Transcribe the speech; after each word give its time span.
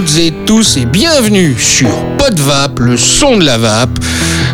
Toutes 0.00 0.16
et 0.16 0.32
tous 0.46 0.78
et 0.78 0.86
bienvenue 0.86 1.54
sur 1.58 1.90
Podvap, 2.16 2.78
le 2.78 2.96
son 2.96 3.36
de 3.36 3.44
la 3.44 3.58
vape. 3.58 3.98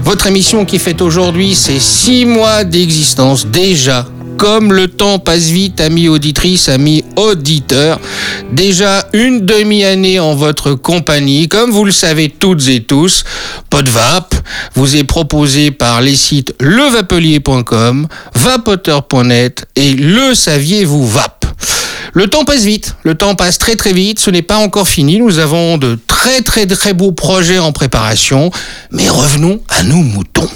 Votre 0.02 0.26
émission 0.26 0.64
qui 0.64 0.80
fête 0.80 1.00
aujourd'hui 1.00 1.54
ses 1.54 1.78
six 1.78 2.24
mois 2.24 2.64
d'existence 2.64 3.46
déjà. 3.46 4.08
Comme 4.38 4.72
le 4.72 4.88
temps 4.88 5.20
passe 5.20 5.44
vite, 5.44 5.80
amis 5.80 6.08
auditrices, 6.08 6.68
amis 6.68 7.04
auditeurs. 7.14 8.00
Déjà 8.50 9.06
une 9.12 9.46
demi-année 9.46 10.18
en 10.18 10.34
votre 10.34 10.74
compagnie. 10.74 11.46
Comme 11.46 11.70
vous 11.70 11.84
le 11.84 11.92
savez 11.92 12.28
toutes 12.28 12.66
et 12.66 12.82
tous, 12.82 13.22
Podvap 13.70 14.34
vous 14.74 14.96
est 14.96 15.04
proposé 15.04 15.70
par 15.70 16.00
les 16.00 16.16
sites 16.16 16.56
levapelier.com, 16.58 18.08
vapoteur.net 18.34 19.68
et 19.76 19.94
le 19.94 20.34
saviez-vous 20.34 21.06
Vap. 21.06 21.35
Le 22.16 22.28
temps 22.28 22.46
passe 22.46 22.64
vite, 22.64 22.96
le 23.02 23.14
temps 23.14 23.34
passe 23.34 23.58
très 23.58 23.76
très 23.76 23.92
vite, 23.92 24.18
ce 24.18 24.30
n'est 24.30 24.40
pas 24.40 24.56
encore 24.56 24.88
fini, 24.88 25.18
nous 25.18 25.38
avons 25.38 25.76
de 25.76 25.98
très 26.06 26.40
très 26.40 26.64
très 26.64 26.94
beaux 26.94 27.12
projets 27.12 27.58
en 27.58 27.72
préparation, 27.72 28.50
mais 28.90 29.06
revenons 29.06 29.60
à 29.68 29.82
nos 29.82 29.96
moutons. 29.96 30.48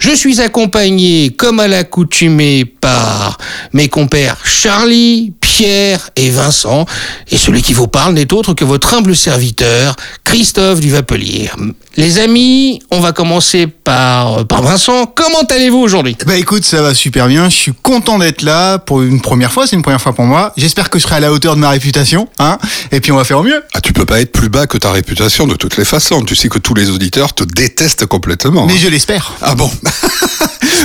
Je 0.00 0.10
suis 0.14 0.42
accompagné, 0.42 1.30
comme 1.30 1.60
à 1.60 1.68
l'accoutumée, 1.68 2.66
par 2.66 3.38
mes 3.72 3.88
compères 3.88 4.44
Charlie, 4.44 5.32
Pierre 5.40 6.10
et 6.16 6.28
Vincent. 6.28 6.84
Et 7.30 7.38
celui 7.38 7.62
qui 7.62 7.72
vous 7.72 7.88
parle 7.88 8.12
n'est 8.12 8.32
autre 8.34 8.52
que 8.52 8.64
votre 8.64 8.92
humble 8.92 9.16
serviteur, 9.16 9.96
Christophe 10.24 10.80
du 10.80 10.90
Vapelier. 10.90 11.48
Les 11.96 12.18
amis, 12.18 12.80
on 12.90 13.00
va 13.00 13.12
commencer 13.12 13.66
par, 13.66 14.46
par 14.46 14.62
Vincent. 14.62 15.04
Comment 15.06 15.42
allez-vous 15.50 15.78
aujourd'hui? 15.78 16.16
Bah 16.26 16.36
écoute, 16.36 16.64
ça 16.64 16.80
va 16.80 16.94
super 16.94 17.28
bien. 17.28 17.50
Je 17.50 17.54
suis 17.54 17.72
content 17.82 18.18
d'être 18.18 18.40
là 18.40 18.78
pour 18.78 19.02
une 19.02 19.20
première 19.20 19.52
fois. 19.52 19.66
C'est 19.66 19.76
une 19.76 19.82
première 19.82 20.00
fois 20.00 20.14
pour 20.14 20.24
moi. 20.24 20.54
J'espère 20.56 20.88
que 20.88 20.98
je 20.98 21.04
serai 21.04 21.16
à 21.16 21.20
la 21.20 21.30
hauteur 21.32 21.54
de 21.54 21.60
ma 21.60 21.68
réputation. 21.68 22.28
Hein 22.38 22.56
Et 22.92 23.00
puis 23.00 23.12
on 23.12 23.16
va 23.16 23.24
faire 23.24 23.38
au 23.38 23.42
mieux. 23.42 23.62
Ah, 23.74 23.82
tu 23.82 23.92
peux 23.92 24.06
pas 24.06 24.22
être 24.22 24.32
plus 24.32 24.48
bas 24.48 24.66
que 24.66 24.78
ta 24.78 24.90
réputation 24.90 25.46
de 25.46 25.54
toutes 25.54 25.76
les 25.76 25.84
façons. 25.84 26.22
Tu 26.22 26.34
sais 26.34 26.48
que 26.48 26.58
tous 26.58 26.72
les 26.72 26.88
auditeurs 26.88 27.34
te 27.34 27.44
détestent 27.44 28.06
complètement. 28.06 28.66
Mais 28.66 28.72
hein. 28.72 28.78
je 28.80 28.88
l'espère. 28.88 29.34
Ah 29.42 29.54
bon 29.54 29.70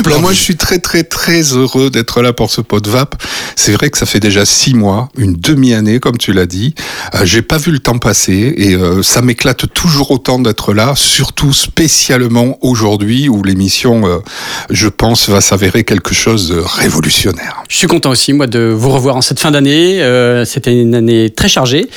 Alors 0.06 0.20
moi, 0.22 0.34
je 0.34 0.40
suis 0.40 0.58
très 0.58 0.80
très 0.80 1.04
très 1.04 1.42
heureux 1.54 1.90
d'être 1.90 2.22
là 2.22 2.34
pour 2.34 2.52
ce 2.52 2.60
pot 2.60 2.82
de 2.82 2.90
vape. 2.90 3.16
C'est 3.56 3.72
vrai 3.72 3.90
que 3.90 3.98
ça 3.98 4.06
fait 4.06 4.20
déjà 4.20 4.46
six 4.46 4.74
mois, 4.74 5.10
une 5.18 5.34
demi-année, 5.34 6.00
comme 6.00 6.18
tu 6.18 6.34
l'as 6.34 6.46
dit. 6.46 6.76
Euh, 7.16 7.26
J'ai 7.26 7.42
pas 7.42 7.58
vu 7.58 7.72
le 7.72 7.80
temps 7.80 7.98
passer 7.98 8.54
et 8.58 8.76
euh, 8.76 9.04
ça 9.04 9.22
m'éclate 9.22 9.72
toujours 9.74 10.12
autant 10.12 10.40
d'être 10.40 10.74
là, 10.74 10.96
surtout 10.98 11.54
spécialement 11.54 12.58
aujourd'hui 12.62 13.30
où 13.30 13.44
l'émission, 13.44 14.08
euh, 14.08 14.18
je 14.70 14.88
pense, 14.88 15.30
va 15.30 15.42
s'avérer 15.42 15.84
quelque 15.84 16.14
chose 16.14 16.50
de 16.50 16.60
révolutionnaire. 16.60 17.64
Je 17.70 17.78
suis 17.78 17.88
content 17.88 18.10
aussi, 18.10 18.34
moi, 18.34 18.48
de 18.48 18.60
vous 18.60 18.90
revoir 18.90 19.16
en 19.16 19.22
cette 19.22 19.40
fin 19.40 19.52
d'année. 19.52 20.02
Euh, 20.02 20.46
C'était 20.46 20.74
une 20.74 20.96
année 20.96 21.30
très 21.30 21.50
chargée. 21.50 21.88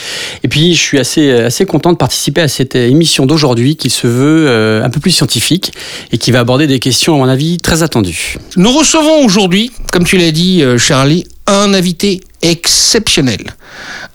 Et 0.42 0.48
puis, 0.48 0.74
je 0.74 0.80
suis 0.80 0.98
assez, 0.98 1.30
assez 1.30 1.66
content 1.66 1.92
de 1.92 1.96
participer 1.96 2.40
à 2.40 2.48
cette 2.48 2.74
émission 2.74 3.26
d'aujourd'hui 3.26 3.76
qui 3.76 3.90
se 3.90 4.06
veut 4.06 4.46
euh, 4.48 4.84
un 4.84 4.90
peu 4.90 5.00
plus 5.00 5.10
scientifique 5.10 5.72
et 6.12 6.18
qui 6.18 6.30
va 6.30 6.40
aborder 6.40 6.66
des 6.66 6.78
questions, 6.78 7.14
à 7.14 7.18
mon 7.18 7.28
avis, 7.28 7.58
très 7.58 7.82
attendues. 7.82 8.36
Nous 8.56 8.72
recevons 8.72 9.24
aujourd'hui, 9.24 9.70
comme 9.92 10.04
tu 10.04 10.16
l'as 10.18 10.32
dit 10.32 10.62
euh, 10.62 10.78
Charlie, 10.78 11.24
un 11.46 11.74
invité 11.74 12.20
exceptionnel. 12.42 13.54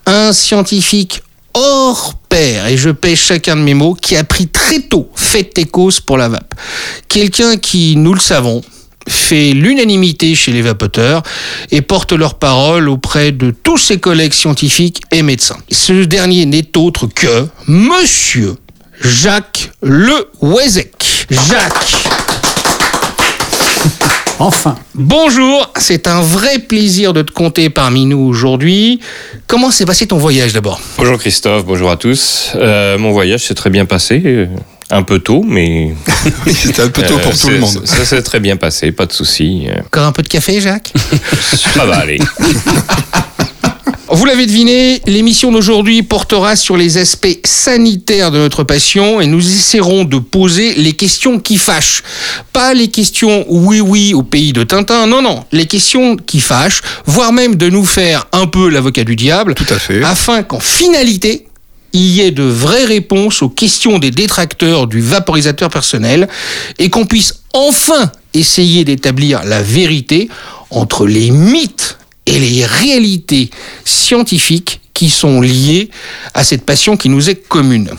Un 0.06 0.32
scientifique 0.32 1.22
hors 1.56 2.14
pair, 2.28 2.66
et 2.66 2.76
je 2.76 2.90
pèse 2.90 3.18
chacun 3.18 3.56
de 3.56 3.62
mes 3.62 3.74
mots, 3.74 3.94
qui 3.94 4.14
a 4.14 4.24
pris 4.24 4.46
très 4.46 4.80
tôt 4.80 5.10
fait 5.14 5.50
des 5.56 5.64
causes 5.64 6.00
pour 6.00 6.18
la 6.18 6.28
vape. 6.28 6.54
Quelqu'un 7.08 7.56
qui, 7.56 7.96
nous 7.96 8.12
le 8.12 8.20
savons, 8.20 8.62
fait 9.08 9.52
l'unanimité 9.52 10.34
chez 10.34 10.52
les 10.52 10.62
vapoteurs 10.62 11.22
et 11.70 11.80
porte 11.80 12.12
leur 12.12 12.34
parole 12.34 12.88
auprès 12.88 13.32
de 13.32 13.50
tous 13.50 13.78
ses 13.78 13.98
collègues 13.98 14.34
scientifiques 14.34 15.00
et 15.12 15.22
médecins. 15.22 15.58
Ce 15.70 16.04
dernier 16.04 16.44
n'est 16.44 16.76
autre 16.76 17.06
que 17.06 17.46
Monsieur 17.66 18.56
Jacques 19.00 19.70
Le 19.82 20.28
Wezek. 20.42 21.26
Jacques. 21.30 21.96
Enfin, 24.38 24.76
Bonjour, 24.94 25.72
c'est 25.78 26.06
un 26.06 26.20
vrai 26.20 26.58
plaisir 26.58 27.14
de 27.14 27.22
te 27.22 27.32
compter 27.32 27.70
parmi 27.70 28.04
nous 28.04 28.18
aujourd'hui. 28.18 29.00
Comment 29.46 29.70
s'est 29.70 29.86
passé 29.86 30.06
ton 30.06 30.18
voyage 30.18 30.52
d'abord? 30.52 30.78
Bonjour 30.98 31.18
Christophe, 31.18 31.64
bonjour 31.64 31.90
à 31.90 31.96
tous. 31.96 32.50
Euh, 32.54 32.98
mon 32.98 33.12
voyage 33.12 33.44
s'est 33.46 33.54
très 33.54 33.70
bien 33.70 33.86
passé, 33.86 34.20
euh, 34.26 34.46
un 34.90 35.02
peu 35.02 35.20
tôt, 35.20 35.42
mais 35.46 35.94
C'était 36.54 36.82
un 36.82 36.88
peu 36.88 37.02
tôt 37.02 37.14
euh, 37.14 37.18
pour 37.22 37.32
tout 37.32 37.36
c'est- 37.38 37.50
le 37.52 37.58
monde. 37.60 37.82
Ça 37.86 38.04
s'est 38.04 38.22
très 38.22 38.40
bien 38.40 38.56
passé, 38.56 38.92
pas 38.92 39.06
de 39.06 39.12
souci. 39.12 39.68
euh, 39.70 39.80
Encore 39.86 40.04
un 40.04 40.12
peu 40.12 40.22
de 40.22 40.28
café, 40.28 40.60
Jacques? 40.60 40.92
Ça 41.74 41.86
va 41.86 41.96
aller. 41.98 42.18
Vous 44.08 44.24
l'avez 44.24 44.46
deviné, 44.46 45.02
l'émission 45.06 45.50
d'aujourd'hui 45.50 46.02
portera 46.02 46.56
sur 46.56 46.76
les 46.76 46.96
aspects 46.96 47.38
sanitaires 47.44 48.30
de 48.30 48.38
notre 48.38 48.62
passion 48.62 49.20
et 49.20 49.26
nous 49.26 49.46
essaierons 49.46 50.04
de 50.04 50.18
poser 50.18 50.74
les 50.74 50.92
questions 50.92 51.40
qui 51.40 51.56
fâchent. 51.56 52.02
Pas 52.52 52.72
les 52.72 52.88
questions 52.88 53.44
oui 53.48 53.80
oui 53.80 54.14
au 54.14 54.22
pays 54.22 54.52
de 54.52 54.62
Tintin, 54.62 55.06
non 55.06 55.22
non, 55.22 55.44
les 55.52 55.66
questions 55.66 56.16
qui 56.16 56.40
fâchent, 56.40 56.82
voire 57.04 57.32
même 57.32 57.56
de 57.56 57.68
nous 57.68 57.84
faire 57.84 58.26
un 58.32 58.46
peu 58.46 58.68
l'avocat 58.68 59.04
du 59.04 59.16
diable, 59.16 59.54
Tout 59.54 59.66
à 59.70 59.78
fait. 59.78 60.02
afin 60.02 60.42
qu'en 60.42 60.60
finalité, 60.60 61.46
il 61.92 62.06
y 62.06 62.20
ait 62.20 62.30
de 62.30 62.42
vraies 62.42 62.84
réponses 62.84 63.42
aux 63.42 63.48
questions 63.48 63.98
des 63.98 64.10
détracteurs 64.10 64.86
du 64.86 65.00
vaporisateur 65.00 65.68
personnel 65.68 66.28
et 66.78 66.90
qu'on 66.90 67.06
puisse 67.06 67.42
enfin 67.54 68.12
essayer 68.34 68.84
d'établir 68.84 69.42
la 69.44 69.62
vérité 69.62 70.28
entre 70.70 71.06
les 71.06 71.30
mythes 71.30 71.98
et 72.26 72.38
les 72.38 72.64
réalités 72.64 73.50
scientifiques 73.84 74.80
qui 74.92 75.10
sont 75.10 75.40
liées 75.40 75.90
à 76.34 76.44
cette 76.44 76.64
passion 76.64 76.96
qui 76.96 77.08
nous 77.08 77.30
est 77.30 77.36
commune. 77.48 77.90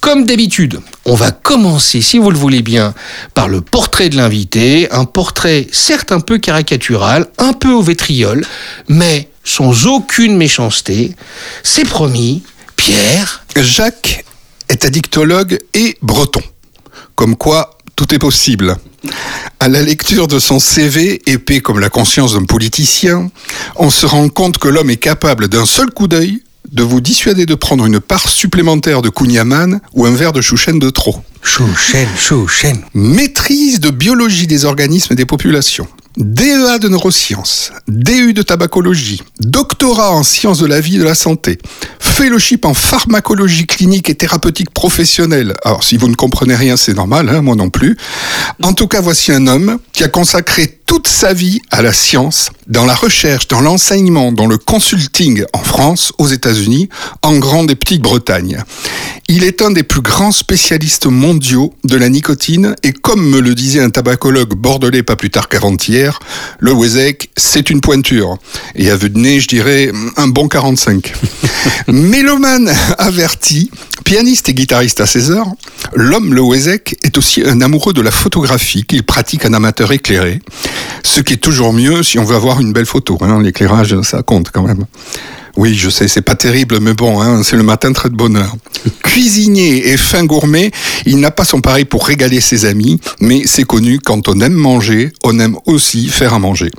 Comme 0.00 0.24
d'habitude, 0.24 0.80
on 1.04 1.14
va 1.14 1.32
commencer, 1.32 2.00
si 2.00 2.18
vous 2.18 2.30
le 2.30 2.38
voulez 2.38 2.62
bien, 2.62 2.94
par 3.34 3.48
le 3.48 3.60
portrait 3.60 4.08
de 4.08 4.16
l'invité, 4.16 4.88
un 4.92 5.04
portrait 5.04 5.66
certes 5.72 6.12
un 6.12 6.20
peu 6.20 6.38
caricatural, 6.38 7.28
un 7.38 7.52
peu 7.52 7.70
au 7.72 7.82
vétriol, 7.82 8.46
mais 8.88 9.30
sans 9.42 9.86
aucune 9.86 10.36
méchanceté. 10.36 11.16
C'est 11.62 11.84
promis, 11.88 12.42
Pierre, 12.76 13.44
Jacques 13.56 14.24
est 14.68 14.84
addictologue 14.84 15.58
et 15.74 15.96
breton. 16.02 16.42
Comme 17.14 17.36
quoi, 17.36 17.78
tout 17.96 18.14
est 18.14 18.18
possible. 18.18 18.76
À 19.60 19.68
la 19.68 19.82
lecture 19.82 20.28
de 20.28 20.38
son 20.38 20.58
CV, 20.58 21.22
épais 21.26 21.60
comme 21.60 21.80
la 21.80 21.88
conscience 21.88 22.34
d'un 22.34 22.44
politicien, 22.44 23.30
on 23.76 23.90
se 23.90 24.06
rend 24.06 24.28
compte 24.28 24.58
que 24.58 24.68
l'homme 24.68 24.90
est 24.90 24.96
capable 24.96 25.48
d'un 25.48 25.66
seul 25.66 25.90
coup 25.90 26.08
d'œil 26.08 26.42
de 26.72 26.82
vous 26.82 27.00
dissuader 27.00 27.46
de 27.46 27.54
prendre 27.54 27.86
une 27.86 28.00
part 28.00 28.28
supplémentaire 28.28 29.02
de 29.02 29.08
Kunyaman 29.08 29.80
ou 29.94 30.06
un 30.06 30.14
verre 30.14 30.32
de 30.32 30.40
chouchen 30.40 30.78
de 30.78 30.90
trop. 30.90 31.22
Chouchen, 31.42 32.08
chouchen. 32.18 32.82
Maîtrise 32.94 33.80
de 33.80 33.90
biologie 33.90 34.46
des 34.46 34.64
organismes 34.64 35.12
et 35.12 35.16
des 35.16 35.26
populations. 35.26 35.86
DEA 36.16 36.78
de 36.80 36.88
neurosciences, 36.88 37.72
DU 37.88 38.32
de 38.32 38.40
tabacologie, 38.40 39.22
doctorat 39.40 40.12
en 40.12 40.22
sciences 40.22 40.58
de 40.58 40.66
la 40.66 40.80
vie 40.80 40.96
et 40.96 40.98
de 40.98 41.04
la 41.04 41.14
santé, 41.14 41.58
fellowship 41.98 42.64
en 42.64 42.72
pharmacologie 42.72 43.66
clinique 43.66 44.08
et 44.08 44.14
thérapeutique 44.14 44.70
professionnelle. 44.70 45.54
Alors 45.62 45.84
si 45.84 45.98
vous 45.98 46.08
ne 46.08 46.14
comprenez 46.14 46.54
rien, 46.54 46.78
c'est 46.78 46.94
normal, 46.94 47.28
hein, 47.28 47.42
moi 47.42 47.54
non 47.54 47.68
plus. 47.68 47.98
En 48.62 48.72
tout 48.72 48.88
cas, 48.88 49.02
voici 49.02 49.30
un 49.30 49.46
homme 49.46 49.78
qui 49.92 50.04
a 50.04 50.08
consacré 50.08 50.80
toute 50.86 51.08
sa 51.08 51.34
vie 51.34 51.60
à 51.70 51.82
la 51.82 51.92
science, 51.92 52.50
dans 52.68 52.86
la 52.86 52.94
recherche, 52.94 53.48
dans 53.48 53.60
l'enseignement, 53.60 54.32
dans 54.32 54.46
le 54.46 54.56
consulting 54.56 55.44
en 55.52 55.64
France, 55.64 56.12
aux 56.18 56.28
États-Unis, 56.28 56.88
en 57.22 57.36
Grande 57.38 57.70
et 57.70 57.74
Petite 57.74 58.02
Bretagne. 58.02 58.62
Il 59.28 59.42
est 59.42 59.60
un 59.62 59.72
des 59.72 59.82
plus 59.82 60.00
grands 60.00 60.30
spécialistes 60.30 61.06
mondiaux 61.06 61.74
de 61.84 61.96
la 61.96 62.08
nicotine 62.08 62.76
et 62.84 62.92
comme 62.92 63.28
me 63.28 63.40
le 63.40 63.56
disait 63.56 63.82
un 63.82 63.90
tabacologue 63.90 64.54
bordelais 64.54 65.02
pas 65.02 65.16
plus 65.16 65.30
tard 65.30 65.48
qu'avant-hier, 65.48 66.05
le 66.58 66.72
Wezek, 66.72 67.30
c'est 67.36 67.70
une 67.70 67.80
pointure. 67.80 68.38
Et 68.74 68.90
à 68.90 68.96
vue 68.96 69.10
de 69.10 69.18
nez, 69.18 69.40
je 69.40 69.48
dirais 69.48 69.90
un 70.16 70.28
bon 70.28 70.48
45. 70.48 71.12
Mélomane 71.88 72.72
averti, 72.98 73.70
pianiste 74.04 74.48
et 74.48 74.54
guitariste 74.54 75.00
à 75.00 75.06
ses 75.06 75.30
heures, 75.30 75.48
l'homme 75.94 76.34
le 76.34 76.40
Wezek 76.40 76.96
est 77.02 77.18
aussi 77.18 77.42
un 77.44 77.60
amoureux 77.60 77.92
de 77.92 78.02
la 78.02 78.10
photographie 78.10 78.84
qu'il 78.84 79.02
pratique 79.02 79.44
un 79.44 79.54
amateur 79.54 79.92
éclairé. 79.92 80.40
Ce 81.02 81.20
qui 81.20 81.34
est 81.34 81.38
toujours 81.38 81.72
mieux 81.72 82.02
si 82.02 82.18
on 82.18 82.24
veut 82.24 82.36
avoir 82.36 82.60
une 82.60 82.72
belle 82.72 82.86
photo. 82.86 83.18
Hein. 83.20 83.42
L'éclairage, 83.42 84.00
ça 84.02 84.22
compte 84.22 84.50
quand 84.50 84.62
même. 84.62 84.84
Oui, 85.56 85.74
je 85.74 85.88
sais, 85.88 86.06
c'est 86.06 86.20
pas 86.20 86.34
terrible, 86.34 86.80
mais 86.80 86.92
bon, 86.92 87.20
hein, 87.20 87.42
c'est 87.42 87.56
le 87.56 87.62
matin 87.62 87.92
très 87.92 88.10
de 88.10 88.14
bonne 88.14 88.36
heure. 88.36 88.54
Cuisinier 89.02 89.88
et 89.88 89.96
fin 89.96 90.24
gourmet, 90.24 90.70
il 91.06 91.18
n'a 91.18 91.30
pas 91.30 91.46
son 91.46 91.62
pareil 91.62 91.86
pour 91.86 92.06
régaler 92.06 92.42
ses 92.42 92.66
amis, 92.66 93.00
mais 93.20 93.42
c'est 93.46 93.64
connu, 93.64 93.98
quand 93.98 94.28
on 94.28 94.38
aime 94.40 94.52
manger, 94.52 95.12
on 95.24 95.38
aime 95.38 95.56
aussi 95.64 96.08
faire 96.08 96.34
à 96.34 96.38
manger. 96.38 96.70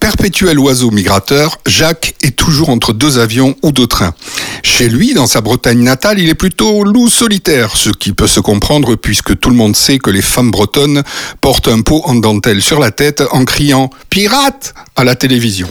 Perpétuel 0.00 0.58
oiseau 0.58 0.90
migrateur, 0.90 1.58
Jacques 1.66 2.14
est 2.22 2.36
toujours 2.36 2.68
entre 2.68 2.92
deux 2.92 3.18
avions 3.18 3.56
ou 3.62 3.72
deux 3.72 3.86
trains. 3.86 4.14
Chez 4.62 4.88
lui, 4.88 5.12
dans 5.12 5.26
sa 5.26 5.40
Bretagne 5.40 5.82
natale, 5.82 6.20
il 6.20 6.28
est 6.28 6.34
plutôt 6.34 6.84
loup 6.84 7.08
solitaire, 7.08 7.74
ce 7.74 7.90
qui 7.90 8.12
peut 8.12 8.28
se 8.28 8.38
comprendre 8.38 8.94
puisque 8.94 9.38
tout 9.40 9.50
le 9.50 9.56
monde 9.56 9.74
sait 9.74 9.98
que 9.98 10.10
les 10.10 10.22
femmes 10.22 10.50
bretonnes 10.50 11.02
portent 11.40 11.68
un 11.68 11.80
pot 11.80 12.02
en 12.04 12.14
dentelle 12.14 12.62
sur 12.62 12.78
la 12.78 12.90
tête 12.90 13.22
en 13.32 13.44
criant 13.44 13.90
«Pirate!» 14.10 14.74
à 14.96 15.04
la 15.04 15.16
télévision. 15.16 15.68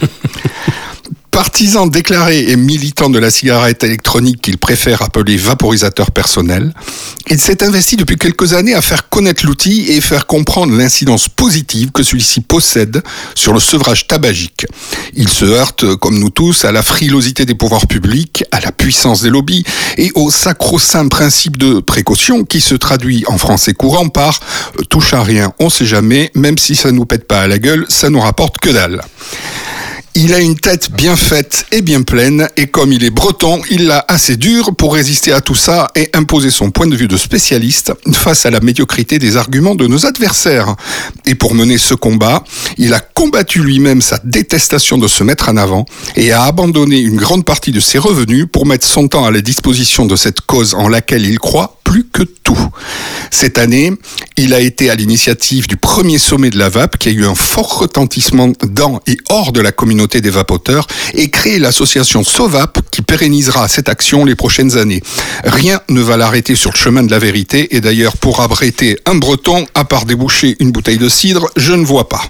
Partisan 1.37 1.85
déclaré 1.85 2.49
et 2.49 2.55
militant 2.55 3.11
de 3.11 3.19
la 3.19 3.29
cigarette 3.29 3.83
électronique 3.83 4.41
qu'il 4.41 4.57
préfère 4.57 5.03
appeler 5.03 5.37
vaporisateur 5.37 6.09
personnel, 6.09 6.73
il 7.29 7.39
s'est 7.39 7.63
investi 7.63 7.95
depuis 7.95 8.15
quelques 8.15 8.53
années 8.53 8.73
à 8.73 8.81
faire 8.81 9.07
connaître 9.07 9.45
l'outil 9.45 9.85
et 9.91 10.01
faire 10.01 10.25
comprendre 10.25 10.75
l'incidence 10.75 11.29
positive 11.29 11.91
que 11.91 12.01
celui-ci 12.01 12.41
possède 12.41 13.03
sur 13.35 13.53
le 13.53 13.59
sevrage 13.59 14.07
tabagique. 14.07 14.65
Il 15.13 15.29
se 15.29 15.45
heurte, 15.45 15.95
comme 15.97 16.17
nous 16.17 16.31
tous, 16.31 16.65
à 16.65 16.71
la 16.71 16.81
frilosité 16.81 17.45
des 17.45 17.53
pouvoirs 17.53 17.85
publics, 17.85 18.43
à 18.51 18.59
la 18.59 18.71
puissance 18.71 19.21
des 19.21 19.29
lobbies 19.29 19.63
et 19.99 20.11
au 20.15 20.31
sacro-saint 20.31 21.07
principe 21.07 21.57
de 21.57 21.81
précaution 21.81 22.45
qui 22.45 22.61
se 22.61 22.73
traduit 22.73 23.25
en 23.27 23.37
français 23.37 23.75
courant 23.75 24.09
par 24.09 24.39
touche 24.89 25.13
à 25.13 25.21
rien, 25.21 25.53
on 25.59 25.69
sait 25.69 25.85
jamais, 25.85 26.31
même 26.33 26.57
si 26.57 26.75
ça 26.75 26.91
nous 26.91 27.05
pète 27.05 27.27
pas 27.27 27.41
à 27.41 27.47
la 27.47 27.59
gueule, 27.59 27.85
ça 27.89 28.09
nous 28.09 28.21
rapporte 28.21 28.57
que 28.57 28.71
dalle. 28.71 29.03
Il 30.19 30.33
a 30.33 30.39
une 30.39 30.55
tête 30.55 30.91
bien 30.91 31.15
faite 31.15 31.67
et 31.71 31.83
bien 31.83 32.01
pleine, 32.01 32.49
et 32.57 32.65
comme 32.65 32.91
il 32.91 33.03
est 33.03 33.11
breton, 33.11 33.61
il 33.69 33.85
l'a 33.85 34.03
assez 34.07 34.35
dur 34.35 34.75
pour 34.75 34.95
résister 34.95 35.31
à 35.31 35.41
tout 35.41 35.53
ça 35.53 35.89
et 35.93 36.09
imposer 36.15 36.49
son 36.49 36.71
point 36.71 36.87
de 36.87 36.95
vue 36.95 37.07
de 37.07 37.17
spécialiste 37.17 37.93
face 38.13 38.47
à 38.47 38.49
la 38.49 38.59
médiocrité 38.59 39.19
des 39.19 39.37
arguments 39.37 39.75
de 39.75 39.85
nos 39.85 40.07
adversaires. 40.07 40.75
Et 41.27 41.35
pour 41.35 41.53
mener 41.53 41.77
ce 41.77 41.93
combat, 41.93 42.43
il 42.79 42.95
a 42.95 42.99
combattu 42.99 43.61
lui-même 43.61 44.01
sa 44.01 44.19
détestation 44.23 44.97
de 44.97 45.07
se 45.07 45.23
mettre 45.23 45.49
en 45.49 45.57
avant 45.57 45.85
et 46.15 46.31
a 46.31 46.45
abandonné 46.45 46.97
une 46.97 47.17
grande 47.17 47.45
partie 47.45 47.71
de 47.71 47.79
ses 47.79 47.99
revenus 47.99 48.47
pour 48.51 48.65
mettre 48.65 48.87
son 48.87 49.07
temps 49.07 49.25
à 49.25 49.29
la 49.29 49.41
disposition 49.41 50.07
de 50.07 50.15
cette 50.15 50.41
cause 50.41 50.73
en 50.73 50.87
laquelle 50.87 51.27
il 51.27 51.37
croit 51.37 51.76
plus 51.87 52.03
que 52.03 52.23
tout. 52.23 52.67
Cette 53.31 53.57
année, 53.57 53.93
il 54.35 54.53
a 54.53 54.59
été 54.59 54.89
à 54.89 54.95
l'initiative 54.95 55.67
du 55.67 55.77
premier 55.77 56.17
sommet 56.17 56.49
de 56.49 56.59
la 56.59 56.67
VAP 56.67 56.97
qui 56.97 57.07
a 57.07 57.11
eu 57.13 57.25
un 57.25 57.33
fort 57.33 57.79
retentissement 57.79 58.51
dans 58.67 58.99
et 59.07 59.15
hors 59.29 59.53
de 59.53 59.61
la 59.61 59.71
communauté 59.71 60.19
des 60.19 60.29
vapoteurs 60.29 60.85
et 61.13 61.29
créé 61.29 61.59
l'association 61.59 62.25
SOVAP 62.25 62.79
qui 62.97 63.03
pérennisera 63.03 63.67
cette 63.67 63.89
action 63.89 64.25
les 64.25 64.33
prochaines 64.33 64.75
années. 64.75 65.03
Rien 65.43 65.81
ne 65.87 66.01
va 66.01 66.17
l'arrêter 66.17 66.55
sur 66.55 66.71
le 66.71 66.77
chemin 66.77 67.03
de 67.03 67.11
la 67.11 67.19
vérité 67.19 67.75
et 67.75 67.79
d'ailleurs 67.79 68.17
pour 68.17 68.39
abriter 68.39 68.97
un 69.05 69.13
breton, 69.13 69.67
à 69.75 69.85
part 69.85 70.05
déboucher 70.05 70.55
une 70.59 70.71
bouteille 70.71 70.97
de 70.97 71.07
cidre, 71.07 71.47
je 71.55 71.73
ne 71.73 71.85
vois 71.85 72.09
pas. 72.09 72.23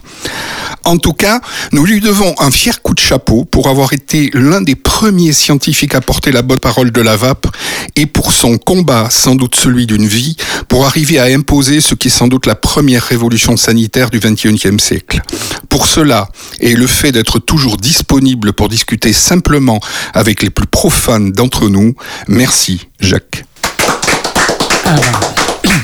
En 0.84 0.98
tout 0.98 1.14
cas, 1.14 1.40
nous 1.72 1.86
lui 1.86 2.02
devons 2.02 2.36
un 2.40 2.52
fier 2.52 2.82
coup 2.82 2.94
de 2.94 3.00
chapeau 3.00 3.46
pour 3.46 3.70
avoir 3.70 3.94
été 3.94 4.30
l'un 4.34 4.62
des 4.62 4.76
premiers 4.76 5.32
scientifiques 5.32 5.96
à 5.96 6.02
porter 6.02 6.34
la 6.34 6.42
bonne 6.42 6.60
parole 6.60 6.92
de 6.92 7.02
la 7.02 7.16
VAP 7.16 7.48
et 7.96 8.06
pour 8.06 8.34
son 8.34 8.58
combat, 8.58 9.10
sans 9.10 9.36
doute 9.36 9.56
celui 9.56 9.86
d'une 9.86 10.08
vie, 10.08 10.36
pour 10.68 10.86
arriver 10.86 11.20
à 11.20 11.26
imposer 11.26 11.80
ce 11.80 11.96
qui 11.96 12.08
est 12.08 12.12
sans 12.12 12.28
doute 12.28 12.46
la 12.46 12.56
première 12.56 13.04
révolution 13.04 13.56
sanitaire 13.56 14.10
du 14.10 14.20
XXIe 14.20 14.80
siècle. 14.80 15.22
Pour 15.70 15.88
cela, 15.88 16.30
et 16.60 16.76
le 16.76 16.88
fait 16.88 17.12
d'être 17.12 17.40
toujours 17.40 17.78
disponible 17.78 18.54
pour 18.54 18.70
discuter 18.70 19.14
simplement 19.14 19.80
avec 20.14 20.42
les 20.42 20.50
plus 20.58 20.66
profanes 20.66 21.32
d'entre 21.32 21.70
nous, 21.70 21.94
merci 22.28 22.88
Jacques. 23.00 23.46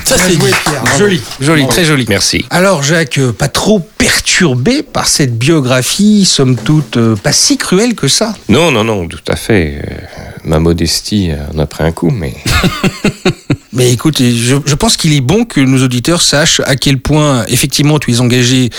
Ça 0.04 0.16
c'est 0.18 0.36
joli, 0.98 1.22
joli, 1.40 1.66
très 1.68 1.84
joli. 1.84 2.06
Merci. 2.08 2.44
Alors 2.50 2.82
Jacques, 2.82 3.18
euh, 3.18 3.32
pas 3.32 3.46
trop 3.46 3.78
perturbé 3.78 4.82
par 4.82 5.06
cette 5.06 5.38
biographie, 5.38 6.24
somme 6.24 6.56
toute 6.56 6.96
euh, 6.96 7.14
pas 7.14 7.32
si 7.32 7.56
cruelle 7.56 7.94
que 7.94 8.08
ça? 8.08 8.34
Non, 8.48 8.72
non, 8.72 8.82
non, 8.82 9.06
tout 9.06 9.18
à 9.28 9.36
fait. 9.36 9.80
Euh, 9.86 9.94
ma 10.42 10.58
modestie 10.58 11.30
en 11.54 11.58
a 11.60 11.66
pris 11.66 11.84
un 11.84 11.92
coup, 11.92 12.10
mais 12.10 12.34
Mais 13.74 13.92
écoute, 13.92 14.18
je, 14.18 14.74
pense 14.74 14.96
qu'il 14.96 15.14
est 15.14 15.20
bon 15.20 15.44
que 15.44 15.60
nos 15.60 15.82
auditeurs 15.84 16.22
sachent 16.22 16.60
à 16.64 16.76
quel 16.76 16.98
point 16.98 17.44
effectivement 17.48 17.98
tu 17.98 18.12
es 18.12 18.20
engagé 18.20 18.70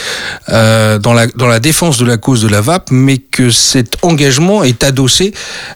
euh, 0.50 1.00
dans, 1.00 1.14
la, 1.14 1.60
défense 1.60 1.98
de 1.98 2.06
la 2.06 2.18
cause 2.18 2.42
de 2.42 2.48
la 2.48 2.62
VAP, 2.62 2.92
mais 2.92 3.18
que 3.18 3.50
cet 3.50 3.98
engagement 4.04 4.64
est 4.64 4.84
adossé 4.84 5.34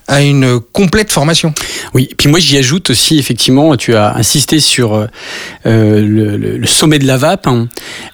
à 0.07 0.21
une 0.21 0.59
complète 0.59 1.11
formation. 1.11 1.53
Oui, 1.93 2.09
puis 2.17 2.29
moi 2.29 2.39
j'y 2.39 2.57
ajoute 2.57 2.91
aussi, 2.91 3.19
effectivement, 3.19 3.75
tu 3.75 3.95
as 3.95 4.15
insisté 4.15 4.59
sur 4.59 4.93
euh, 4.95 5.07
le, 5.65 6.67
sommet 6.67 6.99
de 6.99 7.07
la 7.07 7.17
VAP. 7.17 7.47
hein. 7.47 7.67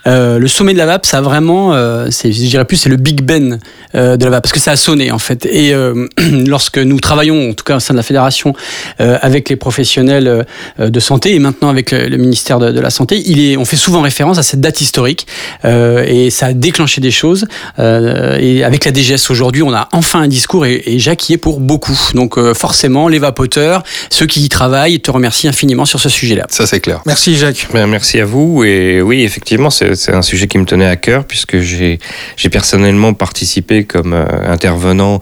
Euh, 0.08 0.40
le 0.40 0.48
sommet 0.48 0.74
de 0.74 0.80
la 0.80 0.88
VAP, 0.88 1.06
ça 1.06 1.20
a 1.20 1.22
vraiment, 1.22 1.74
je 1.74 2.30
dirais 2.30 2.66
plus, 2.66 2.78
c'est 2.78 2.90
le 2.90 2.98
Big 2.98 3.22
Ben 3.22 3.60
de 3.94 4.24
la 4.24 4.30
VAP, 4.30 4.44
parce 4.44 4.54
que 4.54 4.60
ça 4.60 4.72
a 4.72 4.76
sonné 4.76 5.12
en 5.12 5.20
fait. 5.20 5.46
Et 5.46 5.74
lorsque 6.48 6.80
nous 6.80 7.00
travaillons, 7.00 7.52
en 7.52 7.54
tout 7.54 7.64
cas 7.64 7.78
au 7.78 7.80
sein 7.80 7.94
de 7.94 7.98
la 7.98 8.04
fédération, 8.04 8.54
avec 8.98 9.50
les 9.50 9.56
professionnels 9.56 10.46
euh, 10.80 10.95
de 10.96 11.00
santé 11.00 11.36
et 11.36 11.40
maintenant 11.40 11.70
avec 11.70 11.92
le, 11.92 12.08
le 12.08 12.18
ministère 12.18 12.58
de, 12.60 12.72
de 12.72 12.80
la 12.80 12.90
Santé, 12.90 13.22
il 13.26 13.40
est, 13.40 13.58
on 13.58 13.66
fait 13.66 13.76
souvent 13.76 14.02
référence 14.02 14.38
à 14.38 14.44
cette 14.44 14.62
date 14.62 14.82
historique 14.82 15.28
euh, 15.66 16.06
et 16.08 16.30
ça 16.30 16.48
a 16.48 16.54
déclenché 16.54 17.02
des 17.02 17.12
choses. 17.12 17.46
Euh, 17.80 18.40
et 18.40 18.64
avec 18.64 18.86
la 18.86 18.92
DGS 18.92 19.30
aujourd'hui, 19.30 19.62
on 19.62 19.74
a 19.74 19.90
enfin 19.92 20.22
un 20.22 20.28
discours 20.28 20.66
et, 20.66 20.82
et 20.86 21.00
Jacques 21.00 21.30
y 21.30 21.34
est 21.34 21.38
pour 21.38 21.60
beaucoup. 21.60 22.00
Donc 22.14 22.38
euh, 22.38 22.54
forcément, 22.54 23.08
les 23.08 23.20
vapoteurs, 23.20 23.84
ceux 24.10 24.26
qui 24.26 24.42
y 24.42 24.50
travaillent, 24.50 25.00
te 25.02 25.12
remercient 25.12 25.50
infiniment 25.50 25.86
sur 25.86 26.00
ce 26.00 26.10
sujet-là. 26.10 26.46
Ça 26.50 26.66
c'est 26.66 26.80
clair. 26.80 27.02
Merci 27.06 27.36
Jacques. 27.36 27.68
Ben, 27.74 27.88
merci 27.88 28.20
à 28.20 28.26
vous. 28.26 28.64
Et 28.64 29.02
oui, 29.02 29.24
effectivement, 29.24 29.70
c'est 29.70 30.14
un 30.14 30.22
sujet 30.22 30.48
qui 30.48 30.58
me 30.58 30.66
tenait 30.66 30.88
à 30.88 30.96
cœur 30.96 31.26
puisque 31.26 31.60
j'ai 31.60 32.00
j'ai 32.38 32.50
personnellement 32.50 33.14
participé 33.14 33.84
comme 33.84 34.14
intervenant 34.14 35.20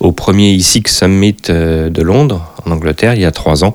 au 0.00 0.12
premier 0.12 0.50
ISIC 0.50 0.88
Summit 0.88 1.36
de 1.48 2.02
Londres, 2.02 2.53
en 2.66 2.70
Angleterre, 2.70 3.14
il 3.14 3.20
y 3.20 3.24
a 3.24 3.30
trois 3.30 3.64
ans. 3.64 3.74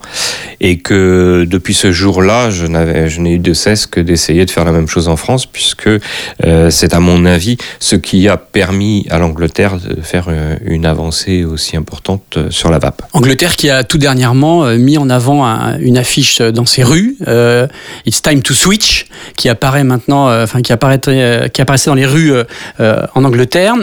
Et 0.62 0.78
que 0.80 1.46
depuis 1.50 1.74
ce 1.74 1.92
jour-là, 1.92 2.50
je 2.50 2.66
n'ai 2.66 3.34
eu 3.36 3.40
de 3.40 3.54
cesse 3.54 3.86
que 3.86 4.00
d'essayer 4.00 4.46
de 4.46 4.52
faire 4.52 4.66
la 4.66 4.72
même 4.72 4.88
chose 4.88 5.08
en 5.08 5.16
France 5.16 5.46
puisque 5.46 5.88
euh, 5.88 6.70
c'est 6.70 6.94
à 6.94 7.00
mon 7.00 7.26
avis 7.26 7.58
ce 7.80 7.96
qui 7.96 8.28
a 8.28 8.38
permis 8.38 9.06
à 9.10 9.20
l'Angleterre 9.20 9.78
de 9.78 10.02
faire 10.02 10.26
euh, 10.30 10.56
une 10.66 10.86
avancée 10.86 11.44
aussi 11.46 11.78
importante 11.78 12.24
euh, 12.38 12.48
sur 12.50 12.70
la 12.72 12.80
vape. 12.80 13.02
Angleterre 13.14 13.56
qui 13.56 13.70
a 13.70 13.84
tout 13.84 13.98
dernièrement 13.98 14.66
euh, 14.66 14.78
mis 14.78 14.98
en 14.98 15.10
avant 15.10 15.46
un- 15.46 15.78
une 15.80 15.98
affiche 15.98 16.42
dans 16.42 16.66
ses 16.66 16.84
rues, 16.84 17.16
euh, 17.28 17.68
It's 18.06 18.22
time 18.22 18.42
to 18.42 18.54
switch, 18.54 19.06
qui 19.36 19.50
apparaît 19.50 19.84
maintenant, 19.84 20.30
euh, 20.30 20.44
enfin 20.44 20.62
qui 20.62 20.74
apparaîtrait, 20.74 21.50
qui 21.54 21.62
apparaissait 21.62 21.90
dans 21.90 21.96
les 21.96 22.06
rues 22.06 22.34
en 22.80 23.24
Angleterre. 23.24 23.76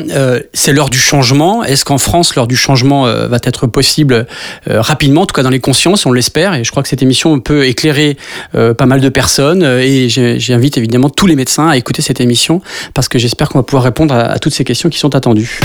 C'est 0.53 0.73
l'heure 0.73 0.91
du 0.91 0.99
changement. 0.99 1.65
Est-ce 1.65 1.85
qu'en 1.85 1.99
France, 1.99 2.35
l'heure 2.35 2.47
du 2.47 2.57
changement 2.57 3.05
va 3.05 3.39
être 3.45 3.67
possible 3.67 4.27
euh, 4.69 4.81
rapidement, 4.97 5.23
en 5.23 5.27
tout 5.27 5.35
cas 5.35 5.43
dans 5.43 5.51
les 5.51 5.61
consciences, 5.61 6.07
on 6.07 6.13
l'espère. 6.13 6.55
Et 6.55 6.65
je 6.65 6.71
crois 6.71 6.83
que 6.83 6.89
cette 6.89 7.03
émission 7.03 7.39
peut 7.39 7.67
éclairer 7.67 8.17
euh, 8.55 8.73
pas 8.73 8.87
mal 8.87 9.03
de 9.03 9.11
personnes. 9.11 9.63
Euh, 9.63 9.83
Et 9.83 10.09
j'invite 10.09 10.79
évidemment 10.79 11.11
tous 11.11 11.27
les 11.27 11.37
médecins 11.37 11.69
à 11.69 11.77
écouter 11.77 12.01
cette 12.01 12.19
émission 12.23 12.63
parce 12.95 13.07
que 13.11 13.19
j'espère 13.19 13.51
qu'on 13.51 13.59
va 13.59 13.63
pouvoir 13.63 13.85
répondre 13.85 14.15
à 14.15 14.39
toutes 14.39 14.55
ces 14.55 14.65
questions 14.65 14.89
qui 14.89 14.99
sont 14.99 15.15
attendues. 15.15 15.61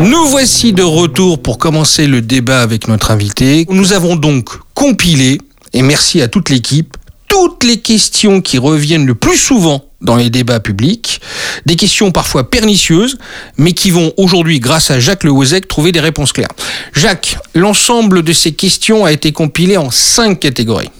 Nous 0.00 0.24
voici 0.24 0.72
de 0.72 0.82
retour 0.82 1.42
pour 1.42 1.58
commencer 1.58 2.06
le 2.06 2.22
débat 2.22 2.62
avec 2.62 2.88
notre 2.88 3.10
invité. 3.10 3.66
Nous 3.68 3.92
avons 3.92 4.16
donc 4.16 4.48
compilé, 4.72 5.38
et 5.74 5.82
merci 5.82 6.22
à 6.22 6.28
toute 6.28 6.48
l'équipe, 6.48 6.96
toutes 7.28 7.64
les 7.64 7.80
questions 7.80 8.40
qui 8.40 8.58
reviennent 8.58 9.06
le 9.06 9.14
plus 9.14 9.36
souvent 9.36 9.84
dans 10.00 10.16
les 10.16 10.30
débats 10.30 10.60
publics, 10.60 11.20
des 11.66 11.76
questions 11.76 12.10
parfois 12.10 12.50
pernicieuses, 12.50 13.16
mais 13.56 13.72
qui 13.72 13.90
vont 13.90 14.12
aujourd'hui, 14.16 14.60
grâce 14.60 14.90
à 14.90 15.00
Jacques 15.00 15.24
Le 15.24 15.30
Wozek, 15.30 15.66
trouver 15.66 15.92
des 15.92 16.00
réponses 16.00 16.32
claires. 16.32 16.52
Jacques, 16.92 17.38
l'ensemble 17.54 18.22
de 18.22 18.32
ces 18.32 18.52
questions 18.52 19.04
a 19.04 19.12
été 19.12 19.32
compilé 19.32 19.76
en 19.76 19.90
cinq 19.90 20.40
catégories. 20.40 20.90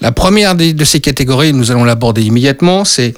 La 0.00 0.12
première 0.12 0.54
de 0.54 0.84
ces 0.84 1.00
catégories, 1.00 1.52
nous 1.52 1.70
allons 1.70 1.84
l'aborder 1.84 2.22
immédiatement, 2.22 2.84
c'est 2.84 3.14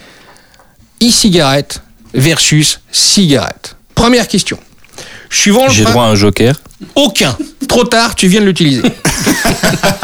e-cigarette 1.02 1.82
versus 2.14 2.80
cigarette. 2.92 3.76
Première 3.94 4.28
question. 4.28 4.58
Suivant 5.30 5.68
J'ai 5.68 5.84
droit 5.84 6.04
à 6.04 6.08
un 6.08 6.14
joker? 6.14 6.54
aucun. 6.94 7.36
Trop 7.68 7.84
tard, 7.84 8.14
tu 8.14 8.28
viens 8.28 8.40
de 8.40 8.46
l'utiliser. 8.46 8.82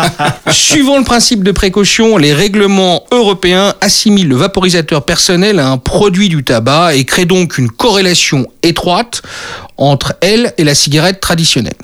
Suivant 0.51 0.99
le 0.99 1.05
principe 1.05 1.43
de 1.43 1.53
précaution, 1.53 2.17
les 2.17 2.33
règlements 2.33 3.05
européens 3.11 3.75
assimilent 3.81 4.29
le 4.29 4.37
vaporisateur 4.37 5.05
personnel 5.05 5.59
à 5.59 5.69
un 5.69 5.79
produit 5.79 6.29
du 6.29 6.45
tabac 6.45 6.95
et 6.95 7.05
créent 7.05 7.25
donc 7.25 7.59
une 7.59 7.71
corrélation 7.71 8.47
étroite 8.63 9.23
entre 9.81 10.15
elle 10.21 10.53
et 10.59 10.65
la 10.65 10.75
cigarette 10.75 11.21
traditionnelle. 11.21 11.75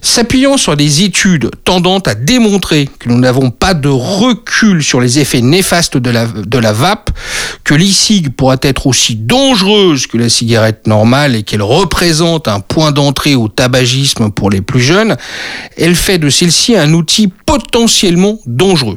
S'appuyant 0.00 0.56
sur 0.56 0.76
des 0.76 1.02
études 1.02 1.50
tendant 1.64 1.98
à 1.98 2.14
démontrer 2.14 2.88
que 2.98 3.10
nous 3.10 3.18
n'avons 3.18 3.50
pas 3.50 3.74
de 3.74 3.88
recul 3.88 4.82
sur 4.82 5.00
les 5.00 5.18
effets 5.18 5.42
néfastes 5.42 5.98
de 5.98 6.10
la, 6.10 6.72
vape, 6.72 7.10
que 7.62 7.74
l'e-cig 7.74 8.30
pourra 8.30 8.56
être 8.62 8.86
aussi 8.86 9.14
dangereuse 9.14 10.06
que 10.06 10.16
la 10.16 10.30
cigarette 10.30 10.86
normale 10.86 11.36
et 11.36 11.42
qu'elle 11.42 11.62
représente 11.62 12.48
un 12.48 12.60
point 12.60 12.92
d'entrée 12.92 13.34
au 13.34 13.48
tabagisme 13.48 14.30
pour 14.30 14.48
les 14.48 14.62
plus 14.62 14.80
jeunes, 14.80 15.16
elle 15.76 15.96
fait 15.96 16.18
de 16.18 16.30
celle-ci 16.30 16.76
un 16.76 16.94
outil 16.94 17.30
potentiellement 17.54 18.40
dangereux. 18.46 18.96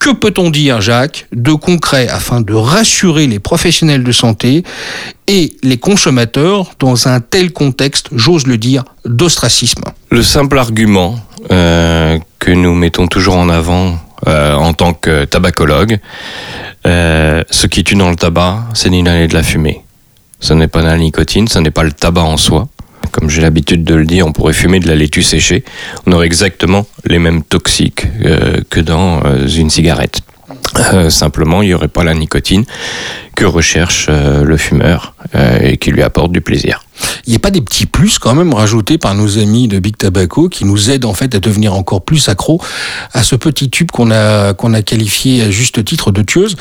Que 0.00 0.10
peut-on 0.10 0.50
dire, 0.50 0.80
Jacques, 0.80 1.28
de 1.32 1.52
concret 1.52 2.08
afin 2.08 2.40
de 2.40 2.52
rassurer 2.52 3.26
les 3.28 3.38
professionnels 3.38 4.02
de 4.02 4.10
santé 4.10 4.64
et 5.28 5.56
les 5.62 5.78
consommateurs 5.78 6.72
dans 6.80 7.06
un 7.06 7.20
tel 7.20 7.52
contexte, 7.52 8.08
j'ose 8.12 8.46
le 8.46 8.58
dire, 8.58 8.84
d'ostracisme? 9.04 9.84
Le 10.10 10.22
simple 10.22 10.58
argument 10.58 11.20
euh, 11.52 12.18
que 12.40 12.50
nous 12.50 12.74
mettons 12.74 13.06
toujours 13.06 13.36
en 13.36 13.48
avant 13.48 13.96
euh, 14.26 14.54
en 14.54 14.72
tant 14.72 14.92
que 14.92 15.24
tabacologue. 15.24 15.98
Euh, 16.86 17.44
ce 17.50 17.66
qui 17.68 17.84
tue 17.84 17.94
dans 17.94 18.10
le 18.10 18.16
tabac, 18.16 18.64
c'est 18.74 18.90
d'inhaler 18.90 19.28
de 19.28 19.34
la 19.34 19.44
fumée. 19.44 19.82
Ce 20.40 20.52
n'est 20.52 20.68
pas 20.68 20.82
la 20.82 20.98
nicotine, 20.98 21.46
ce 21.46 21.60
n'est 21.60 21.70
pas 21.70 21.84
le 21.84 21.92
tabac 21.92 22.24
en 22.24 22.36
soi. 22.36 22.68
Comme 23.14 23.30
j'ai 23.30 23.42
l'habitude 23.42 23.84
de 23.84 23.94
le 23.94 24.06
dire, 24.06 24.26
on 24.26 24.32
pourrait 24.32 24.52
fumer 24.52 24.80
de 24.80 24.88
la 24.88 24.96
laitue 24.96 25.22
séchée. 25.22 25.62
On 26.04 26.10
aurait 26.10 26.26
exactement 26.26 26.84
les 27.04 27.20
mêmes 27.20 27.44
toxiques 27.44 28.08
euh, 28.24 28.60
que 28.70 28.80
dans 28.80 29.24
euh, 29.24 29.46
une 29.46 29.70
cigarette. 29.70 30.22
Euh, 30.92 31.10
simplement, 31.10 31.62
il 31.62 31.68
n'y 31.68 31.74
aurait 31.74 31.86
pas 31.86 32.02
la 32.02 32.14
nicotine 32.14 32.64
que 33.36 33.44
recherche 33.44 34.08
le 34.08 34.56
fumeur 34.56 35.14
et 35.60 35.76
qui 35.76 35.90
lui 35.90 36.02
apporte 36.02 36.30
du 36.30 36.40
plaisir. 36.40 36.84
Il 37.26 37.30
n'y 37.30 37.36
a 37.36 37.40
pas 37.40 37.50
des 37.50 37.60
petits 37.60 37.86
plus 37.86 38.20
quand 38.20 38.34
même 38.34 38.52
rajoutés 38.52 38.96
par 38.96 39.14
nos 39.14 39.38
amis 39.38 39.66
de 39.66 39.80
Big 39.80 39.96
Tobacco 39.96 40.48
qui 40.48 40.64
nous 40.64 40.90
aident 40.90 41.04
en 41.04 41.14
fait 41.14 41.34
à 41.34 41.40
devenir 41.40 41.74
encore 41.74 42.04
plus 42.04 42.28
accro 42.28 42.60
à 43.12 43.24
ce 43.24 43.34
petit 43.34 43.70
tube 43.70 43.90
qu'on 43.90 44.12
a 44.12 44.54
qu'on 44.54 44.72
a 44.72 44.82
qualifié 44.82 45.42
à 45.42 45.50
juste 45.50 45.84
titre 45.84 46.12
de 46.12 46.22
tueuse, 46.22 46.54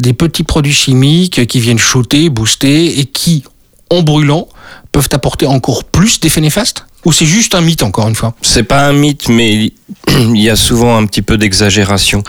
des 0.00 0.12
petits 0.12 0.44
produits 0.44 0.72
chimiques 0.72 1.46
qui 1.46 1.60
viennent 1.60 1.78
shooter, 1.78 2.28
booster 2.28 2.98
et 2.98 3.04
qui, 3.04 3.44
en 3.90 4.02
brûlant, 4.02 4.48
peuvent 4.92 5.08
apporter 5.12 5.46
encore 5.46 5.84
plus 5.84 6.20
d'effets 6.20 6.40
néfastes 6.40 6.86
Ou 7.04 7.12
c'est 7.12 7.26
juste 7.26 7.54
un 7.54 7.60
mythe 7.60 7.82
encore 7.82 8.08
une 8.08 8.14
fois 8.14 8.34
C'est 8.42 8.62
pas 8.62 8.86
un 8.86 8.92
mythe, 8.92 9.28
mais 9.28 9.72
il 10.08 10.36
y 10.40 10.50
a 10.50 10.56
souvent 10.56 10.96
un 10.96 11.06
petit 11.06 11.22
peu 11.22 11.36
d'exagération. 11.36 12.22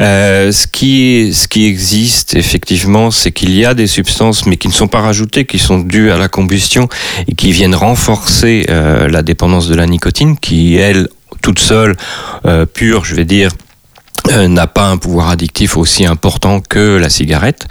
Euh, 0.00 0.52
ce 0.52 0.66
qui 0.66 1.32
ce 1.34 1.48
qui 1.48 1.66
existe 1.66 2.34
effectivement, 2.34 3.10
c'est 3.10 3.32
qu'il 3.32 3.54
y 3.54 3.64
a 3.64 3.74
des 3.74 3.86
substances, 3.86 4.46
mais 4.46 4.56
qui 4.56 4.68
ne 4.68 4.72
sont 4.72 4.88
pas 4.88 5.00
rajoutées, 5.00 5.44
qui 5.44 5.58
sont 5.58 5.78
dues 5.78 6.10
à 6.10 6.18
la 6.18 6.28
combustion 6.28 6.88
et 7.28 7.34
qui 7.34 7.52
viennent 7.52 7.74
renforcer 7.74 8.66
euh, 8.70 9.08
la 9.08 9.22
dépendance 9.22 9.68
de 9.68 9.74
la 9.74 9.86
nicotine, 9.86 10.36
qui 10.36 10.76
elle 10.76 11.08
toute 11.42 11.58
seule, 11.58 11.96
euh, 12.46 12.64
pure, 12.66 13.04
je 13.04 13.14
vais 13.14 13.24
dire, 13.24 13.50
n'a 14.30 14.66
pas 14.66 14.86
un 14.88 14.98
pouvoir 14.98 15.30
addictif 15.30 15.76
aussi 15.76 16.06
important 16.06 16.60
que 16.60 16.96
la 16.96 17.10
cigarette. 17.10 17.66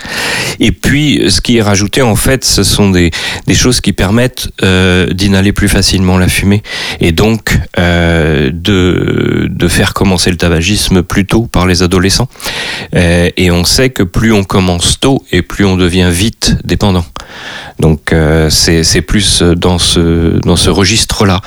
Et 0.60 0.72
puis, 0.72 1.24
ce 1.30 1.42
qui 1.42 1.58
est 1.58 1.62
rajouté, 1.62 2.02
en 2.02 2.16
fait, 2.16 2.44
ce 2.44 2.64
sont 2.64 2.90
des, 2.90 3.12
des 3.48 3.56
choses 3.56 3.82
qui 3.82 3.94
permettent 3.94 4.50
euh, 4.64 5.08
d'inhaler 5.08 5.54
plus 5.54 5.70
facilement 5.70 6.18
la 6.18 6.28
fumée 6.28 6.62
et 7.00 7.12
donc 7.12 7.58
euh, 7.80 8.50
de, 8.54 9.48
de 9.50 9.68
faire 9.68 9.94
commencer 9.94 10.30
le 10.30 10.38
tabagisme 10.38 11.04
plus 11.04 11.26
tôt 11.26 11.48
par 11.48 11.68
les 11.68 11.84
adolescents. 11.84 12.28
Euh, 12.96 13.30
et 13.38 13.50
on 13.52 13.64
sait 13.64 13.90
que 13.90 14.04
plus 14.04 14.34
on 14.34 14.44
commence 14.44 15.00
tôt 15.00 15.24
et 15.32 15.42
plus 15.42 15.66
on 15.66 15.78
devient 15.78 16.10
vite 16.12 16.58
dépendant. 16.66 17.06
Donc 17.80 18.12
euh, 18.14 18.50
c'est 18.50 19.02
plus 19.02 19.42
dans 19.42 19.80
ce, 19.80 20.38
dans 20.40 20.56
ce 20.56 20.70
registre-là. 20.70 21.42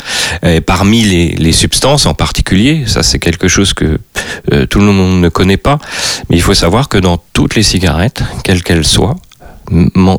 Parmi 0.66 1.02
les, 1.02 1.28
les 1.36 1.52
substances 1.52 2.06
en 2.06 2.14
particulier, 2.14 2.84
ça 2.86 3.02
c'est 3.02 3.18
quelque 3.18 3.48
chose 3.48 3.74
que 3.74 3.98
euh, 4.52 4.66
tout 4.66 4.78
le 4.78 4.83
monde 4.92 5.20
ne 5.20 5.28
connaît 5.28 5.56
pas, 5.56 5.78
mais 6.28 6.36
il 6.36 6.42
faut 6.42 6.54
savoir 6.54 6.88
que 6.88 6.98
dans 6.98 7.18
toutes 7.32 7.54
les 7.54 7.62
cigarettes, 7.62 8.22
quelles 8.42 8.62
qu'elles 8.62 8.84
soient, 8.84 9.16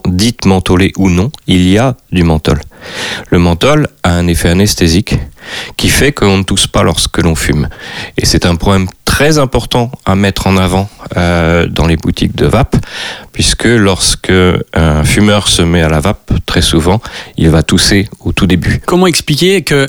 dites 0.07 0.45
mentholées 0.45 0.91
ou 0.97 1.09
non, 1.09 1.31
il 1.47 1.67
y 1.67 1.77
a 1.77 1.95
du 2.11 2.23
menthol. 2.23 2.59
Le 3.29 3.39
menthol 3.39 3.87
a 4.03 4.11
un 4.11 4.27
effet 4.27 4.49
anesthésique 4.49 5.15
qui 5.77 5.89
fait 5.89 6.11
qu'on 6.11 6.37
ne 6.37 6.43
tousse 6.43 6.67
pas 6.67 6.83
lorsque 6.83 7.17
l'on 7.17 7.35
fume. 7.35 7.69
Et 8.17 8.25
c'est 8.25 8.45
un 8.45 8.55
problème 8.55 8.87
très 9.15 9.37
important 9.37 9.91
à 10.05 10.15
mettre 10.15 10.47
en 10.47 10.57
avant 10.57 10.89
euh, 11.15 11.67
dans 11.67 11.87
les 11.87 11.95
boutiques 11.95 12.35
de 12.35 12.45
vape, 12.45 12.75
puisque 13.31 13.63
lorsque 13.63 14.33
un 14.73 15.03
fumeur 15.05 15.47
se 15.47 15.61
met 15.61 15.81
à 15.81 15.87
la 15.87 16.01
vape, 16.01 16.33
très 16.45 16.61
souvent, 16.61 16.99
il 17.37 17.49
va 17.49 17.63
tousser 17.63 18.09
au 18.19 18.33
tout 18.33 18.45
début. 18.45 18.81
Comment 18.85 19.07
expliquer 19.07 19.61
que 19.61 19.87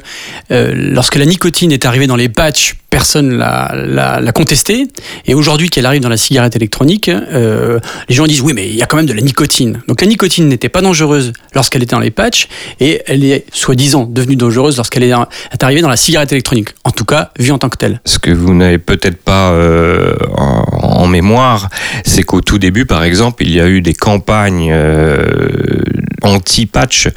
euh, 0.53 0.73
lorsque 0.75 1.17
la 1.17 1.25
nicotine 1.25 1.73
est 1.73 1.87
arrivée 1.87 2.07
dans 2.07 2.17
les 2.17 2.29
patchs, 2.29 2.77
personne 2.91 3.37
l'a, 3.37 4.33
contestée, 4.33 4.87
et 5.27 5.35
aujourd'hui 5.35 5.71
qu'elle 5.71 5.87
arrive 5.87 6.01
dans 6.01 6.09
la 6.09 6.17
cigarette 6.17 6.57
électronique, 6.57 7.09
euh, 7.09 7.79
les 8.09 8.15
gens 8.15 8.27
disent 8.27 8.41
oui 8.41 8.53
mais 8.55 8.69
il 8.69 8.75
y 8.75 8.83
a 8.83 8.87
quand 8.87 8.97
même 8.97 9.07
de 9.07 9.13
la 9.13 9.21
nicotine. 9.23 9.83
Donc 9.87 10.01
la 10.01 10.07
nicotine 10.07 10.49
n'était 10.49 10.69
pas 10.69 10.81
dangereuse 10.81 11.33
lorsqu'elle 11.55 11.83
était 11.83 11.95
dans 11.95 12.01
les 12.01 12.11
patchs, 12.11 12.49
et 12.81 13.03
elle 13.07 13.25
est 13.25 13.45
soi-disant 13.53 14.07
devenue 14.07 14.37
dangereuse 14.37 14.77
lorsqu'elle 14.77 15.03
est, 15.03 15.13
est 15.53 15.63
arrivée 15.63 15.83
dans 15.83 15.89
la 15.89 15.97
cigarette 15.97 16.33
électronique. 16.33 16.71
En 16.85 16.91
tout 16.91 17.05
cas, 17.05 17.31
vue 17.39 17.51
en 17.53 17.59
tant 17.59 17.69
que 17.69 17.77
telle. 17.77 18.01
Ce 18.05 18.19
que 18.19 18.31
vous 18.31 18.55
n'avez 18.55 18.79
peut-être 18.79 19.23
pas 19.23 19.51
euh, 19.51 20.15
en, 20.37 20.65
en 21.03 21.07
mémoire, 21.07 21.69
c'est 22.05 22.23
qu'au 22.23 22.41
tout 22.41 22.59
début, 22.59 22.87
par 22.87 23.05
exemple, 23.05 23.43
il 23.45 23.53
y 23.55 23.61
a 23.61 23.69
eu 23.69 23.81
des 23.81 23.95
campagnes 23.95 24.71
euh, 24.73 25.27
anti-patch 26.27 27.09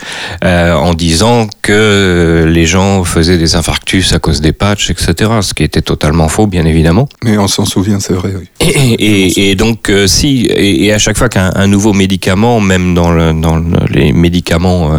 euh, 0.43 0.73
en 0.73 0.93
disant 0.93 1.47
que 1.61 2.45
les 2.47 2.65
gens 2.65 3.03
faisaient 3.03 3.37
des 3.37 3.55
infarctus 3.55 4.13
à 4.13 4.19
cause 4.19 4.41
des 4.41 4.53
patchs, 4.53 4.89
etc. 4.91 5.13
Ce 5.41 5.53
qui 5.53 5.63
était 5.63 5.81
totalement 5.81 6.27
faux, 6.29 6.47
bien 6.47 6.65
évidemment. 6.65 7.07
Mais 7.23 7.37
on 7.37 7.47
s'en 7.47 7.65
souvient, 7.65 7.99
c'est 7.99 8.13
vrai. 8.13 8.31
Oui. 8.39 8.47
Et, 8.61 8.69
et- 8.69 9.51
et 9.51 9.55
donc, 9.55 9.89
euh, 9.89 10.07
si, 10.07 10.45
et, 10.45 10.85
et 10.85 10.93
à 10.93 10.99
chaque 10.99 11.17
fois 11.17 11.29
qu'un 11.29 11.51
un 11.55 11.67
nouveau 11.67 11.93
médicament, 11.93 12.59
même 12.59 12.93
dans, 12.93 13.11
le, 13.11 13.33
dans 13.33 13.57
le- 13.57 13.65
les 13.89 14.13
médicaments 14.13 14.93
euh, 14.93 14.97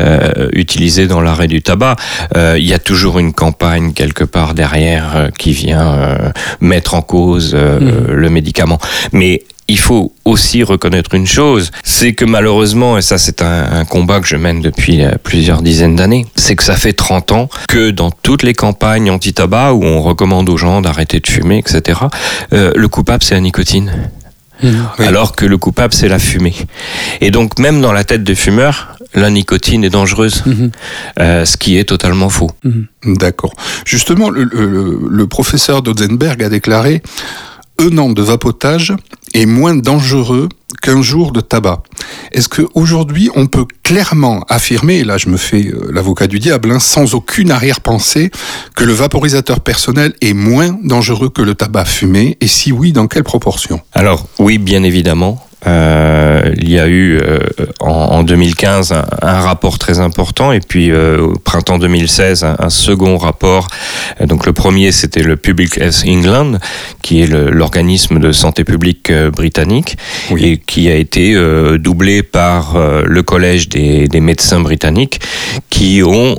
euh, 0.00 0.48
utilisés 0.52 1.06
dans 1.06 1.20
l'arrêt 1.20 1.48
du 1.48 1.62
tabac, 1.62 1.96
euh, 2.36 2.56
il 2.58 2.66
y 2.66 2.74
a 2.74 2.78
toujours 2.78 3.18
une 3.18 3.32
campagne 3.32 3.92
quelque 3.92 4.24
part 4.24 4.54
derrière 4.54 5.16
euh, 5.16 5.28
qui 5.38 5.52
vient 5.52 5.92
euh, 5.94 6.30
mettre 6.60 6.94
en 6.94 7.02
cause 7.02 7.52
euh, 7.54 7.78
Mhm. 7.80 8.12
le 8.14 8.30
médicament. 8.30 8.78
Mais 9.12 9.42
il 9.68 9.78
faut 9.78 10.12
aussi 10.24 10.62
reconnaître 10.62 11.14
une 11.14 11.26
chose, 11.26 11.70
c'est 11.84 12.14
que 12.14 12.24
malheureusement, 12.24 12.96
et 12.98 13.02
ça 13.02 13.18
c'est 13.18 13.42
un, 13.42 13.70
un 13.72 13.84
combat 13.84 14.20
que 14.20 14.26
je 14.26 14.36
mène 14.36 14.60
depuis 14.62 15.02
euh, 15.04 15.12
plusieurs 15.22 15.62
dizaines 15.62 15.94
d'années, 15.96 16.26
c'est 16.36 16.56
que 16.56 16.62
ça 16.64 16.74
fait 16.76 16.92
30 16.94 17.32
ans 17.32 17.48
que 17.68 17.90
dans 17.90 18.10
toutes 18.10 18.42
les 18.42 18.54
campagnes 18.54 19.10
anti-tabac 19.10 19.72
où 19.74 19.84
on 19.84 20.00
recommande 20.00 20.48
aux 20.48 20.56
gens 20.56 20.80
d'arrêter 20.80 21.20
de 21.20 21.26
fumer, 21.26 21.58
etc., 21.58 22.00
euh, 22.52 22.72
le 22.74 22.88
coupable 22.88 23.22
c'est 23.22 23.34
la 23.34 23.40
nicotine. 23.40 23.92
Oui. 24.62 24.70
Alors 24.98 25.36
que 25.36 25.46
le 25.46 25.56
coupable 25.56 25.94
c'est 25.94 26.08
la 26.08 26.18
fumée. 26.18 26.54
Et 27.20 27.30
donc 27.30 27.60
même 27.60 27.80
dans 27.80 27.92
la 27.92 28.02
tête 28.02 28.24
des 28.24 28.34
fumeurs, 28.34 28.96
la 29.14 29.30
nicotine 29.30 29.84
est 29.84 29.90
dangereuse, 29.90 30.42
Mhm. 30.46 30.70
euh, 31.20 31.44
ce 31.44 31.56
qui 31.56 31.78
est 31.78 31.84
totalement 31.84 32.28
faux. 32.28 32.50
D'accord. 33.04 33.52
Justement, 33.86 34.30
le, 34.30 34.42
le- 34.44 35.00
le 35.08 35.26
professeur 35.28 35.82
Dotzenberg 35.82 36.42
a 36.42 36.48
déclaré 36.48 37.02
un 37.78 37.96
an 37.98 38.10
de 38.10 38.22
vapotage 38.22 38.94
est 39.34 39.46
moins 39.46 39.76
dangereux 39.76 40.48
qu'un 40.82 41.02
jour 41.02 41.32
de 41.32 41.40
tabac. 41.40 41.82
Est-ce 42.32 42.48
qu'aujourd'hui, 42.48 43.30
on 43.34 43.46
peut 43.46 43.66
clairement 43.82 44.44
affirmer, 44.48 44.96
et 44.96 45.04
là 45.04 45.16
je 45.16 45.28
me 45.28 45.36
fais 45.36 45.66
euh, 45.66 45.90
l'avocat 45.92 46.26
du 46.26 46.38
diable, 46.38 46.70
hein, 46.70 46.78
sans 46.78 47.14
aucune 47.14 47.50
arrière-pensée, 47.50 48.30
que 48.74 48.84
le 48.84 48.92
vaporisateur 48.92 49.60
personnel 49.60 50.14
est 50.20 50.34
moins 50.34 50.78
dangereux 50.82 51.30
que 51.30 51.42
le 51.42 51.54
tabac 51.54 51.86
fumé? 51.86 52.36
Et 52.40 52.48
si 52.48 52.72
oui, 52.72 52.92
dans 52.92 53.06
quelle 53.06 53.24
proportion? 53.24 53.80
Alors 53.92 54.26
oui, 54.38 54.58
bien 54.58 54.82
évidemment. 54.82 55.47
Euh, 55.66 56.54
il 56.56 56.70
y 56.70 56.78
a 56.78 56.86
eu 56.86 57.18
euh, 57.18 57.40
en, 57.80 57.88
en 57.90 58.22
2015 58.22 58.92
un, 58.92 59.04
un 59.22 59.40
rapport 59.40 59.78
très 59.78 59.98
important 59.98 60.52
et 60.52 60.60
puis 60.60 60.90
euh, 60.92 61.20
au 61.20 61.32
printemps 61.38 61.78
2016 61.78 62.44
un, 62.44 62.54
un 62.60 62.70
second 62.70 63.16
rapport. 63.18 63.66
Donc 64.24 64.46
le 64.46 64.52
premier 64.52 64.92
c'était 64.92 65.22
le 65.22 65.36
Public 65.36 65.76
Health 65.78 66.04
England 66.06 66.58
qui 67.02 67.22
est 67.22 67.26
l'organisme 67.26 68.20
de 68.20 68.30
santé 68.30 68.62
publique 68.62 69.12
britannique 69.12 69.96
Oui. 70.30 70.44
et 70.44 70.58
qui 70.58 70.88
a 70.88 70.94
été 70.94 71.34
doublé 71.78 72.22
par 72.22 72.76
le 73.04 73.22
collège 73.22 73.68
des, 73.68 74.06
des 74.06 74.20
médecins 74.20 74.60
britanniques 74.60 75.20
qui 75.70 76.02
ont 76.04 76.36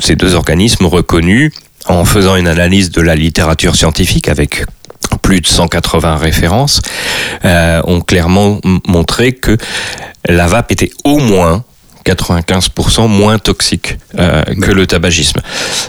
ces 0.00 0.16
deux 0.16 0.34
organismes 0.34 0.86
reconnus 0.86 1.52
en 1.86 2.04
faisant 2.04 2.36
une 2.36 2.48
analyse 2.48 2.90
de 2.90 3.00
la 3.00 3.14
littérature 3.14 3.76
scientifique 3.76 4.28
avec 4.28 4.64
plus 5.24 5.40
de 5.40 5.46
180 5.46 6.16
références, 6.16 6.82
euh, 7.46 7.80
ont 7.84 8.02
clairement 8.02 8.60
montré 8.86 9.32
que 9.32 9.56
la 10.26 10.46
vape 10.46 10.70
était 10.70 10.90
au 11.02 11.18
moins 11.18 11.64
95% 12.04 13.08
moins 13.08 13.38
toxique 13.38 13.98
euh, 14.18 14.42
que 14.60 14.70
le 14.70 14.86
tabagisme. 14.86 15.40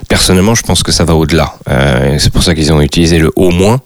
Personnellement, 0.07 0.55
je 0.55 0.63
pense 0.63 0.84
que 0.84 0.91
ça 0.91 1.03
va 1.05 1.15
au-delà. 1.15 1.55
Euh, 1.69 2.15
c'est 2.19 2.31
pour 2.31 2.43
ça 2.43 2.55
qu'ils 2.55 2.72
ont 2.74 2.81
utilisé 2.81 3.17
le 3.19 3.31
au 3.36 3.51
moins. 3.51 3.79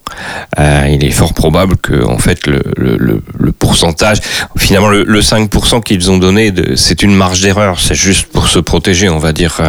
Euh, 0.58 0.86
il 0.90 1.04
est 1.04 1.10
fort 1.10 1.34
probable 1.34 1.76
que, 1.76 2.04
en 2.04 2.18
fait, 2.18 2.46
le, 2.46 2.60
le, 2.76 3.22
pourcentage, 3.52 4.18
finalement, 4.56 4.88
le, 4.88 5.04
le 5.04 5.20
5% 5.20 5.82
qu'ils 5.82 6.10
ont 6.10 6.18
donné, 6.18 6.52
c'est 6.76 7.02
une 7.02 7.14
marge 7.14 7.40
d'erreur. 7.40 7.80
C'est 7.80 7.94
juste 7.94 8.26
pour 8.28 8.48
se 8.48 8.58
protéger, 8.58 9.08
on 9.08 9.18
va 9.18 9.32
dire. 9.32 9.60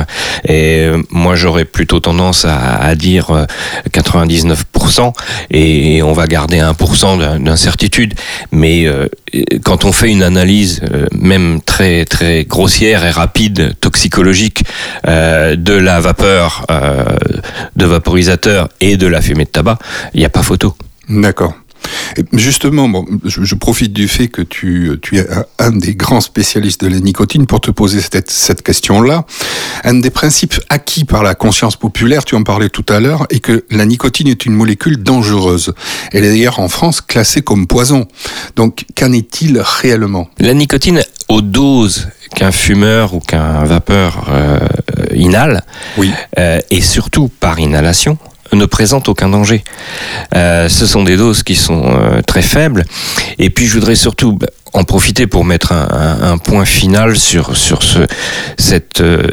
Et 0.48 0.90
moi, 1.10 1.36
j'aurais 1.36 1.66
plutôt 1.66 2.00
tendance 2.00 2.46
à, 2.46 2.58
à 2.78 2.96
dire 2.96 3.32
euh, 3.32 3.46
99% 3.92 5.14
et 5.52 6.02
on 6.04 6.14
va 6.14 6.28
garder 6.28 6.58
1% 6.60 7.18
d'in- 7.20 7.40
d'incertitude. 7.40 8.14
Mais 8.52 8.88
quand 9.64 9.86
on 9.86 9.92
fait 9.92 10.10
une 10.10 10.24
analyse, 10.24 10.82
même 11.14 11.62
très 11.62 12.06
très 12.06 12.46
grossière 12.52 13.04
et 13.06 13.12
rapide, 13.12 13.74
toxicologique, 13.80 14.66
euh, 15.08 15.56
de 15.56 15.74
la 15.74 16.00
vapeur 16.02 16.66
euh, 16.70 17.06
de 17.76 17.86
vaporisateur 17.86 18.70
et 18.82 18.98
de 18.98 19.08
la 19.08 19.22
fumée 19.22 19.46
de 19.46 19.50
tabac, 19.50 19.80
il 20.14 20.20
n'y 20.20 20.26
a 20.26 20.30
pas 20.30 20.44
photo. 20.44 20.76
D'accord. 21.10 21.54
Et 22.18 22.24
justement, 22.34 22.88
bon, 22.90 23.06
je, 23.26 23.44
je 23.44 23.56
profite 23.56 23.94
du 23.94 24.08
fait 24.08 24.28
que 24.28 24.42
tu, 24.42 24.92
tu 25.02 25.18
es 25.18 25.26
un, 25.60 25.72
des 25.72 25.96
grands 25.96 26.22
spécialistes 26.22 26.82
de 26.84 26.88
la 26.90 27.00
nicotine 27.00 27.46
pour 27.46 27.62
te 27.62 27.72
poser 27.72 28.02
cette, 28.02 28.30
cette 28.32 28.62
question-là. 28.62 29.26
Un 29.84 29.96
des 29.96 30.10
principes 30.10 30.56
acquis 30.70 31.06
par 31.06 31.24
la 31.24 31.36
conscience 31.36 31.76
populaire, 31.76 32.26
tu 32.26 32.36
en 32.36 32.44
parlais 32.44 32.70
tout 32.70 32.86
à 32.90 33.00
l'heure, 33.00 33.26
est 33.30 33.40
que 33.40 33.66
la 33.72 33.86
nicotine 33.86 34.28
est 34.28 34.46
une 34.46 34.54
molécule 34.54 34.98
dangereuse. 35.02 35.74
Elle 36.12 36.26
est 36.26 36.30
d'ailleurs 36.30 36.60
en 36.60 36.68
France 36.70 37.02
classée 37.02 37.42
comme 37.42 37.68
poison. 37.68 38.08
Donc, 38.56 38.86
qu'en 38.98 39.12
est-il 39.14 39.60
réellement? 39.60 40.30
La 40.40 40.54
nicotine, 40.54 41.02
aux 41.30 41.42
doses 41.42 42.08
qu'un 42.36 42.52
fumeur 42.52 43.14
ou 43.14 43.20
qu'un 43.20 43.64
vapeur 43.66 44.28
euh, 44.30 44.60
inhale, 45.14 45.64
Oui. 45.98 46.12
euh, 46.40 46.60
et 46.70 46.82
surtout 46.82 47.30
par 47.40 47.60
inhalation, 47.60 48.18
ne 48.54 48.66
présente 48.66 49.10
aucun 49.10 49.30
danger. 49.30 49.64
Euh, 50.36 50.70
ce 50.70 50.86
sont 50.86 51.04
des 51.04 51.18
doses 51.18 51.44
qui 51.44 51.56
sont 51.56 51.84
euh, 51.86 52.22
très 52.22 52.42
faibles. 52.42 52.86
Et 53.40 53.50
puis 53.50 53.68
je 53.68 53.74
voudrais 53.76 53.96
surtout 53.96 54.34
bah, 54.34 54.48
en 54.74 54.84
profiter 54.84 55.28
pour 55.28 55.44
mettre 55.44 55.74
un, 55.74 56.38
point 56.38 56.64
final 56.64 57.18
sur, 57.18 57.58
sur 57.58 57.84
ce, 57.84 58.00
cette 58.58 59.02
euh, 59.02 59.28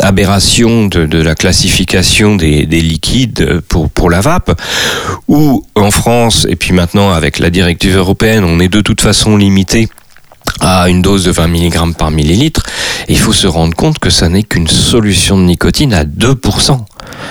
aberration 0.00 0.86
de, 0.86 1.22
la 1.22 1.34
classification 1.34 2.36
des, 2.36 2.66
des 2.66 2.82
liquides 2.82 3.60
pour, 3.68 3.88
pour 3.88 4.10
la 4.10 4.20
vape, 4.20 4.60
où 5.28 5.64
en 5.74 5.90
France, 5.90 6.46
et 6.50 6.56
puis 6.56 6.72
maintenant 6.74 7.10
avec 7.12 7.38
la 7.38 7.48
directive 7.48 7.96
européenne, 7.96 8.44
on 8.44 8.60
est 8.60 8.68
de 8.68 8.82
toute 8.82 9.00
façon 9.00 9.38
limité 9.38 9.88
à 10.60 10.88
une 10.88 11.02
dose 11.02 11.24
de 11.24 11.30
20 11.30 11.48
mg 11.48 11.94
par 11.96 12.10
millilitre, 12.10 12.62
il 13.08 13.18
faut 13.18 13.32
se 13.32 13.46
rendre 13.46 13.74
compte 13.74 13.98
que 13.98 14.10
ça 14.10 14.28
n'est 14.28 14.42
qu'une 14.42 14.68
solution 14.68 15.38
de 15.38 15.44
nicotine 15.44 15.94
à 15.94 16.04
2%. 16.04 16.84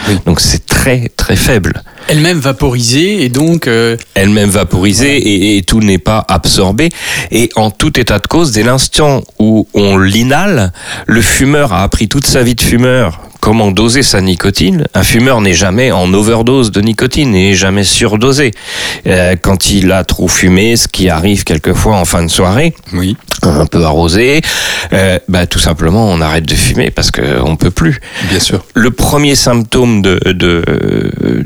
Oui. 0.07 0.19
Donc 0.25 0.39
c'est 0.39 0.65
très 0.65 1.09
très 1.09 1.35
faible. 1.35 1.83
Elle-même 2.07 2.39
vaporisée 2.39 3.23
et 3.23 3.29
donc 3.29 3.67
euh, 3.67 3.97
Elle-même 4.13 4.49
vaporisée 4.49 5.17
et, 5.17 5.57
et 5.57 5.63
tout 5.63 5.79
n'est 5.79 5.97
pas 5.97 6.23
absorbé. 6.27 6.89
Et 7.31 7.49
en 7.55 7.71
tout 7.71 7.99
état 7.99 8.19
de 8.19 8.27
cause, 8.27 8.51
dès 8.51 8.63
l'instant 8.63 9.23
où 9.39 9.67
on 9.73 9.97
l'inhale, 9.97 10.71
le 11.07 11.21
fumeur 11.21 11.73
a 11.73 11.83
appris 11.83 12.07
toute 12.07 12.27
sa 12.27 12.43
vie 12.43 12.55
de 12.55 12.61
fumeur 12.61 13.21
comment 13.41 13.69
doser 13.69 14.01
sa 14.01 14.21
nicotine. 14.21 14.85
Un 14.95 15.03
fumeur 15.03 15.39
n'est 15.39 15.53
jamais 15.53 15.91
en 15.91 16.11
overdose 16.15 16.71
de 16.71 16.81
nicotine, 16.81 17.29
n'est 17.29 17.53
jamais 17.53 17.83
surdosé. 17.83 18.49
Euh, 19.05 19.35
quand 19.39 19.69
il 19.69 19.91
a 19.91 20.03
trop 20.03 20.27
fumé, 20.27 20.75
ce 20.75 20.87
qui 20.87 21.09
arrive 21.09 21.43
quelquefois 21.43 21.95
en 21.95 22.05
fin 22.05 22.23
de 22.23 22.27
soirée, 22.27 22.73
Oui. 22.91 23.15
un 23.43 23.67
peu 23.67 23.83
arrosé, 23.83 24.41
euh, 24.93 25.19
bah, 25.27 25.45
tout 25.45 25.59
simplement 25.59 26.09
on 26.09 26.21
arrête 26.21 26.45
de 26.47 26.55
fumer 26.55 26.89
parce 26.89 27.11
qu'on 27.11 27.55
peut 27.55 27.69
plus. 27.69 27.99
Bien 28.31 28.39
sûr. 28.39 28.65
Le 28.73 28.89
premier 28.89 29.35
symptôme 29.35 30.01
de, 30.01 30.19
de, 30.25 30.63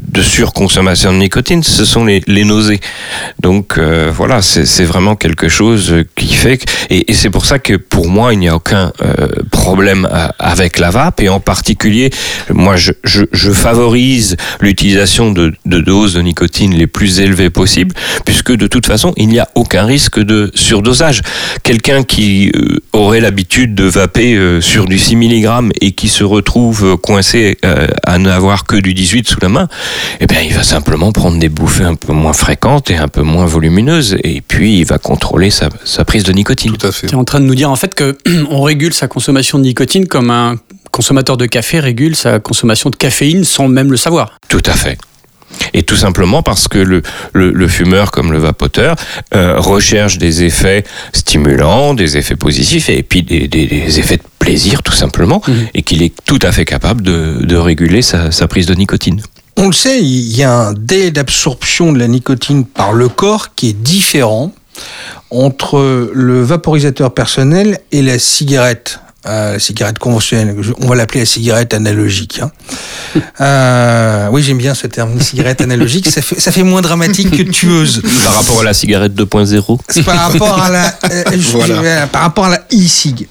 de 0.01 0.21
surconsommation 0.49 1.13
de 1.13 1.17
nicotine, 1.19 1.61
ce 1.61 1.85
sont 1.85 2.05
les, 2.05 2.43
nausées. 2.43 2.79
Donc 3.39 3.77
euh, 3.77 4.11
voilà, 4.13 4.41
c'est 4.41 4.83
vraiment 4.83 5.15
quelque 5.15 5.47
chose 5.47 6.03
qui 6.15 6.33
fait 6.33 6.57
que... 6.57 6.65
Et, 6.89 7.13
c'est 7.13 7.29
pour 7.29 7.45
ça 7.45 7.59
que 7.59 7.75
pour 7.75 8.07
moi, 8.07 8.33
il 8.33 8.39
n'y 8.39 8.47
a 8.47 8.55
aucun 8.55 8.91
euh, 9.01 9.27
problème 9.51 10.07
à- 10.11 10.33
avec 10.39 10.79
la 10.79 10.89
vape. 10.89 11.21
Et 11.21 11.29
en 11.29 11.39
particulier, 11.39 12.09
moi, 12.51 12.75
je, 12.77 13.51
favorise 13.51 14.37
l'utilisation 14.59 15.31
de, 15.31 15.53
doses 15.65 16.13
de 16.13 16.21
nicotine 16.21 16.73
les 16.73 16.87
plus 16.87 17.19
élevées 17.19 17.49
possibles, 17.49 17.93
puisque 18.25 18.51
de 18.51 18.67
toute 18.67 18.85
façon, 18.85 19.13
il 19.17 19.27
n'y 19.27 19.39
a 19.39 19.49
aucun 19.55 19.85
risque 19.85 20.19
de 20.19 20.51
surdosage. 20.55 21.21
Quelqu'un 21.63 22.03
qui 22.03 22.51
euh, 22.55 22.79
aurait 22.93 23.21
l'habitude 23.21 23.75
de 23.75 23.83
vaper 23.83 24.35
euh, 24.35 24.61
sur 24.61 24.85
du 24.85 24.97
6 24.97 25.15
mg 25.15 25.71
et 25.81 25.91
qui 25.91 26.09
se 26.09 26.23
retrouve 26.23 26.85
euh, 26.85 26.97
coincé 26.97 27.57
euh, 27.65 27.87
à 28.05 28.17
n'avoir 28.17 28.65
que 28.65 28.77
du 28.77 28.93
18 28.93 29.27
sous 29.27 29.39
la 29.41 29.49
main, 29.49 29.67
eh 30.19 30.27
bien, 30.27 30.38
il 30.41 30.53
va 30.53 30.63
simplement 30.63 31.11
prendre 31.11 31.37
des 31.39 31.49
bouffées 31.49 31.83
un 31.83 31.95
peu 31.95 32.13
moins 32.13 32.33
fréquentes 32.33 32.89
et 32.91 32.95
un 32.97 33.07
peu 33.07 33.21
moins 33.21 33.45
volumineuses, 33.45 34.17
et 34.23 34.41
puis 34.41 34.79
il 34.79 34.85
va 34.85 34.97
contrôler 34.97 35.49
sa, 35.49 35.69
sa 35.85 36.05
prise 36.05 36.23
de 36.23 36.31
nicotine. 36.31 36.75
Tout 36.77 36.87
à 36.87 36.91
fait. 36.91 37.07
tu 37.07 37.13
es 37.13 37.17
en 37.17 37.23
train 37.25 37.39
de 37.39 37.45
nous 37.45 37.55
dire 37.55 37.69
en 37.69 37.75
fait 37.75 37.93
que 37.95 38.17
on 38.49 38.61
régule 38.61 38.93
sa 38.93 39.07
consommation 39.07 39.57
de 39.57 39.63
nicotine 39.63 40.07
comme 40.07 40.29
un 40.31 40.55
consommateur 40.91 41.37
de 41.37 41.45
café 41.45 41.79
régule 41.79 42.15
sa 42.15 42.39
consommation 42.39 42.89
de 42.89 42.95
caféine 42.95 43.43
sans 43.43 43.67
même 43.67 43.91
le 43.91 43.97
savoir. 43.97 44.37
Tout 44.47 44.63
à 44.65 44.73
fait. 44.73 44.97
Et 45.73 45.81
tout 45.81 45.95
simplement 45.95 46.43
parce 46.43 46.67
que 46.67 46.77
le, 46.77 47.01
le, 47.33 47.51
le 47.51 47.67
fumeur 47.67 48.11
comme 48.11 48.31
le 48.31 48.37
vapoteur 48.37 48.95
euh, 49.33 49.59
recherche 49.59 50.19
des 50.19 50.43
effets 50.43 50.83
stimulants, 51.11 51.93
des 51.95 52.17
effets 52.17 52.35
positifs 52.35 52.87
et 52.89 53.01
puis 53.03 53.23
des, 53.23 53.47
des- 53.47 53.65
des 53.65 53.99
effets 53.99 54.17
de 54.17 54.23
plaisir 54.37 54.83
tout 54.83 54.91
simplement, 54.93 55.41
Mhm. 55.47 55.67
et 55.73 55.81
qu'il 55.81 56.01
est 56.03 56.13
tout 56.25 56.39
à 56.43 56.51
fait 56.51 56.65
capable 56.65 57.01
de, 57.01 57.39
de 57.41 57.55
réguler 57.55 58.01
sa, 58.03 58.31
sa 58.31 58.47
prise 58.47 58.67
de 58.67 58.73
nicotine. 58.75 59.21
On 59.61 59.67
le 59.67 59.73
sait, 59.73 60.01
il 60.01 60.37
y 60.37 60.43
a 60.43 60.53
un 60.53 60.73
délai 60.73 61.11
d'absorption 61.11 61.91
de 61.91 61.99
la 61.99 62.07
nicotine 62.07 62.63
par 62.63 62.93
le 62.93 63.09
corps 63.09 63.53
qui 63.55 63.67
est 63.67 63.73
différent 63.73 64.53
entre 65.31 66.09
le 66.13 66.41
vaporisateur 66.41 67.13
personnel 67.13 67.81
et 67.91 68.01
la 68.01 68.19
cigarette. 68.19 69.01
Euh, 69.25 69.53
la 69.53 69.59
cigarette 69.59 69.99
conventionnelle, 69.99 70.55
on 70.79 70.87
va 70.87 70.95
l'appeler 70.95 71.19
la 71.21 71.25
cigarette 71.25 71.73
analogique. 71.73 72.39
hein. 72.41 72.51
Euh, 73.41 74.27
oui, 74.31 74.43
j'aime 74.43 74.59
bien 74.59 74.73
ce 74.75 74.85
terme, 74.85 75.19
cigarette 75.19 75.61
analogique. 75.61 76.09
Ça 76.11 76.21
fait, 76.21 76.39
ça 76.39 76.51
fait 76.51 76.61
moins 76.63 76.81
dramatique 76.81 77.31
que 77.35 77.41
tueuse. 77.41 78.01
Par 78.23 78.35
rapport 78.35 78.61
à 78.61 78.63
la 78.63 78.73
cigarette 78.73 79.13
2.0 79.13 79.79
C'est 79.89 80.03
par 80.03 80.31
rapport 80.31 80.61
à 80.61 80.69
la, 80.69 80.95
euh, 81.11 81.23
Voilà. 81.51 82.05
par 82.07 82.21
rapport 82.21 82.45
à 82.45 82.49
la 82.49 82.61
e-cig. 82.71 83.27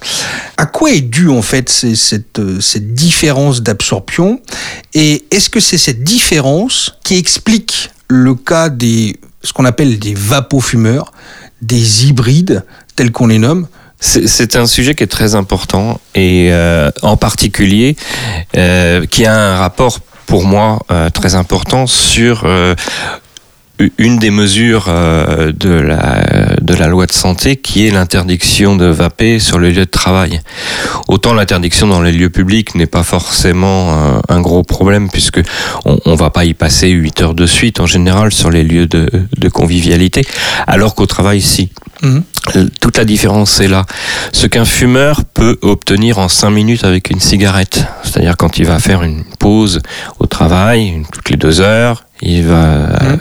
À 0.57 0.66
quoi 0.66 0.90
est 0.90 1.01
due 1.03 1.29
en 1.29 1.42
fait 1.42 1.70
cette 1.70 2.94
différence 2.94 3.62
d'absorption? 3.62 4.40
Et 4.94 5.27
est-ce 5.31 5.48
que 5.48 5.61
c'est 5.61 5.79
cette 5.79 6.03
différence 6.03 6.94
qui 7.05 7.16
explique 7.16 7.90
le 8.09 8.35
cas 8.35 8.68
des 8.70 9.20
ce 9.44 9.53
qu'on 9.53 9.64
appelle 9.64 9.98
des 10.01 10.14
vapofumeurs, 10.14 11.12
des 11.62 12.07
hybrides 12.07 12.64
tels 12.96 13.12
qu'on 13.12 13.29
les 13.29 13.38
nomme 13.38 13.68
C'est 14.01 14.55
un 14.55 14.67
sujet 14.67 14.95
qui 14.95 15.03
est 15.03 15.09
très 15.09 15.35
important 15.35 16.01
et 16.15 16.51
euh, 16.53 16.91
en 17.03 17.17
particulier 17.17 17.97
euh, 18.57 19.05
qui 19.07 19.27
a 19.27 19.35
un 19.35 19.57
rapport 19.57 19.99
pour 20.27 20.45
moi 20.45 20.79
euh, 20.93 21.11
très 21.11 21.35
important 21.35 21.89
sur 21.89 22.47
une 23.97 24.19
des 24.19 24.31
mesures 24.31 24.87
de, 24.87 25.71
la, 25.71 26.25
de 26.61 26.75
la 26.75 26.87
loi 26.89 27.07
de 27.07 27.13
santé 27.13 27.57
qui 27.57 27.87
est 27.87 27.91
l'interdiction 27.91 28.77
de 28.77 28.87
vaper 28.87 29.39
sur 29.39 29.59
le 29.59 29.71
lieu 29.71 29.85
de 29.85 29.91
travail. 29.91 30.41
Autant 31.09 31.33
l'interdiction 31.35 31.87
dans 31.87 32.03
les 32.03 32.13
lieux 32.13 32.31
publics 32.31 32.75
n'est 32.75 32.87
pas 32.87 33.05
forcément 33.05 34.21
un, 34.29 34.41
gros 34.41 34.65
problème 34.65 35.09
puisque 35.11 35.41
on, 35.85 36.15
va 36.15 36.31
pas 36.31 36.45
y 36.45 36.55
passer 36.55 36.89
8 36.89 37.23
heures 37.23 37.35
de 37.35 37.47
suite 37.47 37.79
en 37.79 37.87
général 37.87 38.33
sur 38.33 38.51
les 38.51 38.65
lieux 38.65 38.87
de, 38.87 39.49
convivialité, 39.49 40.25
alors 40.67 40.95
qu'au 40.95 41.07
travail 41.07 41.41
si. 41.41 41.71
Mhm. 42.03 42.23
Toute 42.81 42.97
la 42.97 43.05
différence 43.05 43.61
est 43.61 43.69
là. 43.69 43.85
Ce 44.33 44.47
qu'un 44.47 44.65
fumeur 44.65 45.23
peut 45.35 45.59
obtenir 45.63 46.19
en 46.19 46.29
5 46.29 46.51
minutes 46.51 46.85
avec 46.85 47.11
une 47.11 47.21
cigarette, 47.21 47.85
c'est-à-dire 48.03 48.37
quand 48.37 48.59
il 48.59 48.67
va 48.67 48.79
faire 48.79 49.03
une 49.03 49.25
pause 49.39 49.81
au 50.19 50.27
travail, 50.27 51.03
toutes 51.13 51.31
les 51.31 51.37
deux 51.37 51.61
heures, 51.61 52.05
il 52.23 52.45
va 52.47 52.65
euh, 52.65 53.17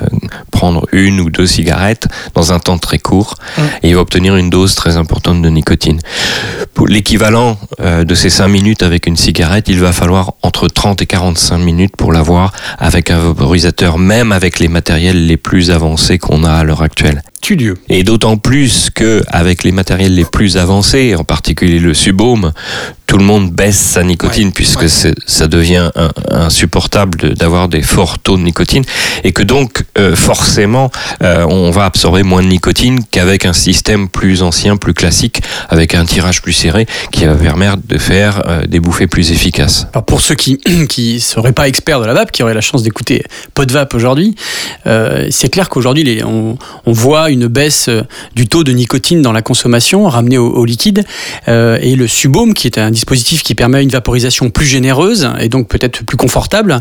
prendre 0.51 0.85
une 0.91 1.19
ou 1.19 1.29
deux 1.29 1.45
cigarettes 1.47 2.07
dans 2.33 2.51
un 2.53 2.59
temps 2.59 2.77
très 2.77 2.97
court 2.99 3.35
Mhm. 3.57 3.63
et 3.83 3.89
il 3.89 3.95
va 3.95 4.01
obtenir 4.01 4.35
une 4.35 4.49
dose 4.49 4.75
très 4.75 4.97
importante 4.97 5.41
de 5.41 5.49
nicotine. 5.49 5.99
Pour 6.73 6.87
l'équivalent 6.87 7.57
euh, 7.79 8.03
de 8.03 8.15
ces 8.15 8.29
5 8.29 8.47
minutes 8.47 8.83
avec 8.83 9.07
une 9.07 9.17
cigarette, 9.17 9.65
il 9.67 9.79
va 9.79 9.91
falloir 9.91 10.33
entre 10.43 10.67
30 10.67 11.01
et 11.01 11.05
45 11.05 11.57
minutes 11.57 11.95
pour 11.97 12.11
l'avoir 12.11 12.53
avec 12.79 13.09
un 13.11 13.19
vaporisateur, 13.19 13.97
même 13.97 14.31
avec 14.31 14.59
les 14.59 14.67
matériels 14.67 15.25
les 15.27 15.37
plus 15.37 15.71
avancés 15.71 16.17
qu'on 16.17 16.43
a 16.43 16.51
à 16.51 16.63
l'heure 16.63 16.81
actuelle. 16.81 17.21
Tudieu. 17.41 17.75
Et 17.89 18.03
d'autant 18.03 18.37
plus 18.37 18.89
que 18.93 19.23
avec 19.27 19.63
les 19.63 19.71
matériels 19.71 20.15
les 20.15 20.25
plus 20.25 20.57
avancés, 20.57 21.15
en 21.15 21.23
particulier 21.23 21.79
le 21.79 21.93
subaume, 21.93 22.51
tout 23.05 23.17
le 23.17 23.23
monde 23.23 23.51
baisse 23.51 23.77
sa 23.79 24.03
nicotine 24.03 24.47
Ouais, 24.47 24.53
puisque 24.53 24.81
ouais. 24.81 25.13
ça 25.25 25.47
devient 25.47 25.89
insupportable 26.31 27.35
d'avoir 27.35 27.69
des 27.69 27.81
forts 27.81 28.19
taux 28.19 28.37
de 28.37 28.41
nicotine 28.41 28.83
et 29.23 29.31
que 29.31 29.43
donc 29.43 29.83
euh, 29.97 30.15
forcément 30.15 30.91
euh, 31.23 31.45
on 31.49 31.71
va 31.71 31.85
absorber 31.85 32.23
moins 32.23 32.41
de 32.41 32.47
nicotine 32.47 32.99
qu'avec 33.09 33.45
un 33.45 33.53
système 33.53 34.09
plus 34.09 34.43
ancien, 34.43 34.77
plus 34.77 34.93
classique, 34.93 35.41
avec 35.69 35.95
un 35.95 36.05
tirage 36.05 36.41
plus 36.41 36.53
serré 36.53 36.85
qui 37.11 37.25
va 37.25 37.35
permettre 37.35 37.77
de 37.87 37.97
faire 37.97 38.43
euh, 38.47 38.65
des 38.65 38.79
bouffées 38.79 39.07
plus 39.07 39.31
efficaces. 39.31 39.87
Alors 39.93 40.05
pour 40.05 40.21
ceux 40.21 40.35
qui 40.35 40.57
qui 40.89 41.19
seraient 41.19 41.53
pas 41.53 41.67
experts 41.67 41.99
de 41.99 42.05
la 42.05 42.13
vape, 42.13 42.31
qui 42.31 42.43
auraient 42.43 42.53
la 42.53 42.61
chance 42.61 42.83
d'écouter 42.83 43.23
Pod 43.53 43.71
Vape 43.71 43.93
aujourd'hui, 43.93 44.35
euh, 44.85 45.27
c'est 45.31 45.49
clair 45.49 45.69
qu'aujourd'hui 45.69 46.21
on, 46.25 46.57
on 46.85 46.91
voit 46.91 47.29
une 47.29 47.47
baisse 47.47 47.89
euh, 47.89 48.03
du 48.35 48.47
taux 48.47 48.63
de 48.63 48.71
nicotine 48.71 49.21
dans 49.21 49.31
la 49.31 49.41
consommation 49.41 50.07
ramenée 50.07 50.37
au, 50.37 50.49
au 50.49 50.65
liquide 50.65 51.03
euh, 51.47 51.77
et 51.81 51.95
le 51.95 52.07
subaume 52.07 52.53
qui 52.53 52.67
est 52.67 52.77
un 52.77 52.91
dispositif 52.91 53.43
qui 53.43 53.55
permet 53.55 53.83
une 53.83 53.89
vaporisation 53.89 54.49
plus 54.49 54.65
généreuse 54.65 55.29
et 55.39 55.49
donc 55.49 55.67
peut-être 55.67 56.03
plus 56.03 56.17
confortable, 56.17 56.79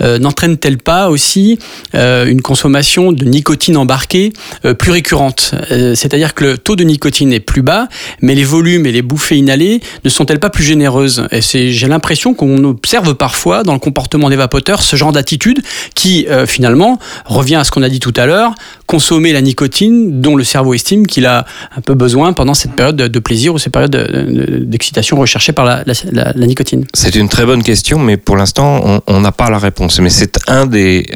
n'entraîne-t-elle 0.00 0.78
pas 0.78 1.10
aussi 1.10 1.47
euh, 1.94 2.26
une 2.26 2.42
consommation 2.42 3.12
de 3.12 3.24
nicotine 3.24 3.76
embarquée 3.76 4.32
euh, 4.64 4.74
plus 4.74 4.90
récurrente 4.92 5.52
Euh, 5.70 5.94
C'est-à-dire 5.94 6.34
que 6.34 6.44
le 6.44 6.58
taux 6.58 6.76
de 6.76 6.84
nicotine 6.84 7.32
est 7.32 7.40
plus 7.52 7.62
bas, 7.62 7.88
mais 8.20 8.34
les 8.34 8.44
volumes 8.44 8.84
et 8.86 8.92
les 8.92 9.02
bouffées 9.02 9.36
inhalées 9.38 9.80
ne 10.04 10.10
sont-elles 10.10 10.40
pas 10.40 10.50
plus 10.50 10.64
généreuses? 10.64 11.26
J'ai 11.40 11.88
l'impression 11.88 12.34
qu'on 12.34 12.62
observe 12.64 13.14
parfois 13.14 13.62
dans 13.62 13.72
le 13.72 13.78
comportement 13.78 14.28
des 14.30 14.36
vapoteurs 14.36 14.82
ce 14.82 14.96
genre 14.96 15.12
d'attitude 15.12 15.60
qui 15.94 16.26
finalement 16.46 16.98
revient 17.24 17.56
à 17.56 17.64
ce 17.64 17.70
qu'on 17.70 17.82
a 17.82 17.88
dit 17.88 18.00
tout 18.00 18.14
à 18.16 18.26
l'heure, 18.26 18.54
consommer 18.86 19.32
la 19.32 19.40
nicotine 19.40 20.20
dont 20.20 20.36
le 20.36 20.44
cerveau 20.44 20.74
estime 20.74 21.06
qu'il 21.06 21.26
a 21.26 21.44
un 21.76 21.80
peu 21.80 21.94
besoin 21.94 22.32
pendant 22.32 22.54
cette 22.54 22.72
période 22.72 22.96
de, 22.96 23.18
plaisir 23.18 23.54
ou 23.54 23.58
cette 23.58 23.72
période 23.72 23.90
de- 23.90 24.06
de- 24.06 24.64
d'excitation 24.64 25.16
recherchée 25.18 25.52
par 25.52 25.64
la, 25.64 25.84
la- 26.12 26.32
nicotine. 26.46 26.84
C'est 26.94 27.14
une 27.14 27.28
très 27.28 27.44
bonne 27.44 27.62
question, 27.62 27.98
mais 27.98 28.16
pour 28.16 28.36
l'instant, 28.36 29.00
on 29.06 29.20
n'a 29.20 29.32
pas 29.32 29.50
la 29.50 29.58
réponse. 29.58 30.00
Mais 30.00 30.10
c'est 30.10 30.38
un 30.48 30.66
des, 30.66 31.06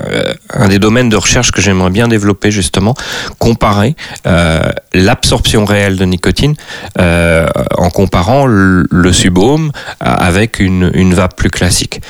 euh, 0.00 0.34
un 0.50 0.68
des 0.68 0.78
domaines 0.78 1.08
de 1.08 1.16
recherche 1.16 1.50
que 1.50 1.60
j'aimerais 1.60 1.90
bien 1.90 2.08
développer, 2.08 2.50
justement, 2.50 2.94
comparer 3.38 3.96
euh, 4.26 4.60
l'absorption 4.92 5.64
réelle 5.64 5.96
de 5.96 6.04
nicotine 6.04 6.54
euh, 6.98 7.46
en 7.76 7.90
comparant 7.90 8.46
le, 8.46 8.86
le 8.90 9.12
avec 10.00 10.58
une, 10.58 11.14
vape 11.14 11.36
plus 11.36 11.50
classique. 11.50 12.00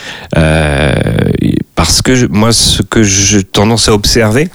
Parce 1.74 2.02
que 2.02 2.26
moi, 2.28 2.52
ce 2.52 2.82
que 2.82 3.02
j'ai 3.02 3.42
tendance 3.42 3.88
à 3.88 3.92
observer, 3.92 4.48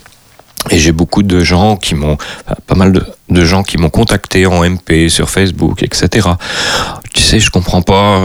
et 0.72 0.80
j'ai 0.80 0.92
beaucoup 0.92 1.24
de 1.24 1.44
gens 1.44 1.78
qui 1.78 1.96
m'ont, 1.96 2.18
pas 2.66 2.76
mal 2.76 2.92
de, 3.30 3.46
gens 3.46 3.64
qui 3.64 3.78
m'ont 3.78 3.90
contacté 3.90 4.46
en 4.46 4.64
MP, 4.64 5.10
sur 5.10 5.30
Facebook, 5.30 5.84
etc. 5.84 6.30
Tu 7.14 7.22
sais, 7.22 7.40
je 7.40 7.50
comprends 7.50 7.82
pas, 7.82 8.22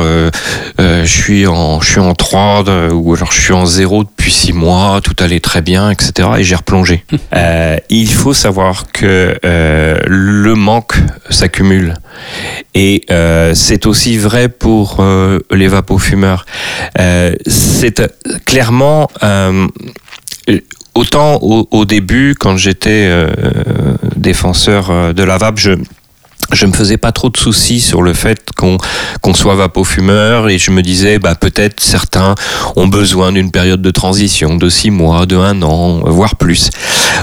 je 1.04 1.22
suis 1.22 1.46
en, 1.46 1.80
je 1.80 1.90
suis 1.92 2.00
en 2.00 2.14
3, 2.14 2.62
de- 2.64 2.90
ou 2.92 3.14
alors 3.14 3.32
je 3.32 3.40
suis 3.40 3.52
en 3.52 3.66
0 3.66 4.04
depuis 4.04 4.30
6 4.32 4.52
mois, 4.52 5.00
tout 5.02 5.14
allait 5.22 5.40
très 5.40 5.62
bien, 5.62 5.90
etc. 5.90 6.28
Et 6.38 6.44
j'ai 6.44 6.56
replongé. 6.56 7.04
Euh, 7.34 7.76
il 7.88 8.10
faut 8.12 8.34
savoir 8.34 8.84
que 8.92 9.38
euh, 9.44 9.98
le 10.06 10.54
manque 10.54 10.94
s'accumule. 11.30 11.94
Et 12.74 13.04
euh, 13.10 13.54
c'est 13.54 13.86
aussi 13.86 14.18
vrai 14.18 14.48
pour 14.50 14.98
euh, 15.00 15.38
les 15.50 15.66
vapofumeurs. 15.68 16.44
Euh, 17.00 17.34
c'est 17.46 18.00
euh, 18.00 18.08
clairement... 18.44 19.08
euh, 19.22 19.66
Autant 20.94 21.36
au, 21.40 21.66
au 21.70 21.86
début, 21.86 22.34
quand 22.38 22.58
j'étais 22.58 23.06
euh, 23.08 23.30
défenseur 24.14 24.90
euh, 24.90 25.12
de 25.14 25.22
la 25.22 25.38
vape, 25.38 25.58
je 25.58 25.70
je 26.52 26.66
me 26.66 26.72
faisais 26.72 26.96
pas 26.98 27.12
trop 27.12 27.30
de 27.30 27.36
soucis 27.36 27.80
sur 27.80 28.02
le 28.02 28.12
fait 28.14 28.38
qu'on 28.56 28.76
qu'on 29.20 29.32
soit 29.34 29.54
vapofumeur 29.54 30.48
et 30.48 30.58
je 30.58 30.70
me 30.70 30.82
disais 30.82 31.18
bah 31.18 31.34
peut-être 31.34 31.80
certains 31.80 32.34
ont 32.76 32.88
besoin 32.88 33.32
d'une 33.32 33.50
période 33.50 33.80
de 33.80 33.90
transition 33.90 34.56
de 34.56 34.68
six 34.68 34.90
mois, 34.90 35.24
de 35.26 35.36
un 35.36 35.62
an, 35.62 36.00
voire 36.04 36.36
plus. 36.36 36.70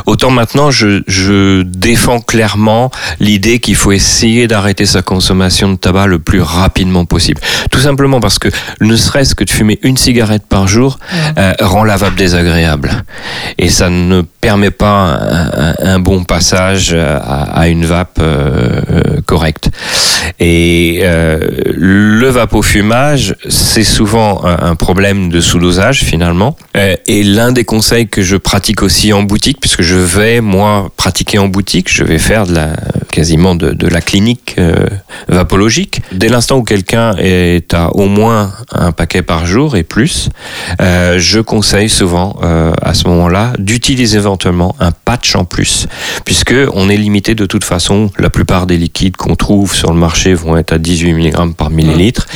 Autant 0.05 0.31
maintenant 0.31 0.71
je, 0.71 1.03
je 1.07 1.61
défends 1.63 2.21
clairement 2.21 2.89
l'idée 3.19 3.59
qu'il 3.59 3.75
faut 3.75 3.91
essayer 3.91 4.47
d'arrêter 4.47 4.85
sa 4.85 5.01
consommation 5.01 5.69
de 5.71 5.75
tabac 5.77 6.07
le 6.07 6.19
plus 6.19 6.41
rapidement 6.41 7.05
possible. 7.05 7.41
Tout 7.71 7.79
simplement 7.79 8.19
parce 8.19 8.39
que 8.39 8.49
ne 8.81 8.95
serait-ce 8.95 9.35
que 9.35 9.43
de 9.43 9.49
fumer 9.51 9.79
une 9.83 9.97
cigarette 9.97 10.43
par 10.49 10.67
jour 10.67 10.97
euh, 11.37 11.53
rend 11.61 11.83
la 11.83 11.97
vape 11.97 12.15
désagréable 12.15 13.03
et 13.57 13.69
ça 13.69 13.89
ne 13.89 14.21
permet 14.21 14.71
pas 14.71 15.19
un, 15.21 15.69
un- 15.69 15.75
un 15.95 15.99
bon 15.99 16.23
passage 16.23 16.93
à, 16.93 17.17
à 17.43 17.67
une 17.67 17.85
vape 17.85 18.17
euh, 18.21 18.81
euh, 18.91 19.01
correcte. 19.25 19.69
Et 20.39 20.99
euh, 21.03 21.39
le 21.73 22.27
vapofumage, 22.29 23.35
c'est 23.49 23.83
souvent 23.83 24.45
un, 24.45 24.75
problème 24.75 25.29
de 25.29 25.41
sous-dosage 25.41 26.03
finalement. 26.03 26.55
Euh, 26.77 26.95
et 27.07 27.23
l'un 27.23 27.51
des 27.51 27.65
conseils 27.65 28.07
que 28.07 28.21
je 28.21 28.37
pratique 28.37 28.83
aussi 28.83 29.11
en 29.13 29.23
boutique, 29.23 29.59
puisque 29.59 29.81
je 29.81 29.95
vais 29.95 30.41
moi 30.41 30.91
pratiquer 30.95 31.39
en 31.39 31.47
boutique, 31.47 31.91
je 31.91 32.03
vais 32.03 32.19
faire 32.19 32.45
de 32.45 32.55
la 32.55 32.73
quasiment 33.11 33.55
de, 33.55 33.87
la 33.87 34.01
clinique 34.01 34.55
euh, 34.57 34.85
vapologique. 35.27 36.01
Dès 36.11 36.29
l'instant 36.29 36.57
où 36.57 36.63
quelqu'un 36.63 37.15
est 37.17 37.73
à 37.73 37.89
au 37.95 38.07
moins 38.07 38.53
un 38.71 38.91
paquet 38.91 39.21
par 39.21 39.45
jour 39.45 39.75
et 39.75 39.83
plus, 39.83 40.29
euh, 40.81 41.17
je 41.17 41.39
conseille 41.39 41.89
souvent 41.89 42.39
euh, 42.43 42.71
à 42.81 42.93
ce 42.93 43.07
moment-là 43.07 43.53
d'utiliser 43.57 44.17
éventuellement 44.17 44.75
un 44.79 44.91
patch 44.91 45.35
en 45.35 45.45
plus, 45.45 45.87
puisque 46.23 46.53
on 46.73 46.89
est 46.89 46.97
limité 46.97 47.35
de 47.35 47.45
toute 47.45 47.63
façon. 47.63 48.11
La 48.17 48.29
plupart 48.29 48.67
des 48.67 48.77
liquides 48.77 48.98
qu'on 49.17 49.35
trouve 49.35 49.73
sur 49.73 49.91
le 49.91 49.97
marché 49.99 50.33
vont 50.33 50.57
être 50.57 50.73
à 50.73 50.77
18 50.77 51.13
mg 51.13 51.53
par 51.53 51.69
millilitre, 51.69 52.27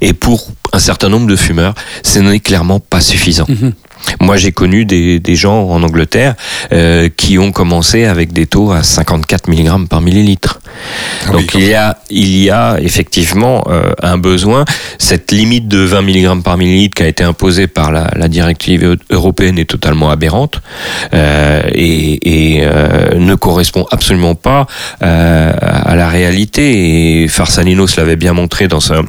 et 0.00 0.12
pour 0.12 0.48
un 0.72 0.78
certain 0.78 1.08
nombre 1.08 1.26
de 1.26 1.36
fumeurs, 1.36 1.74
ce 2.02 2.18
n'est 2.18 2.40
clairement 2.40 2.80
pas 2.80 3.00
suffisant. 3.00 3.46
Mhm. 3.48 3.72
Moi, 4.20 4.36
j'ai 4.36 4.52
connu 4.52 4.84
des, 4.84 5.20
des 5.20 5.36
gens 5.36 5.68
en 5.68 5.82
Angleterre 5.82 6.34
euh, 6.72 7.08
qui 7.14 7.38
ont 7.38 7.52
commencé 7.52 8.04
avec 8.04 8.32
des 8.32 8.46
taux 8.46 8.72
à 8.72 8.82
54 8.82 9.48
mg 9.48 9.88
par 9.88 10.00
millilitre. 10.00 10.60
Ah 11.26 11.32
Donc 11.32 11.54
il 11.54 11.64
y 11.64 11.74
a, 11.74 11.98
il 12.10 12.36
y 12.36 12.50
a 12.50 12.78
effectivement 12.80 13.64
euh, 13.68 13.92
un 14.02 14.18
besoin. 14.18 14.64
Cette 14.98 15.32
limite 15.32 15.68
de 15.68 15.78
20 15.78 16.02
mg 16.02 16.42
par 16.42 16.56
millilitre 16.56 16.96
qui 16.96 17.02
a 17.02 17.08
été 17.08 17.24
imposée 17.24 17.66
par 17.66 17.92
la, 17.92 18.10
la 18.16 18.28
directive 18.28 18.96
européenne 19.10 19.58
est 19.58 19.68
totalement 19.68 20.10
aberrante 20.10 20.60
euh, 21.14 21.62
et, 21.72 22.58
et, 22.58 22.68
ne 23.16 23.34
correspond 23.34 23.86
absolument 23.90 24.34
pas 24.34 24.66
à 25.00 25.94
la 25.96 26.08
réalité. 26.08 27.22
Et 27.22 27.28
Farsalinos 27.28 27.96
l'avait 27.96 28.16
bien 28.16 28.32
montré 28.32 28.68
dans 28.68 28.80
sa 28.80 29.02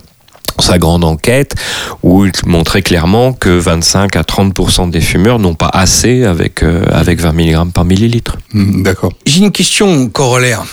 sa 0.62 0.78
grande 0.78 1.04
enquête 1.04 1.56
où 2.04 2.26
il 2.26 2.32
montrait 2.46 2.82
clairement 2.82 3.34
que 3.34 3.50
25 3.50 4.16
à 4.16 4.24
30 4.24 4.90
des 4.92 5.02
fumeurs 5.02 5.40
n'ont 5.40 5.56
pas 5.56 5.70
assez 5.72 6.24
avec 6.24 6.64
euh, 6.64 6.86
avec 6.92 7.20
20 7.20 7.34
mg 7.34 7.72
par 7.72 7.86
millilitre. 7.86 8.38
Hmm, 8.54 8.84
D'accord. 8.84 9.14
J'ai 9.26 9.40
une 9.40 9.52
question 9.52 10.08
corollaire. 10.10 10.64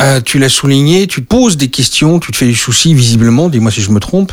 Euh, 0.00 0.20
tu 0.20 0.38
l'as 0.38 0.48
souligné, 0.48 1.06
tu 1.06 1.22
te 1.22 1.26
poses 1.26 1.56
des 1.56 1.68
questions, 1.68 2.18
tu 2.18 2.32
te 2.32 2.36
fais 2.36 2.46
des 2.46 2.54
soucis 2.54 2.94
visiblement, 2.94 3.48
dis-moi 3.48 3.70
si 3.70 3.82
je 3.82 3.90
me 3.90 4.00
trompe, 4.00 4.32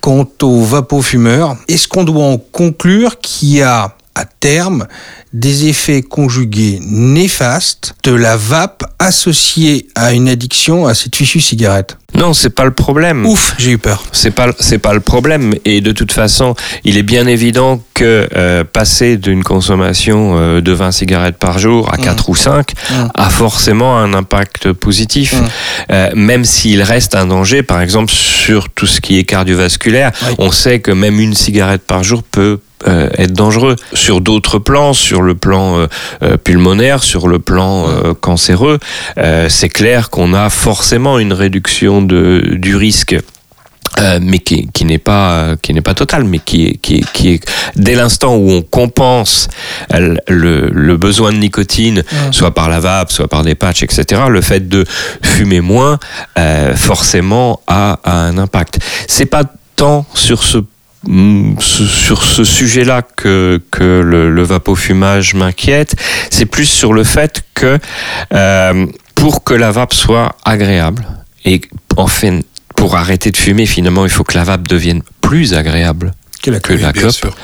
quant 0.00 0.28
aux 0.42 0.62
vapofumeurs. 0.62 1.56
Est-ce 1.68 1.88
qu'on 1.88 2.04
doit 2.04 2.24
en 2.24 2.38
conclure 2.38 3.18
qu'il 3.20 3.48
y 3.50 3.62
a 3.62 3.96
à 4.20 4.24
terme 4.26 4.86
des 5.32 5.66
effets 5.68 6.02
conjugués 6.02 6.78
néfastes 6.82 7.94
de 8.04 8.12
la 8.12 8.36
vape 8.36 8.84
associée 8.98 9.88
à 9.94 10.12
une 10.12 10.28
addiction 10.28 10.86
à 10.86 10.94
cette 10.94 11.14
fichue 11.16 11.40
cigarette 11.40 11.96
Non, 12.14 12.34
c'est 12.34 12.50
pas 12.50 12.64
le 12.64 12.72
problème. 12.72 13.24
Ouf, 13.24 13.54
j'ai 13.58 13.72
eu 13.72 13.78
peur. 13.78 14.02
C'est 14.12 14.32
pas 14.32 14.48
c'est 14.58 14.78
pas 14.78 14.92
le 14.92 15.00
problème 15.00 15.54
et 15.64 15.80
de 15.80 15.92
toute 15.92 16.12
façon, 16.12 16.54
il 16.84 16.96
est 16.98 17.02
bien 17.04 17.26
évident 17.26 17.80
que 17.94 18.28
euh, 18.36 18.64
passer 18.64 19.16
d'une 19.16 19.44
consommation 19.44 20.36
euh, 20.38 20.60
de 20.60 20.72
20 20.72 20.90
cigarettes 20.92 21.36
par 21.38 21.58
jour 21.58 21.92
à 21.92 21.96
4 21.96 22.28
ou 22.28 22.34
5 22.36 22.72
Mm. 22.90 23.08
a 23.14 23.30
forcément 23.30 23.98
un 23.98 24.12
impact 24.14 24.72
positif, 24.72 25.34
Mm. 25.34 25.46
Euh, 25.92 26.10
même 26.14 26.44
s'il 26.44 26.82
reste 26.82 27.14
un 27.14 27.26
danger. 27.26 27.62
Par 27.62 27.80
exemple, 27.80 28.12
sur 28.12 28.68
tout 28.70 28.86
ce 28.86 29.00
qui 29.00 29.18
est 29.18 29.24
cardiovasculaire, 29.24 30.10
Oui. 30.28 30.34
on 30.38 30.50
sait 30.50 30.80
que 30.80 30.90
même 30.90 31.20
une 31.20 31.34
cigarette 31.34 31.82
par 31.86 32.02
jour 32.02 32.22
peut 32.22 32.58
euh, 32.86 33.08
être 33.18 33.32
dangereux 33.32 33.76
sur 33.92 34.20
d'autres 34.20 34.58
plans, 34.58 34.92
sur 34.92 35.22
le 35.22 35.34
plan 35.34 35.78
euh, 35.78 35.86
euh, 36.22 36.36
pulmonaire, 36.36 37.02
sur 37.02 37.28
le 37.28 37.38
plan 37.38 37.86
euh, 37.88 38.14
cancéreux. 38.14 38.78
c'est 39.48 39.68
clair 39.68 40.10
qu'on 40.10 40.34
a 40.34 40.50
forcément 40.50 41.18
une 41.18 41.32
réduction 41.32 42.02
de, 42.02 42.54
du 42.58 42.76
risque. 42.76 43.16
mais 44.22 44.38
qui, 44.38 44.68
qui 44.72 44.84
n'est 44.84 44.98
pas 44.98 45.56
qui 45.60 45.74
n'est 45.74 45.82
pas 45.82 45.94
total, 45.94 46.24
mais 46.24 46.38
qui 46.38 46.66
est, 46.66 46.76
qui 46.76 46.98
est, 46.98 47.12
qui 47.12 47.32
est 47.34 47.40
dès 47.76 47.94
l'instant 47.94 48.36
où 48.36 48.50
on 48.50 48.62
compense 48.62 49.48
le, 49.90 50.70
le 50.72 50.96
besoin 50.96 51.32
de 51.32 51.38
nicotine, 51.38 52.02
soit 52.30 52.54
par 52.54 52.68
la 52.70 52.80
vape, 52.80 53.10
soit 53.12 53.28
par 53.28 53.42
des 53.42 53.54
patchs, 53.56 53.82
etc. 53.82 54.22
Le 54.28 54.40
fait 54.40 54.68
de 54.68 54.84
fumer 55.22 55.60
moins, 55.60 55.98
forcément, 56.76 57.60
a, 57.66 57.98
a 58.04 58.12
un 58.12 58.38
impact. 58.38 58.78
C'est 59.08 59.26
pas 59.26 59.42
tant 59.76 60.06
sur 60.14 60.42
ce 60.44 60.58
ce- 60.58 60.64
sur 61.58 62.22
ce 62.22 62.44
sujet-là 62.44 63.02
que, 63.16 63.60
que 63.70 64.00
le, 64.04 64.30
le 64.30 64.42
vapofumage 64.42 65.34
m'inquiète, 65.34 65.94
c'est 66.30 66.46
plus 66.46 66.66
sur 66.66 66.92
le 66.92 67.04
fait 67.04 67.42
que 67.54 67.78
euh, 68.34 68.86
pour 69.14 69.44
que 69.44 69.54
la 69.54 69.70
vape 69.70 69.94
soit 69.94 70.36
agréable 70.44 71.06
et 71.44 71.60
enfin 71.96 72.40
pour 72.76 72.96
arrêter 72.96 73.30
de 73.30 73.36
fumer 73.36 73.66
finalement 73.66 74.04
il 74.04 74.10
faut 74.10 74.24
que 74.24 74.36
la 74.36 74.44
vape 74.44 74.66
devienne 74.66 75.02
plus 75.20 75.54
agréable 75.54 76.12
que 76.42 76.50
la 76.50 76.92
bien 76.92 77.02
clope. 77.02 77.12
sûr. 77.12 77.36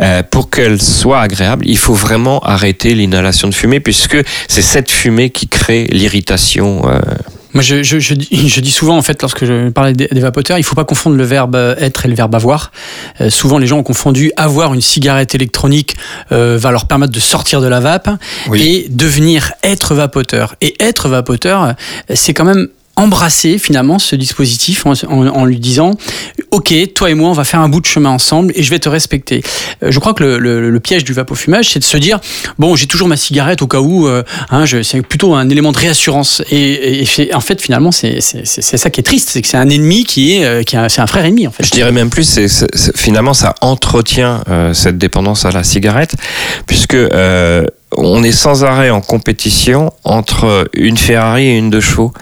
Euh, 0.00 0.22
pour 0.22 0.50
qu'elle 0.50 0.80
soit 0.80 1.20
agréable, 1.20 1.64
il 1.66 1.78
faut 1.78 1.94
vraiment 1.94 2.38
arrêter 2.40 2.94
l'inhalation 2.94 3.48
de 3.48 3.54
fumée 3.54 3.80
puisque 3.80 4.18
c'est 4.48 4.62
cette 4.62 4.90
fumée 4.90 5.30
qui 5.30 5.48
crée 5.48 5.84
l'irritation. 5.90 6.88
euh, 6.88 7.00
Moi, 7.54 7.62
je, 7.62 7.82
je, 7.82 7.98
je, 7.98 8.14
dis, 8.14 8.48
je 8.48 8.60
dis 8.60 8.70
souvent, 8.70 8.96
en 8.96 9.02
fait, 9.02 9.20
lorsque 9.22 9.44
je 9.44 9.70
parlais 9.70 9.92
des, 9.92 10.08
vapoteurs, 10.20 10.58
il 10.58 10.62
faut 10.62 10.74
pas 10.74 10.84
confondre 10.84 11.16
le 11.16 11.24
verbe 11.24 11.56
euh, 11.56 11.74
être 11.78 12.06
et 12.06 12.08
le 12.08 12.14
verbe 12.14 12.34
avoir. 12.34 12.70
Euh, 13.20 13.30
souvent, 13.30 13.58
les 13.58 13.66
gens 13.66 13.78
ont 13.78 13.82
confondu 13.82 14.32
avoir 14.36 14.72
une 14.74 14.80
cigarette 14.80 15.34
électronique 15.34 15.96
euh, 16.32 16.58
va 16.58 16.70
leur 16.70 16.86
permettre 16.86 17.12
de 17.12 17.20
sortir 17.20 17.60
de 17.60 17.66
la 17.66 17.80
vape 17.80 18.10
Oui. 18.48 18.62
et 18.62 18.88
devenir 18.88 19.52
être 19.64 19.94
vapoteur. 19.94 20.54
Et 20.60 20.74
être 20.82 21.08
vapoteur, 21.08 21.74
c'est 22.14 22.34
quand 22.34 22.44
même 22.44 22.68
embrasser 23.00 23.58
finalement 23.58 23.98
ce 23.98 24.14
dispositif 24.14 24.84
en, 24.86 25.44
lui 25.44 25.58
disant 25.58 25.92
Ok, 26.50 26.74
toi 26.94 27.10
et 27.10 27.14
moi, 27.14 27.30
on 27.30 27.32
va 27.32 27.44
faire 27.44 27.60
un 27.60 27.68
bout 27.68 27.80
de 27.80 27.86
chemin 27.86 28.10
ensemble 28.10 28.52
et 28.54 28.62
je 28.62 28.70
vais 28.70 28.78
te 28.78 28.88
respecter. 28.88 29.42
Euh, 29.82 29.90
je 29.90 29.98
crois 29.98 30.14
que 30.14 30.22
le, 30.22 30.80
piège 30.80 31.04
du 31.04 31.12
vapofumage, 31.12 31.70
c'est 31.70 31.78
de 31.78 31.84
se 31.84 31.96
dire 31.96 32.20
Bon, 32.58 32.76
j'ai 32.76 32.86
toujours 32.86 33.08
ma 33.08 33.16
cigarette 33.16 33.62
au 33.62 33.66
cas 33.66 33.80
où, 33.80 34.06
euh, 34.06 34.22
hein, 34.50 34.64
c'est 34.82 35.02
plutôt 35.02 35.34
un 35.34 35.48
élément 35.48 35.72
de 35.72 35.78
réassurance. 35.78 36.42
Et, 36.50 37.04
en 37.32 37.40
fait, 37.40 37.60
finalement, 37.60 37.92
c'est 37.92 38.20
ça 38.20 38.90
qui 38.90 39.00
est 39.00 39.04
triste 39.04 39.30
c'est 39.30 39.42
que 39.42 39.48
c'est 39.48 39.56
un 39.56 39.68
ennemi 39.68 40.04
qui 40.04 40.36
est, 40.36 40.44
euh, 40.44 40.62
qui 40.62 40.76
c'est 40.88 41.00
un 41.00 41.06
frère 41.06 41.24
ennemi 41.24 41.46
en 41.46 41.50
fait. 41.50 41.64
Je 41.64 41.70
dirais 41.70 41.92
même 41.92 42.10
plus, 42.10 42.40
finalement, 42.94 43.34
ça 43.34 43.54
entretient 43.60 44.42
cette 44.72 44.98
dépendance 44.98 45.44
à 45.44 45.50
la 45.50 45.62
cigarette, 45.62 46.14
puisque 46.66 46.96
on 47.96 48.22
est 48.22 48.32
sans 48.32 48.64
arrêt 48.64 48.90
en 48.90 49.00
compétition 49.00 49.92
entre 50.04 50.68
une 50.74 50.96
Ferrari 50.96 51.46
et 51.46 51.56
une 51.58 51.70
deux 51.70 51.80
chevaux. 51.80 52.12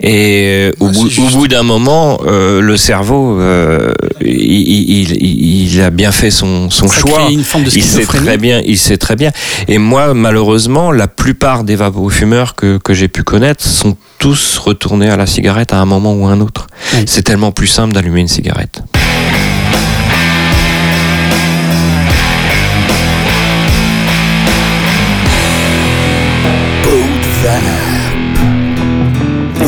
Et 0.00 0.70
euh, 0.70 0.72
au, 0.80 0.88
Ah, 0.88 0.92
bout, 0.92 1.42
au 1.42 1.46
d'un 1.48 1.62
moment, 1.62 2.20
euh, 2.26 2.60
le 2.60 2.76
cerveau, 2.76 3.38
euh, 3.40 3.92
il, 4.20 4.30
il- 4.30 5.12
il- 5.22 5.72
il 5.74 5.80
a 5.82 5.90
bien 5.90 6.12
fait 6.12 6.30
son, 6.30 6.70
son 6.70 6.88
Ça 6.88 7.00
choix. 7.00 7.28
une 7.30 7.44
forme 7.44 7.64
de 7.64 7.70
Il 7.74 7.82
sait 7.82 8.04
très 8.04 8.36
bien, 8.38 8.60
il 8.64 8.78
sait 8.78 8.96
très 8.96 9.16
bien. 9.16 9.30
Et 9.68 9.78
moi, 9.78 10.14
malheureusement, 10.14 10.90
la 10.92 11.08
plupart 11.08 11.64
des 11.64 11.76
vapofumeurs 11.76 12.54
que, 12.54 12.78
que 12.78 12.94
j'ai 12.94 13.08
pu 13.08 13.22
connaître 13.22 13.64
sont 13.64 13.96
tous 14.18 14.58
retournés 14.58 15.08
à 15.10 15.16
la 15.16 15.26
cigarette 15.26 15.72
à 15.72 15.78
un 15.78 15.84
moment 15.86 16.14
ou 16.14 16.26
à 16.26 16.30
un 16.30 16.40
autre. 16.40 16.66
Oui. 16.94 17.04
C'est 17.06 17.22
tellement 17.22 17.52
plus 17.52 17.66
simple 17.66 17.92
d'allumer 17.92 18.20
une 18.20 18.28
cigarette. 18.28 18.82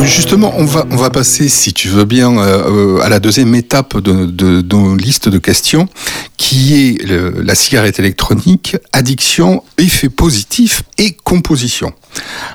Justement, 0.05 0.53
on 0.57 0.65
va, 0.65 0.87
on 0.91 0.97
va 0.97 1.11
passer, 1.11 1.49
si 1.49 1.73
tu 1.73 1.89
veux 1.89 2.05
bien, 2.05 2.37
euh, 2.39 2.99
euh, 2.99 3.01
à 3.01 3.09
la 3.09 3.21
deuxième 3.21 3.55
étape 3.55 3.99
de, 3.99 4.27
de, 4.27 4.61
de 4.61 5.31
de 5.31 5.39
questions, 5.39 5.89
qui 6.37 6.75
est 6.75 7.07
la 7.09 7.55
cigarette 7.55 7.99
électronique, 7.99 8.77
addiction, 8.93 9.65
effet 9.79 10.09
positif 10.09 10.83
et 10.99 11.13
composition. 11.13 11.93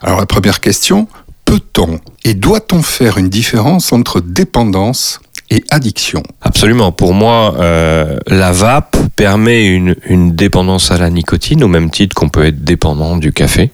Alors 0.02 0.20
la 0.20 0.26
première 0.26 0.60
question, 0.60 1.08
peut-on 1.46 2.00
et 2.24 2.34
doit-on 2.36 2.84
faire 2.84 3.18
une 3.18 3.30
différence 3.30 3.92
entre 3.92 4.22
dépendance 4.22 5.20
et 5.52 5.64
addiction 5.70 6.24
Absolument. 6.42 6.92
Pour 6.92 7.14
moi, 7.14 7.56
euh, 7.60 8.18
la 8.28 8.52
vape 8.52 8.98
permet 9.16 9.66
une, 9.66 9.96
une 10.08 10.36
dépendance 10.36 10.92
à 10.92 10.98
la 10.98 11.10
nicotine, 11.10 11.64
au 11.64 11.68
même 11.68 11.90
titre 11.90 12.16
qu'on 12.16 12.30
peut 12.30 12.46
être 12.46 12.64
dépendant 12.64 13.18
du 13.18 13.32
café. 13.32 13.72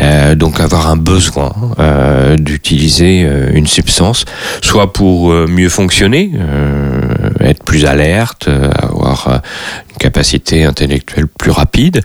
Euh, 0.00 0.34
donc 0.34 0.60
avoir 0.60 0.88
un 0.88 0.96
besoin 0.96 1.52
euh, 1.78 2.36
d'utiliser 2.36 3.24
euh, 3.24 3.50
une 3.54 3.66
substance, 3.66 4.24
soit 4.62 4.92
pour 4.92 5.30
euh, 5.30 5.46
mieux 5.46 5.68
fonctionner, 5.68 6.32
euh, 6.36 6.95
être 7.48 7.62
plus 7.64 7.86
alerte, 7.86 8.48
euh, 8.48 8.70
avoir 8.78 9.28
euh, 9.28 9.38
une 9.90 9.98
capacité 9.98 10.64
intellectuelle 10.64 11.26
plus 11.26 11.50
rapide, 11.50 12.02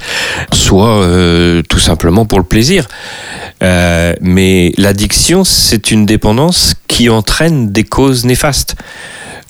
soit 0.54 1.02
euh, 1.02 1.62
tout 1.68 1.80
simplement 1.80 2.26
pour 2.26 2.40
le 2.40 2.46
plaisir. 2.46 2.88
Mais 4.22 4.74
l'addiction, 4.78 5.44
c'est 5.44 5.92
une 5.92 6.08
dépendance 6.08 6.74
qui 6.88 7.10
entraîne 7.10 7.72
des 7.72 7.84
causes 7.84 8.26
néfastes. 8.26 8.76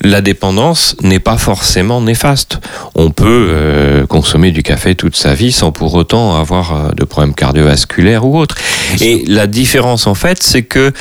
La 0.02 0.20
dépendance 0.20 0.98
n'est 1.02 1.20
pas 1.20 1.38
forcément 1.38 2.02
néfaste. 2.02 2.60
On 2.96 3.12
peut 3.12 4.06
consommer 4.10 4.52
du 4.52 4.64
café 4.64 4.96
toute 4.96 5.16
sa 5.16 5.34
vie 5.34 5.54
sans 5.54 5.72
pour 5.72 5.94
autant 5.94 6.38
avoir 6.38 6.94
de 6.94 7.06
problèmes 7.06 7.36
cardiovasculaires 7.36 8.26
ou 8.26 8.38
autres. 8.38 8.56
Et 9.00 9.24
la 9.28 9.48
différence 9.48 10.08
en 10.08 10.16
fait, 10.16 10.44
c'est 10.44 10.64
que 10.64 10.92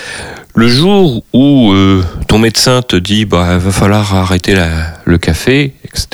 le 0.54 0.68
jour 0.68 1.22
où 1.32 1.72
euh, 1.72 2.02
ton 2.28 2.38
médecin 2.38 2.82
te 2.82 2.96
dit 2.96 3.24
bah 3.24 3.58
va 3.58 3.70
falloir 3.72 4.14
arrêter 4.14 4.54
la- 4.54 4.94
le 5.04 5.18
café, 5.18 5.74
etc., 5.84 6.08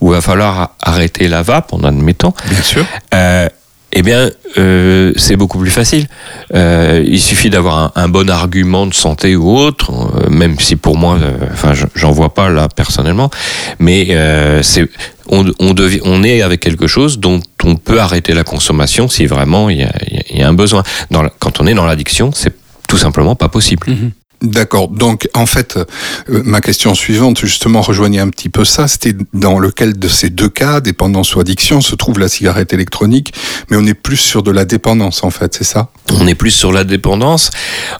ou 0.00 0.10
va 0.10 0.20
falloir 0.20 0.70
arrêter 0.82 1.28
la 1.28 1.42
vape, 1.42 1.72
en 1.72 1.82
admettant, 1.84 2.34
Bien 2.48 2.62
sûr. 2.62 2.84
euh, 3.14 3.48
eh 3.92 4.02
bien, 4.02 4.30
euh, 4.58 5.12
c'est 5.16 5.36
beaucoup 5.36 5.58
plus 5.58 5.70
facile. 5.70 6.08
Euh, 6.54 7.02
il 7.06 7.20
suffit 7.20 7.48
d'avoir 7.50 7.78
un, 7.78 7.92
un 7.94 8.08
bon 8.08 8.28
argument 8.28 8.86
de 8.86 8.92
santé 8.92 9.34
ou 9.34 9.56
autre, 9.56 9.90
euh, 9.92 10.28
même 10.28 10.58
si 10.60 10.76
pour 10.76 10.98
moi, 10.98 11.18
enfin, 11.52 11.72
je- 11.72 11.86
j'en 11.94 12.10
vois 12.12 12.34
pas 12.34 12.50
là 12.50 12.68
personnellement, 12.68 13.30
mais 13.78 14.08
c'est 14.62 14.88
on, 15.30 15.44
on, 15.60 15.72
devi- 15.74 16.00
on 16.04 16.22
est 16.24 16.42
avec 16.42 16.60
quelque 16.60 16.86
chose 16.86 17.18
dont 17.18 17.40
on 17.64 17.76
peut 17.76 18.00
arrêter 18.00 18.34
la 18.34 18.44
consommation 18.44 19.08
si 19.08 19.26
vraiment 19.26 19.68
il 19.70 19.78
y 19.78 19.84
a, 19.84 19.92
y 20.34 20.42
un 20.42 20.52
besoin. 20.54 20.82
Dans 21.10 21.22
la- 21.22 21.32
quand 21.38 21.60
on 21.60 21.66
est 21.66 21.74
dans 21.74 21.84
l'addiction, 21.86 22.30
c'est 22.34 22.54
tout 22.88 22.98
simplement 22.98 23.36
pas 23.36 23.48
possible. 23.48 23.86
D'accord. 24.40 24.86
Donc, 24.86 25.28
en 25.34 25.46
fait, 25.46 25.76
euh, 25.76 26.42
ma 26.44 26.60
question 26.60 26.94
suivante, 26.94 27.40
justement, 27.40 27.80
rejoignait 27.80 28.20
un 28.20 28.28
petit 28.28 28.48
peu 28.48 28.64
ça. 28.64 28.86
C'était 28.86 29.16
dans 29.34 29.58
lequel 29.58 29.98
de 29.98 30.06
ces 30.06 30.30
deux 30.30 30.48
cas, 30.48 30.80
dépendance 30.80 31.34
ou 31.34 31.40
addiction, 31.40 31.80
se 31.80 31.96
trouve 31.96 32.20
la 32.20 32.28
cigarette 32.28 32.72
électronique, 32.72 33.34
mais 33.68 33.76
on 33.76 33.84
est 33.84 33.94
plus 33.94 34.16
sur 34.16 34.44
de 34.44 34.52
la 34.52 34.64
dépendance, 34.64 35.24
en 35.24 35.30
fait, 35.30 35.54
c'est 35.54 35.64
ça? 35.64 35.90
On 36.12 36.28
est 36.28 36.36
plus 36.36 36.52
sur 36.52 36.70
la 36.70 36.84
dépendance, 36.84 37.50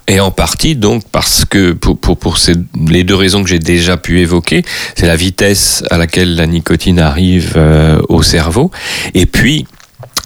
et 0.07 0.21
en 0.21 0.31
partie 0.31 0.77
donc 0.77 1.03
parce 1.11 1.45
que 1.45 1.73
pour, 1.73 1.99
pour, 1.99 2.17
pour 2.17 2.39
ces, 2.39 2.55
les 2.89 3.03
deux 3.03 3.17
raisons 3.17 3.43
que 3.43 3.49
j'ai 3.49 3.59
déjà 3.59 3.97
pu 3.97 4.21
évoquer, 4.21 4.65
c'est 4.95 5.07
la 5.07 5.17
vitesse 5.17 5.83
à 5.91 5.99
laquelle 5.99 6.37
la 6.37 6.47
nicotine 6.47 7.01
arrive 7.01 7.55
euh, 7.57 8.01
au 8.09 8.23
cerveau, 8.23 8.71
et 9.13 9.27
puis 9.27 9.67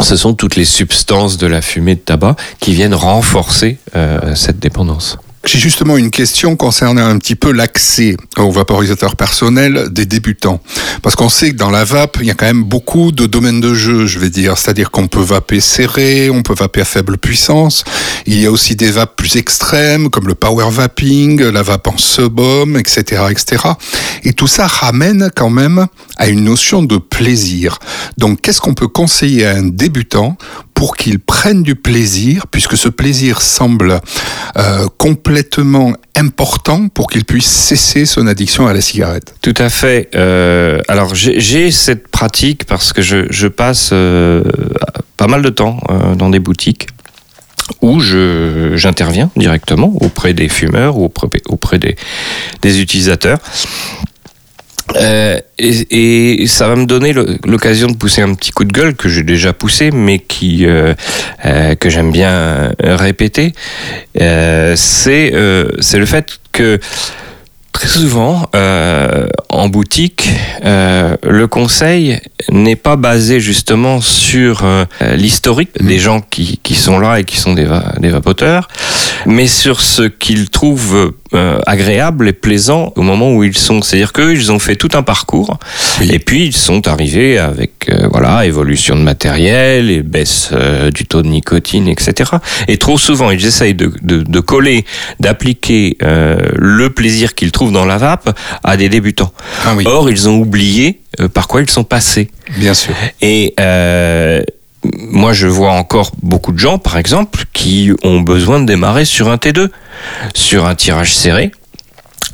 ce 0.03 0.17
sont 0.17 0.35
toutes 0.35 0.57
les 0.57 0.65
substances 0.65 1.39
de 1.39 1.47
la 1.47 1.63
fumée 1.63 1.95
de 1.95 2.01
tabac 2.01 2.37
qui 2.61 2.75
viennent 2.75 2.95
renforcer 2.95 3.79
euh, 3.97 4.35
cette 4.35 4.59
dépendance. 4.59 5.19
J'ai 5.45 5.59
justement 5.59 5.97
une 5.97 6.11
question 6.11 6.55
concernant 6.55 7.05
un 7.05 7.19
petit 7.19 7.35
peu 7.35 7.51
l'accès 7.51 8.17
aux 8.39 8.53
vaporisateurs 8.53 9.17
personnels 9.17 9.89
des 9.91 10.07
débutants. 10.07 10.61
Parce 11.03 11.17
qu'on 11.17 11.29
sait 11.29 11.51
que 11.51 11.57
dans 11.57 11.71
la 11.71 11.83
vape, 11.83 12.19
il 12.21 12.27
y 12.27 12.31
a 12.31 12.35
quand 12.35 12.47
même 12.47 12.63
beaucoup 12.63 13.11
de 13.11 13.27
domaines 13.27 13.61
de 13.61 13.75
jeu, 13.75 14.07
je 14.07 14.21
vais 14.21 14.31
dire. 14.31 14.57
C'est-à-dire 14.57 14.93
qu'on 14.93 15.09
peut 15.09 15.21
vaper 15.21 15.61
serré, 15.61 16.31
on 16.31 16.43
peut 16.43 16.55
vaper 16.55 16.83
à 16.83 16.85
faible 16.85 17.19
puissance. 17.19 17.83
Il 18.27 18.39
y 18.39 18.47
a 18.47 18.53
aussi 18.53 18.77
des 18.77 18.93
vapes 18.93 19.17
plus 19.17 19.35
extrêmes, 19.37 20.11
comme 20.11 20.29
le 20.29 20.37
power 20.37 20.71
vaping, 20.71 21.43
la 21.43 21.63
vape 21.63 21.89
en 21.89 21.99
sub-ohm, 21.99 22.77
etc., 22.77 23.23
etc. 23.31 23.65
Et 24.23 24.35
tout 24.35 24.47
ça 24.47 24.69
ramène 24.69 25.29
quand 25.35 25.51
même 25.51 25.87
à 26.19 26.29
une 26.29 26.45
notion 26.45 26.85
de 26.85 26.99
plaisir. 26.99 27.79
Donc, 28.17 28.41
qu'est-ce 28.43 28.61
qu'on 28.61 28.75
peut 28.75 28.89
conseiller 28.89 29.45
à 29.47 29.57
un 29.57 29.65
débutant 29.65 30.37
pour 30.83 30.97
qu'il 30.97 31.21
prenne 31.21 31.63
du 31.63 31.77
plaisir, 31.77 32.49
puisque 32.49 32.77
ce 32.77 32.89
plaisir 32.89 33.41
semble 33.41 34.01
euh, 34.57 34.89
complètement 34.99 35.93
important 36.17 36.89
pour 36.89 37.09
qu'il 37.09 37.25
puisse 37.25 37.47
cesser 37.47 38.05
son 38.05 38.27
addiction 38.27 38.67
à 38.67 38.73
la 38.73 38.81
cigarette. 38.81 39.33
Tout 39.43 39.55
à 39.59 39.69
fait. 39.69 40.09
Euh, 40.17 40.81
alors 40.89 41.15
j'ai 41.15 41.71
cette 41.71 42.09
pratique 42.09 42.65
parce 42.65 42.93
que 42.93 43.01
je, 43.01 43.47
passe 43.47 43.91
euh, 43.93 44.43
pas 45.17 45.29
mal 45.29 45.43
de 45.43 45.51
temps 45.51 45.79
dans 46.19 46.31
des 46.31 46.41
boutiques 46.41 46.89
où 47.81 48.01
j'interviens 48.01 49.31
directement 49.37 49.93
auprès 50.01 50.35
des 50.35 50.49
fumeurs 50.49 50.99
ou 50.99 51.05
auprès, 51.05 51.79
des 51.79 52.81
utilisateurs. 52.81 53.39
Euh, 54.97 55.41
et, 55.59 56.47
ça 56.47 56.69
va 56.69 56.77
me 56.77 56.87
donner 56.87 57.15
l'occasion 57.47 57.89
de 57.89 57.97
pousser 57.97 58.23
un 58.23 58.35
petit 58.35 58.51
coup 58.51 58.65
de 58.65 58.73
gueule 58.73 58.95
que 58.95 59.09
j'ai 59.09 59.23
déjà 59.23 59.53
poussé, 59.53 59.91
mais 59.91 60.19
qui 60.19 60.67
euh, 60.67 60.95
euh, 61.45 61.75
que 61.75 61.89
j'aime 61.89 62.11
bien 62.11 62.73
répéter. 62.81 63.53
C'est 64.15 65.33
c'est 65.81 65.99
le 65.99 66.07
fait 66.07 66.39
que 66.53 66.79
Très 67.73 67.89
souvent, 67.89 68.49
en 69.49 69.69
boutique, 69.69 70.29
le 70.63 71.47
conseil 71.47 72.21
n'est 72.51 72.77
pas 72.77 72.97
basé 72.97 73.41
justement 73.41 74.01
sur 74.01 74.63
euh, 74.65 74.85
l'historique 75.15 75.71
des 75.83 75.99
gens 75.99 76.21
qui, 76.21 76.59
qui 76.63 76.75
sont 76.75 76.99
là 76.99 77.21
et 77.21 77.25
qui 77.25 77.37
sont 77.37 77.53
des, 77.55 77.65
va- 77.65 77.95
des 77.99 78.09
vapoteurs, 78.09 78.69
mais 79.27 79.47
sur 79.47 79.81
ce 79.81 80.03
qu'ils 80.03 80.51
trouvent 80.51 81.13
euh, 81.35 81.59
agréable 81.67 82.29
et 82.29 82.33
plaisant 82.33 82.93
au 82.97 83.03
moment 83.03 83.33
où 83.35 83.45
ils 83.45 83.57
sont. 83.57 83.81
C'est-à-dire 83.83 84.13
qu'eux, 84.13 84.33
ils 84.35 84.53
ont 84.53 84.59
fait 84.59 84.77
tout 84.77 84.91
un 84.95 85.03
parcours, 85.03 85.59
et 86.01 86.19
puis 86.19 86.45
ils 86.47 86.53
sont 86.57 86.89
arrivés 86.89 87.39
avec 87.39 87.89
euh, 87.91 88.09
voilà 88.11 88.45
évolution 88.47 88.97
de 88.97 89.01
matériel 89.03 89.91
et 89.91 90.03
baisse 90.03 90.51
euh, 90.53 90.91
du 90.91 91.07
taux 91.07 91.23
de 91.23 91.29
nicotine, 91.29 91.89
etc. 91.89 92.31
Et 92.69 92.77
trop 92.79 92.99
souvent, 92.99 93.31
ils 93.31 93.45
essayent 93.47 93.75
de, 93.75 93.93
de, 94.03 94.23
de 94.23 94.41
coller, 94.41 94.85
d'appliquer 95.21 95.97
euh, 96.03 96.37
le 96.57 96.91
plaisir 96.91 97.35
qu'ils 97.35 97.53
trouvent 97.53 97.73
dans 97.73 97.87
la 97.87 97.99
vape 97.99 98.37
à 98.65 98.77
des 98.77 98.89
débutants. 98.89 99.33
Ah 99.65 99.75
oui, 99.77 99.85
Or, 99.87 100.11
ils 100.11 100.29
ont 100.29 100.37
oublié 100.39 101.02
par 101.35 101.49
quoi 101.49 101.61
ils 101.63 101.71
sont 101.71 101.85
passés. 101.85 102.31
bien 102.57 102.75
sûr. 102.75 102.95
Et 103.21 103.55
euh, 103.61 104.43
moi, 104.85 105.33
je 105.33 105.47
vois 105.47 105.73
encore 105.73 106.13
beaucoup 106.23 106.53
de 106.53 106.59
gens, 106.59 106.79
par 106.79 106.97
exemple, 106.97 107.45
qui 107.53 107.93
ont 108.03 108.21
besoin 108.21 108.61
de 108.61 108.67
démarrer 108.67 109.05
sur 109.05 109.31
un 109.31 109.37
T2, 109.37 109.69
sur 110.35 110.67
un 110.67 110.75
tirage 110.75 111.15
serré, 111.15 111.53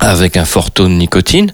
avec 0.01 0.37
un 0.37 0.45
fort 0.45 0.71
taux 0.71 0.85
de 0.87 0.93
nicotine. 0.93 1.53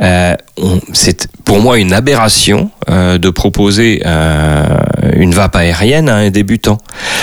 Euh, 0.00 0.34
on- 0.56 0.80
c'est 0.92 1.28
pour 1.44 1.60
moi 1.60 1.78
une 1.78 1.92
aberration 1.92 2.70
euh, 2.90 3.18
de 3.18 3.30
proposer 3.30 4.02
euh, 4.06 4.64
une 5.14 5.34
vape 5.34 5.56
aérienne 5.56 6.08
à 6.08 6.16
un 6.16 6.30
débutant. 6.30 6.78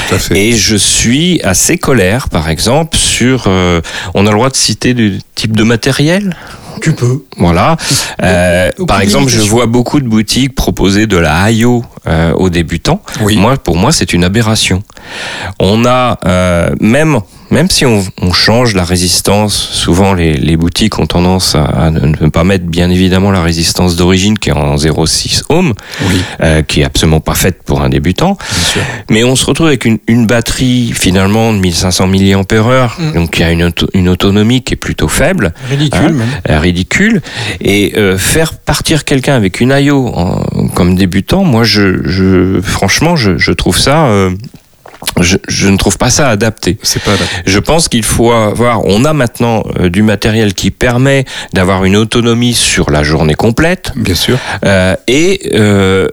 Tout 0.10 0.16
à 0.16 0.20
fait. 0.20 0.38
Et 0.40 0.52
je 0.54 0.76
suis 0.76 1.42
assez 1.44 1.78
colère, 1.78 2.30
par 2.30 2.50
exemple, 2.50 2.98
sur. 2.98 3.46
euh, 3.48 3.82
on 4.14 4.26
a 4.28 4.30
le 4.30 4.36
droit 4.36 4.50
de 4.50 4.56
citer 4.56 4.94
du 4.94 5.20
type 5.36 5.56
de 5.56 5.64
matériel? 5.64 6.36
Tu 6.82 6.94
peux. 6.94 7.24
Voilà. 7.38 7.78
Euh, 8.24 8.70
par 8.88 9.02
exemple, 9.02 9.30
je 9.32 9.40
vois 9.40 9.66
beaucoup 9.66 10.00
de 10.00 10.08
boutiques 10.08 10.54
proposer 10.54 11.08
de 11.08 11.18
la 11.18 11.50
IO 11.50 11.84
euh, 12.08 12.34
aux 12.34 12.52
débutants. 12.52 13.02
Oui. 13.22 13.36
Moi, 13.36 13.58
pour 13.58 13.76
moi, 13.78 13.92
c'est 13.92 14.14
une 14.14 14.24
aberration. 14.24 14.84
On 15.60 15.86
a 15.86 16.20
euh, 16.28 16.70
même 16.80 17.20
même 17.52 17.70
si 17.70 17.86
on, 17.86 18.04
on 18.22 18.32
change 18.34 18.74
la 18.76 18.84
résistance, 18.84 19.54
souvent 19.56 20.14
les, 20.14 20.34
les 20.34 20.58
boutiques 20.58 20.98
ont 21.00 21.06
tendance 21.06 21.54
à, 21.56 21.64
à 21.66 21.90
ne 21.92 22.30
pas 22.30 22.44
mettre 22.44 22.66
bien 22.66 22.90
évidemment 22.90 23.32
la 23.32 23.44
résistance 23.44 23.96
d'origine 23.96 24.38
qui 24.40 24.50
est 24.50 24.54
en 24.54 24.76
0,6 24.76 25.44
ohm, 25.50 25.74
Oui, 26.10 26.22
euh, 26.42 26.62
qui 26.64 26.82
est 26.82 26.84
absolument 26.86 27.20
pas 27.20 27.36
faite 27.36 27.62
pour 27.64 27.82
un 27.82 27.90
débutant. 27.90 28.38
Mais 29.10 29.24
on 29.24 29.36
se 29.36 29.46
retrouve 29.46 29.68
avec 29.68 29.86
une, 29.86 30.00
une 30.08 30.26
batterie 30.26 30.92
finalement 30.96 31.54
de 31.54 31.60
1500 31.60 32.08
mAh, 32.08 32.22
Mm. 32.98 33.12
donc 33.14 33.32
qui 33.32 33.44
a 33.44 33.52
une, 33.52 33.64
auto- 33.64 33.90
une 33.94 34.10
autonomie 34.10 34.64
qui 34.64 34.74
est 34.74 34.78
plutôt 34.78 35.08
faible 35.08 35.54
Ridicule, 35.70 36.00
Hein 36.02 36.10
même. 36.12 36.28
euh, 36.50 36.60
ridicule 36.60 37.22
et 37.60 37.94
euh, 37.98 38.18
faire 38.18 38.54
partir 38.54 39.04
quelqu'un 39.06 39.36
avec 39.36 39.60
une 39.62 39.72
IO 39.78 40.08
en- 40.16 40.68
comme 40.76 40.96
débutant 40.96 41.44
moi 41.44 41.64
je, 41.64 42.08
je 42.08 42.60
franchement 42.62 43.16
je, 43.16 43.38
je 43.38 43.52
trouve 43.52 43.78
ça 43.78 44.06
euh, 44.08 44.32
je, 45.20 45.38
je 45.48 45.68
ne 45.68 45.78
trouve 45.78 45.98
pas 45.98 46.10
ça 46.10 46.30
adapté. 46.30 46.78
C'est 46.84 47.02
pas 47.04 47.14
adapté. 47.14 47.36
Je 47.46 47.60
pense 47.60 47.88
qu'il 47.90 48.04
faut 48.04 48.32
avoir, 48.32 48.86
on 48.86 49.04
a 49.06 49.14
maintenant 49.14 49.64
euh, 49.80 49.90
du 49.90 50.02
matériel 50.04 50.54
qui 50.54 50.72
permet 50.72 51.26
d'avoir 51.54 51.86
une 51.86 51.96
autonomie 51.96 52.54
sur 52.54 52.92
la 52.92 53.04
journée 53.04 53.34
complète 53.36 53.92
Bien 53.96 54.16
sûr. 54.16 54.38
euh, 54.66 54.96
et 55.08 55.52
euh, 55.56 56.08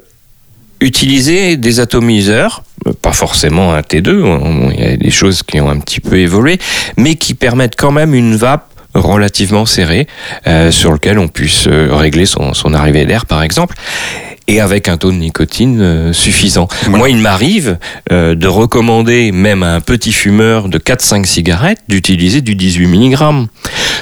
utiliser 0.80 1.56
des 1.56 1.80
atomiseurs, 1.80 2.62
pas 3.02 3.12
forcément 3.12 3.74
un 3.74 3.80
T2, 3.80 4.22
on- 4.22 4.70
il 4.70 4.80
y 4.80 4.84
a 4.86 4.96
des 4.96 5.10
choses 5.10 5.42
qui 5.42 5.60
ont 5.60 5.68
un 5.70 5.78
petit 5.80 6.00
peu 6.00 6.18
évolué, 6.18 6.58
mais 6.96 7.16
qui 7.16 7.34
permettent 7.34 7.76
quand 7.76 7.90
même 7.92 8.14
une 8.14 8.36
vape 8.36 8.64
relativement 8.94 9.66
serrée 9.66 10.06
sur 10.70 10.92
lequel 10.92 11.18
on 11.18 11.28
puisse 11.28 11.68
régler 11.68 12.26
son, 12.26 12.54
son 12.54 12.72
arrivée 12.74 13.04
d'air 13.04 13.26
par 13.26 13.42
exemple 13.42 13.74
et 14.48 14.60
avec 14.60 14.88
un 14.88 14.96
taux 14.96 15.12
de 15.12 15.16
nicotine 15.16 15.80
euh, 15.80 16.12
suffisant. 16.12 16.66
Voilà. 16.82 16.98
Moi, 16.98 17.10
il 17.10 17.18
m'arrive 17.18 17.78
euh, 18.10 18.34
de 18.34 18.46
recommander 18.48 19.30
même 19.30 19.62
à 19.62 19.74
un 19.74 19.80
petit 19.80 20.12
fumeur 20.12 20.68
de 20.68 20.78
4-5 20.78 21.24
cigarettes 21.26 21.82
d'utiliser 21.88 22.40
du 22.40 22.54
18 22.56 22.86
mg. 22.86 23.46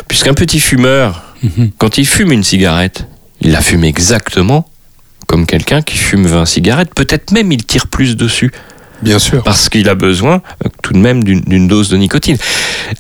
Puisqu'un 0.09 0.33
petit 0.35 0.61
fumeur, 0.61 1.23
Mhm. 1.43 1.71
quand 1.77 1.99
il 1.99 2.07
fume 2.07 2.33
une 2.33 2.43
cigarette, 2.43 3.07
il 3.43 3.51
la 3.53 3.61
fume 3.61 3.85
exactement 3.85 4.67
comme 5.27 5.45
quelqu'un 5.45 5.83
qui 5.83 5.99
fume 5.99 6.27
20 6.27 6.47
cigarettes. 6.47 6.95
Peut-être 6.95 7.31
même 7.33 7.53
il 7.53 7.63
tire 7.67 7.89
plus 7.89 8.17
dessus 8.17 8.53
Bien 9.03 9.19
sûr. 9.19 9.43
parce 9.43 9.69
qu'il 9.69 9.89
a 9.91 9.95
besoin 9.95 10.41
euh, 10.65 10.69
tout 10.83 10.95
de 10.95 10.99
même 10.99 11.23
d'une 11.25 11.41
d'une 11.43 11.69
dose 11.69 11.91
de 11.91 11.97
nicotine. 11.99 12.39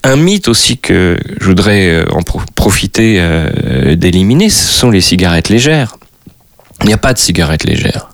Un 0.04 0.16
mythe 0.16 0.48
aussi 0.48 0.76
que 0.76 1.16
je 1.40 1.46
voudrais 1.46 1.86
euh, 1.88 2.04
en 2.10 2.20
pro- 2.22 2.42
profiter 2.54 3.16
euh, 3.20 3.94
d'éliminer, 3.96 4.50
ce 4.50 4.64
sont 4.66 4.90
les 4.90 5.00
cigarettes 5.00 5.48
légères. 5.48 5.96
Il 6.82 6.86
n'y 6.86 6.92
a 6.92 6.98
pas 6.98 7.12
de 7.12 7.18
cigarettes 7.18 7.64
légères. 7.64 8.08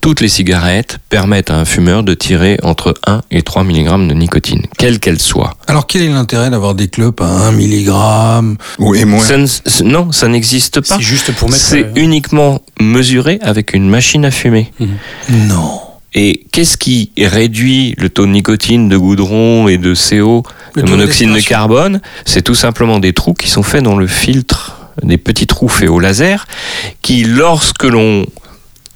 Toutes 0.00 0.20
les 0.20 0.28
cigarettes 0.28 0.98
permettent 1.08 1.50
à 1.50 1.56
un 1.56 1.64
fumeur 1.64 2.04
de 2.04 2.14
tirer 2.14 2.58
entre 2.62 2.94
1 3.06 3.22
et 3.32 3.42
3 3.42 3.64
mg 3.64 4.06
de 4.08 4.14
nicotine, 4.14 4.62
quelle 4.78 5.00
qu'elle 5.00 5.18
soit. 5.18 5.56
Alors, 5.66 5.86
quel 5.88 6.02
est 6.02 6.08
l'intérêt 6.08 6.48
d'avoir 6.50 6.74
des 6.76 6.86
clopes 6.88 7.20
à 7.20 7.24
1 7.26 7.52
mg 7.52 8.56
Oui, 8.78 9.00
et 9.00 9.04
moins. 9.04 9.24
Ça 9.24 9.36
ne- 9.36 9.46
c- 9.46 9.60
non, 9.82 10.12
ça 10.12 10.28
n'existe 10.28 10.80
pas. 10.80 10.96
C'est 10.96 11.02
juste 11.02 11.32
pour 11.32 11.48
mettre. 11.50 11.60
C'est 11.62 11.84
euh, 11.84 11.92
uniquement 11.96 12.60
mesuré 12.80 13.38
avec 13.42 13.74
une 13.74 13.88
machine 13.88 14.24
à 14.24 14.30
fumer. 14.30 14.72
Non. 15.28 15.80
Et 16.16 16.44
qu'est-ce 16.52 16.76
qui 16.76 17.10
réduit 17.18 17.96
le 17.98 18.08
taux 18.08 18.26
de 18.26 18.30
nicotine, 18.30 18.88
de 18.88 18.96
goudron 18.96 19.66
et 19.66 19.78
de 19.78 19.94
CO, 19.94 20.44
Le 20.76 20.82
de 20.84 20.90
monoxyde 20.90 21.32
de 21.34 21.40
carbone? 21.40 22.00
C'est 22.24 22.42
tout 22.42 22.54
simplement 22.54 23.00
des 23.00 23.12
trous 23.12 23.34
qui 23.34 23.50
sont 23.50 23.64
faits 23.64 23.82
dans 23.82 23.96
le 23.96 24.06
filtre, 24.06 24.83
des 25.02 25.18
petits 25.18 25.46
trous 25.46 25.68
faits 25.68 25.88
au 25.88 26.00
laser, 26.00 26.46
qui 27.02 27.24
lorsque 27.24 27.84
l'on 27.84 28.26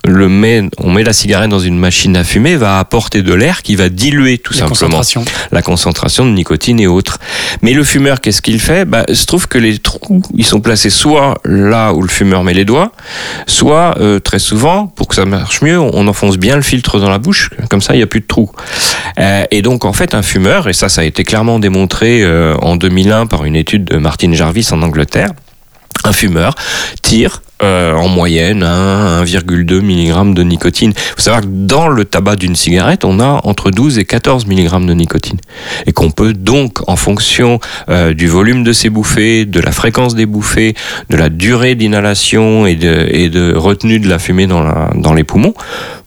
le 0.08 0.28
met, 0.28 0.62
on 0.78 0.90
met 0.90 1.04
la 1.04 1.12
cigarette 1.12 1.50
dans 1.50 1.58
une 1.58 1.78
machine 1.78 2.16
à 2.16 2.24
fumer, 2.24 2.56
va 2.56 2.78
apporter 2.78 3.22
de 3.22 3.34
l'air 3.34 3.62
qui 3.62 3.76
va 3.76 3.88
diluer 3.88 4.38
tout 4.38 4.52
la 4.54 4.60
simplement 4.60 4.98
concentration. 4.98 5.24
la 5.52 5.62
concentration 5.62 6.24
de 6.24 6.30
nicotine 6.30 6.80
et 6.80 6.86
autres. 6.86 7.18
Mais 7.62 7.72
le 7.72 7.84
fumeur, 7.84 8.20
qu'est-ce 8.20 8.40
qu'il 8.40 8.60
fait? 8.60 8.84
Bah, 8.84 9.04
Il 9.08 9.16
se 9.16 9.26
trouve 9.26 9.48
que 9.48 9.58
les 9.58 9.78
trous, 9.78 10.22
ils 10.34 10.46
sont 10.46 10.60
placés 10.60 10.90
soit 10.90 11.38
là 11.44 11.92
où 11.92 12.00
le 12.00 12.08
fumeur 12.08 12.42
met 12.44 12.54
les 12.54 12.64
doigts, 12.64 12.92
soit 13.46 13.96
euh, 13.98 14.18
très 14.18 14.38
souvent, 14.38 14.86
pour 14.86 15.08
que 15.08 15.14
ça 15.14 15.24
marche 15.24 15.62
mieux, 15.62 15.78
on 15.78 16.06
enfonce 16.06 16.38
bien 16.38 16.56
le 16.56 16.62
filtre 16.62 17.00
dans 17.00 17.10
la 17.10 17.18
bouche, 17.18 17.50
comme 17.68 17.82
ça 17.82 17.94
il 17.94 17.98
n'y 17.98 18.02
a 18.02 18.06
plus 18.06 18.20
de 18.20 18.26
trous. 18.26 18.50
Euh, 19.18 19.44
et 19.50 19.62
donc 19.62 19.84
en 19.84 19.92
fait 19.92 20.14
un 20.14 20.22
fumeur, 20.22 20.68
et 20.68 20.72
ça 20.72 20.88
ça 20.88 21.02
a 21.02 21.04
été 21.04 21.24
clairement 21.24 21.58
démontré 21.58 22.22
euh, 22.22 22.54
en 22.62 22.76
2001 22.76 23.26
par 23.26 23.44
une 23.44 23.56
étude 23.56 23.84
de 23.84 23.96
Martin 23.98 24.32
Jarvis 24.32 24.68
en 24.72 24.80
Angleterre, 24.82 25.30
un 26.04 26.12
fumeur 26.12 26.54
tire 27.02 27.42
euh, 27.60 27.92
en 27.94 28.06
moyenne 28.06 28.62
1, 28.62 29.24
1,2 29.24 29.80
mg 29.80 30.32
de 30.32 30.42
nicotine. 30.44 30.92
Il 30.94 31.14
faut 31.16 31.20
savoir 31.22 31.40
que 31.40 31.48
dans 31.48 31.88
le 31.88 32.04
tabac 32.04 32.36
d'une 32.36 32.54
cigarette, 32.54 33.04
on 33.04 33.18
a 33.18 33.40
entre 33.42 33.72
12 33.72 33.98
et 33.98 34.04
14 34.04 34.46
mg 34.46 34.86
de 34.86 34.94
nicotine. 34.94 35.38
Et 35.86 35.92
qu'on 35.92 36.12
peut 36.12 36.34
donc, 36.34 36.88
en 36.88 36.94
fonction 36.94 37.58
euh, 37.88 38.14
du 38.14 38.28
volume 38.28 38.62
de 38.62 38.72
ces 38.72 38.90
bouffées, 38.90 39.44
de 39.44 39.58
la 39.58 39.72
fréquence 39.72 40.14
des 40.14 40.26
bouffées, 40.26 40.74
de 41.10 41.16
la 41.16 41.30
durée 41.30 41.74
d'inhalation 41.74 42.64
et 42.64 42.76
de, 42.76 43.08
et 43.10 43.28
de 43.28 43.54
retenue 43.56 43.98
de 43.98 44.08
la 44.08 44.20
fumée 44.20 44.46
dans, 44.46 44.62
la, 44.62 44.92
dans 44.94 45.14
les 45.14 45.24
poumons, 45.24 45.54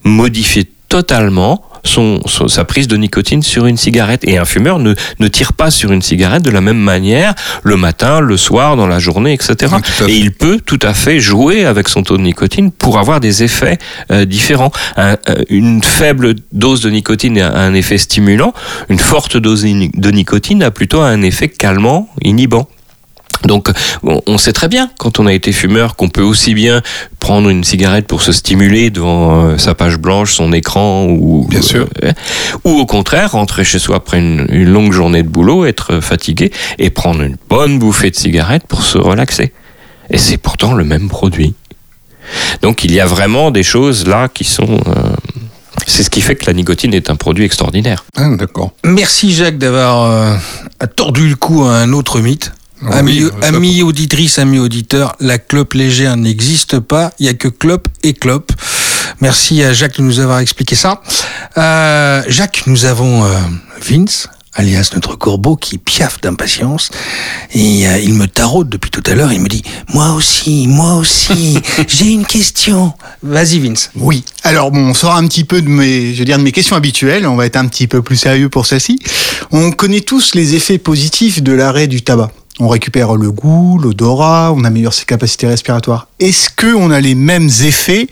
modifier 0.05 0.69
totalement 0.87 1.61
son, 1.83 2.21
son- 2.25 2.47
sa 2.47 2.63
prise 2.65 2.87
de 2.87 2.97
nicotine 2.97 3.41
sur 3.43 3.65
une 3.65 3.77
cigarette. 3.77 4.21
Et 4.27 4.37
un 4.37 4.45
fumeur 4.45 4.79
ne, 4.79 4.93
ne 5.19 5.27
tire 5.27 5.53
pas 5.53 5.71
sur 5.71 5.91
une 5.91 6.01
cigarette 6.01 6.43
de 6.43 6.51
la 6.51 6.61
même 6.61 6.77
manière 6.77 7.33
le 7.63 7.77
matin, 7.77 8.19
le 8.19 8.37
soir, 8.37 8.75
dans 8.75 8.87
la 8.87 8.99
journée, 8.99 9.33
etc. 9.33 9.73
Et 10.09 10.17
il 10.17 10.31
peut 10.31 10.59
tout 10.65 10.79
à 10.81 10.93
fait 10.93 11.19
jouer 11.19 11.65
avec 11.65 11.87
son 11.87 12.03
taux 12.03 12.17
de 12.17 12.21
nicotine 12.23 12.71
pour 12.71 12.99
avoir 12.99 13.19
des 13.19 13.43
effets 13.43 13.77
euh, 14.11 14.25
différents. 14.25 14.71
Un- 14.97 15.17
euh, 15.29 15.43
une 15.49 15.81
faible 15.83 16.35
dose 16.51 16.81
de 16.81 16.89
nicotine 16.89 17.39
a 17.39 17.57
un 17.59 17.73
effet 17.73 17.97
stimulant, 17.97 18.53
une 18.89 18.99
forte 18.99 19.37
dose 19.37 19.63
de 19.63 20.11
nicotine 20.11 20.63
a 20.63 20.71
plutôt 20.71 21.01
un 21.01 21.21
effet 21.21 21.47
calmant, 21.49 22.09
inhibant. 22.21 22.67
Donc, 23.45 23.69
on 24.03 24.37
sait 24.37 24.53
très 24.53 24.67
bien, 24.67 24.89
quand 24.99 25.19
on 25.19 25.25
a 25.25 25.33
été 25.33 25.51
fumeur, 25.51 25.95
qu'on 25.95 26.09
peut 26.09 26.21
aussi 26.21 26.53
bien 26.53 26.81
prendre 27.19 27.49
une 27.49 27.63
cigarette 27.63 28.05
pour 28.07 28.21
se 28.21 28.31
stimuler 28.31 28.89
devant 28.91 29.45
euh, 29.45 29.57
sa 29.57 29.73
page 29.73 29.97
blanche, 29.97 30.33
son 30.33 30.53
écran, 30.53 31.05
ou 31.05 31.47
Bien 31.49 31.61
sûr. 31.61 31.87
euh, 32.03 32.11
ou 32.63 32.71
au 32.79 32.85
contraire 32.85 33.31
rentrer 33.31 33.63
chez 33.63 33.79
soi 33.79 33.95
après 33.97 34.19
une, 34.19 34.45
une 34.49 34.69
longue 34.71 34.91
journée 34.93 35.23
de 35.23 35.27
boulot, 35.29 35.65
être 35.65 35.99
fatigué 36.01 36.51
et 36.77 36.89
prendre 36.89 37.21
une 37.21 37.37
bonne 37.49 37.79
bouffée 37.79 38.11
de 38.11 38.15
cigarette 38.15 38.63
pour 38.67 38.83
se 38.83 38.97
relaxer. 38.97 39.53
Et 40.09 40.17
c'est 40.17 40.37
pourtant 40.37 40.73
le 40.73 40.83
même 40.83 41.09
produit. 41.09 41.53
Donc, 42.61 42.83
il 42.83 42.91
y 42.91 42.99
a 42.99 43.05
vraiment 43.05 43.49
des 43.51 43.63
choses 43.63 44.07
là 44.07 44.27
qui 44.27 44.43
sont. 44.43 44.79
euh, 44.87 44.93
c'est 45.87 46.03
ce 46.03 46.09
qui 46.09 46.21
fait 46.21 46.35
que 46.35 46.45
la 46.45 46.53
nicotine 46.53 46.93
est 46.93 47.09
un 47.09 47.15
produit 47.15 47.43
extraordinaire. 47.45 48.05
Ah, 48.15 48.29
D'accord. 48.37 48.71
Merci 48.83 49.33
Jacques 49.33 49.57
d'avoir 49.57 50.03
euh, 50.11 50.35
tordu 50.95 51.27
le 51.29 51.35
cou 51.35 51.63
à 51.63 51.75
un 51.77 51.91
autre 51.93 52.19
mythe. 52.19 52.51
Ah 52.89 52.97
Amis, 52.97 53.23
oui, 53.23 53.29
amis 53.43 53.83
auditrices, 53.83 54.39
amis 54.39 54.59
auditeurs, 54.59 55.15
la 55.19 55.37
clope 55.37 55.73
légère 55.73 56.17
n'existe 56.17 56.79
pas. 56.79 57.11
Il 57.19 57.25
y 57.27 57.29
a 57.29 57.33
que 57.33 57.47
clope 57.47 57.87
et 58.03 58.13
clope. 58.13 58.51
Merci 59.19 59.61
à 59.63 59.71
Jacques 59.71 59.97
de 59.97 60.01
nous 60.01 60.19
avoir 60.19 60.39
expliqué 60.39 60.75
ça. 60.75 61.01
Euh, 61.57 62.23
Jacques, 62.27 62.63
nous 62.65 62.85
avons 62.85 63.23
euh, 63.23 63.29
Vince, 63.87 64.27
alias 64.53 64.89
notre 64.95 65.15
corbeau, 65.15 65.55
qui 65.55 65.77
piaffe 65.77 66.21
d'impatience. 66.21 66.89
Et 67.53 67.87
euh, 67.87 67.99
il 67.99 68.15
me 68.15 68.27
taraude 68.27 68.69
depuis 68.69 68.89
tout 68.89 69.03
à 69.05 69.13
l'heure. 69.13 69.31
Il 69.31 69.41
me 69.41 69.47
dit 69.47 69.61
Moi 69.93 70.13
aussi, 70.13 70.65
moi 70.67 70.95
aussi, 70.95 71.59
j'ai 71.87 72.07
une 72.07 72.25
question. 72.25 72.93
Vas-y, 73.21 73.59
Vince. 73.59 73.91
Oui. 73.95 74.23
Alors 74.43 74.71
bon, 74.71 74.89
on 74.89 74.93
sort 74.95 75.15
un 75.15 75.27
petit 75.27 75.43
peu 75.43 75.61
de 75.61 75.69
mes, 75.69 76.15
je 76.15 76.19
veux 76.19 76.25
dire, 76.25 76.39
de 76.39 76.43
mes 76.43 76.51
questions 76.51 76.75
habituelles. 76.75 77.27
On 77.27 77.35
va 77.35 77.45
être 77.45 77.57
un 77.57 77.67
petit 77.67 77.85
peu 77.85 78.01
plus 78.01 78.17
sérieux 78.17 78.49
pour 78.49 78.65
celle-ci. 78.65 78.97
On 79.51 79.71
connaît 79.71 80.01
tous 80.01 80.33
les 80.33 80.55
effets 80.55 80.79
positifs 80.79 81.43
de 81.43 81.51
l'arrêt 81.51 81.85
du 81.85 82.01
tabac. 82.01 82.31
On 82.59 82.67
récupère 82.67 83.15
le 83.15 83.31
goût, 83.31 83.79
l'odorat, 83.79 84.53
on 84.55 84.63
améliore 84.63 84.93
ses 84.93 85.05
capacités 85.05 85.47
respiratoires. 85.47 86.07
Est-ce 86.19 86.49
que 86.49 86.73
on 86.75 86.91
a 86.91 86.99
les 86.99 87.15
mêmes 87.15 87.49
effets 87.63 88.07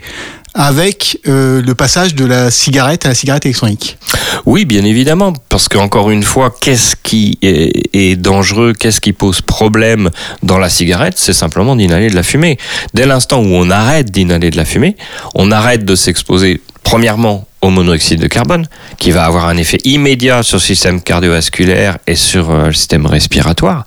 avec 0.54 1.20
euh, 1.28 1.62
le 1.62 1.76
passage 1.76 2.16
de 2.16 2.26
la 2.26 2.50
cigarette 2.50 3.06
à 3.06 3.10
la 3.10 3.16
cigarette 3.16 3.46
électronique? 3.46 3.98
Oui, 4.46 4.66
bien 4.66 4.84
évidemment, 4.84 5.34
parce 5.50 5.68
qu'encore 5.68 6.10
une 6.10 6.24
fois, 6.24 6.56
qu'est-ce 6.62 6.96
qui 6.96 7.38
est, 7.42 7.90
est 7.94 8.16
dangereux, 8.16 8.74
qu'est-ce 8.74 9.02
qui 9.02 9.14
pose 9.14 9.42
problème 9.42 10.10
dans 10.42 10.58
la 10.58 10.70
cigarette? 10.70 11.16
C'est 11.18 11.34
simplement 11.34 11.76
d'inhaler 11.76 12.10
de 12.10 12.16
la 12.16 12.24
fumée. 12.24 12.58
Dès 12.94 13.06
l'instant 13.06 13.42
où 13.42 13.48
on 13.48 13.70
arrête 13.70 14.10
d'inhaler 14.10 14.50
de 14.50 14.58
la 14.58 14.66
fumée, 14.66 14.96
on 15.36 15.52
arrête 15.52 15.86
de 15.86 15.96
s'exposer, 15.96 16.62
premièrement, 16.84 17.46
au 17.62 17.70
monoxyde 17.70 18.22
de 18.22 18.28
carbone, 18.28 18.68
qui 18.98 19.12
va 19.12 19.26
avoir 19.26 19.48
un 19.48 19.58
effet 19.58 19.80
immédiat 19.84 20.44
sur 20.44 20.58
le 20.58 20.62
système 20.62 21.02
cardiovasculaire 21.02 21.98
et 22.08 22.16
sur 22.16 22.52
euh, 22.52 22.68
le 22.68 22.74
système 22.74 23.06
respiratoire. 23.06 23.86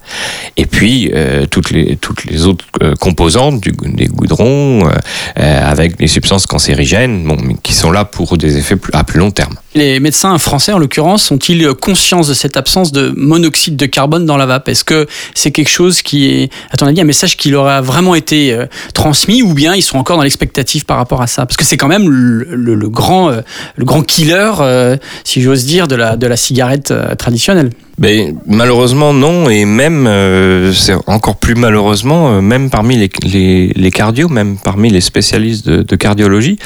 Et 0.57 0.67
puis, 0.67 1.11
euh, 1.15 1.47
toutes, 1.47 1.71
les, 1.71 1.97
toutes 1.97 2.25
les 2.25 2.47
autres 2.47 2.67
euh, 2.83 2.95
composantes 2.97 3.61
du, 3.61 3.73
des 3.73 4.07
goudrons, 4.07 4.89
avec 5.37 5.97
des 5.97 6.07
substances 6.07 6.47
cancérigènes, 6.47 7.25
bon, 7.25 7.37
qui 7.63 7.73
sont 7.73 7.91
là 7.91 8.05
pour 8.05 8.37
des 8.37 8.59
effets 8.59 8.77
à 8.93 9.05
plus 9.05 9.19
long 9.19 9.31
terme. 9.31 9.55
Les 9.75 10.01
médecins 10.01 10.37
français, 10.39 10.73
en 10.73 10.79
l'occurrence, 10.79 11.31
ont-ils 11.31 11.73
conscience 11.75 12.29
de 12.29 12.35
cette 12.35 12.57
absence 12.57 12.93
de 12.93 13.13
monoxyde 13.17 13.77
de 13.77 13.87
carbone 13.87 14.27
dans 14.27 14.37
la 14.37 14.47
vape? 14.47 14.69
Est-ce 14.69 14.85
que 14.85 15.07
c'est 15.35 15.51
quelque 15.51 15.71
chose 15.71 16.03
qui 16.03 16.27
est, 16.27 16.53
à 16.71 16.77
ton 16.77 16.87
avis, 16.87 17.01
un 17.01 17.05
message 17.05 17.37
qui 17.37 17.51
leur 17.51 17.67
a 17.67 17.81
vraiment 17.81 18.15
été 18.15 18.57
transmis 18.93 19.43
ou 19.43 19.55
bien 19.55 19.75
ils 19.75 19.83
sont 19.83 19.99
encore 19.99 20.17
dans 20.19 20.23
l'expectative 20.23 20.85
par 20.85 20.99
rapport 20.99 21.23
à 21.23 21.27
ça? 21.27 21.47
Parce 21.47 21.57
que 21.57 21.65
c'est 21.65 21.77
quand 21.77 21.89
même 21.89 22.09
le, 22.09 22.89
grand, 22.89 23.33
le 23.77 23.85
grand 23.85 24.03
killer, 24.03 24.53
euh, 24.61 24.97
si 25.25 25.43
j'ose 25.43 25.65
dire, 25.65 25.89
de 25.89 25.97
la, 25.97 26.37
cigarette 26.37 26.91
euh, 26.91 27.15
traditionnelle. 27.15 27.71
Mais 27.99 28.35
malheureusement 28.47 29.13
non, 29.13 29.51
et 29.51 29.65
même 29.65 30.07
euh, 30.07 30.73
c'est 30.73 30.95
encore 31.07 31.37
plus 31.37 31.55
malheureusement, 31.55 32.41
même 32.41 32.71
parmi 32.71 32.97
les, 32.97 33.11
les, 33.23 33.73
les 33.75 33.91
cardios, 33.91 34.29
même 34.29 34.57
parmi 34.63 34.91
les 34.91 35.01
spécialistes 35.01 35.69
de 35.69 35.97
cardiologie, 35.97 36.59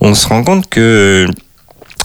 on 0.00 0.14
se 0.14 0.26
rend 0.26 0.42
compte 0.42 0.68
que 0.68 1.26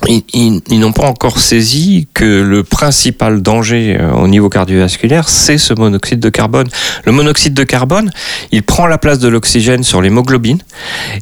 ils, 0.08 0.24
ils- 0.34 0.80
n'ont 0.80 0.94
pas 0.94 1.08
encore 1.08 1.40
saisi 1.40 2.08
que 2.14 2.24
le 2.42 2.64
principal 2.64 3.42
danger 3.42 3.98
euh, 4.00 4.12
au 4.14 4.28
niveau 4.28 4.48
cardiovasculaire, 4.50 5.28
c'est 5.28 5.58
ce 5.58 5.74
monoxyde 5.74 6.20
de 6.20 6.30
carbone. 6.30 6.68
Le 7.04 7.12
monoxyde 7.12 7.54
de 7.54 7.64
carbone, 7.64 8.10
il 8.52 8.64
prend 8.64 8.88
la 8.88 8.98
place 8.98 9.20
de 9.20 9.28
l'oxygène 9.28 9.84
sur 9.84 10.02
l'hémoglobine 10.02 10.60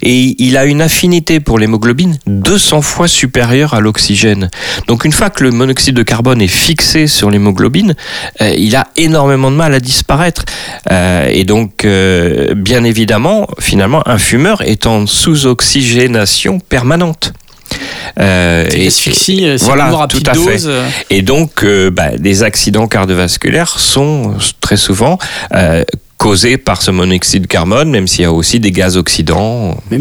et 0.04 0.36
il 0.38 0.58
a 0.58 0.66
une 0.66 0.82
affinité 0.82 1.40
pour 1.40 1.58
l'hémoglobine 1.58 2.20
200 2.28 2.82
fois 2.82 3.08
supérieure 3.08 3.74
à 3.74 3.80
l'oxygène. 3.82 4.50
Donc 4.88 5.06
une 5.06 5.12
fois 5.12 5.30
que 5.32 5.44
le 5.44 5.52
monoxyde 5.52 5.96
de 5.96 6.04
carbone 6.04 6.42
est 6.42 6.48
fixé 6.48 7.08
sur 7.08 7.30
l'hémoglobine, 7.32 7.96
euh, 8.42 8.54
il 8.58 8.76
a 8.76 8.88
énormément 8.96 9.50
de 9.52 9.56
mal 9.56 9.74
à 9.74 9.80
disparaître. 9.80 10.46
Euh, 10.92 11.28
et 11.32 11.44
donc, 11.46 11.84
euh, 11.86 12.54
bien 12.54 12.84
évidemment, 12.84 13.48
finalement, 13.60 14.08
un 14.08 14.18
fumeur 14.18 14.62
est 14.62 14.86
en 14.86 15.08
sous-oxygénation 15.08 16.60
permanente. 16.60 17.34
Euh, 18.20 18.66
C'est 18.70 18.80
et- 18.80 18.84
l'asphyxie, 18.86 19.46
euh, 19.46 19.58
c'est 19.58 19.66
voilà, 19.66 19.90
mort 19.90 20.04
à 20.04 20.08
tout 20.08 20.22
à 20.26 20.34
dose. 20.34 20.66
euh, 20.68 20.88
et 21.10 21.22
donc, 21.22 21.64
euh, 21.64 21.90
bah, 21.92 22.10
les 22.22 22.44
accidents 22.44 22.88
cardiovasculaires 22.88 23.80
sont 23.80 24.34
très 24.62 24.78
souvent 24.78 25.18
euh, 25.54 25.84
causés 26.18 26.58
par 26.58 26.82
ce 26.82 26.90
monoxyde 26.90 27.44
de 27.44 27.48
carbone, 27.48 27.92
même 27.92 28.08
s'il 28.08 28.24
y 28.24 28.26
a 28.26 28.32
aussi 28.32 28.60
des 28.60 28.72
gaz 28.72 28.98
oxydants. 28.98 29.78
mais, 29.92 30.00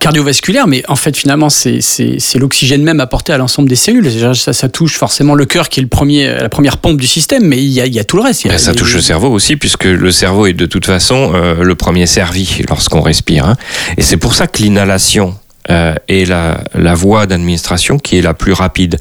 cardiovasculaire, 0.00 0.66
mais 0.66 0.82
en 0.88 0.96
fait, 0.96 1.16
finalement, 1.16 1.50
c'est 1.50 1.80
c'est- 1.80 2.16
c'est 2.18 2.40
l'oxygène 2.40 2.82
même 2.82 2.98
apporté 2.98 3.32
à 3.32 3.38
l'ensemble 3.38 3.68
des 3.68 3.76
cellules. 3.76 4.34
Ça, 4.34 4.52
ça 4.52 4.68
touche 4.68 4.96
forcément 4.96 5.34
le 5.36 5.44
cœur 5.44 5.68
qui 5.68 5.78
est 5.78 5.82
le 5.84 5.88
premier, 5.88 6.26
la 6.34 6.48
première 6.48 6.78
pompe 6.78 7.00
du 7.00 7.06
système, 7.06 7.44
mais 7.46 7.58
il 7.58 7.70
y 7.70 7.80
a, 7.80 7.86
il 7.86 7.94
y 7.94 8.00
a 8.00 8.04
tout 8.04 8.16
le 8.16 8.22
reste. 8.24 8.44
Il 8.44 8.50
y 8.50 8.54
a- 8.54 8.58
ça 8.58 8.72
il 8.72 8.74
y 8.74 8.78
a- 8.78 8.80
touche 8.80 8.94
le 8.96 9.00
cerveau 9.02 9.28
aussi, 9.30 9.56
puisque 9.56 9.84
le 9.84 10.10
cerveau 10.10 10.46
est 10.46 10.52
de 10.52 10.66
toute 10.66 10.84
façon 10.86 11.30
euh, 11.34 11.62
le 11.62 11.74
premier 11.76 12.06
servi 12.08 12.62
lorsqu'on 12.68 13.00
respire. 13.00 13.46
hein. 13.46 13.56
Et 13.96 14.02
c'est 14.02 14.16
pour 14.16 14.34
ça 14.34 14.48
que 14.48 14.60
l'inhalation 14.62 15.36
euh, 15.70 15.94
est 16.08 16.28
la, 16.28 16.64
la 16.74 16.94
voie 16.94 17.26
d'administration 17.26 17.98
qui 17.98 18.18
est 18.18 18.22
la 18.22 18.34
plus 18.34 18.52
rapide. 18.52 18.98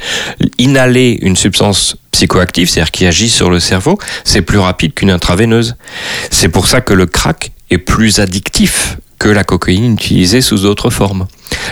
Inhaler 0.57 1.17
une 1.21 1.35
substance 1.35 1.97
psychoactive, 2.11 2.69
c'est-à-dire 2.69 2.91
qui 2.91 3.05
agit 3.05 3.29
sur 3.29 3.49
le 3.49 3.59
cerveau, 3.59 3.97
c'est 4.23 4.41
plus 4.41 4.59
rapide 4.59 4.93
qu'une 4.93 5.11
intraveineuse. 5.11 5.75
C'est 6.29 6.49
pour 6.49 6.67
ça 6.67 6.81
que 6.81 6.93
le 6.93 7.05
crack 7.05 7.51
est 7.71 7.77
plus 7.77 8.19
addictif 8.19 8.97
que 9.17 9.29
la 9.29 9.43
cocaïne 9.43 9.93
utilisée 9.93 10.41
sous 10.41 10.59
d'autres 10.59 10.89
formes. 10.89 11.27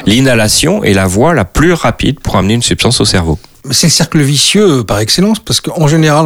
L'inhalation 0.06 0.84
est 0.84 0.94
la 0.94 1.08
voie 1.08 1.34
la 1.34 1.46
plus 1.46 1.74
rapide 1.74 2.20
pour 2.20 2.38
amener 2.38 2.54
une 2.54 2.62
substance 2.62 3.02
au 3.02 3.06
cerveau. 3.06 3.40
C'est 3.72 3.88
le 3.88 3.92
cercle 3.92 4.22
vicieux 4.22 4.84
par 4.84 5.00
excellence, 5.00 5.40
parce 5.40 5.62
qu'en 5.62 5.88
général, 5.88 6.26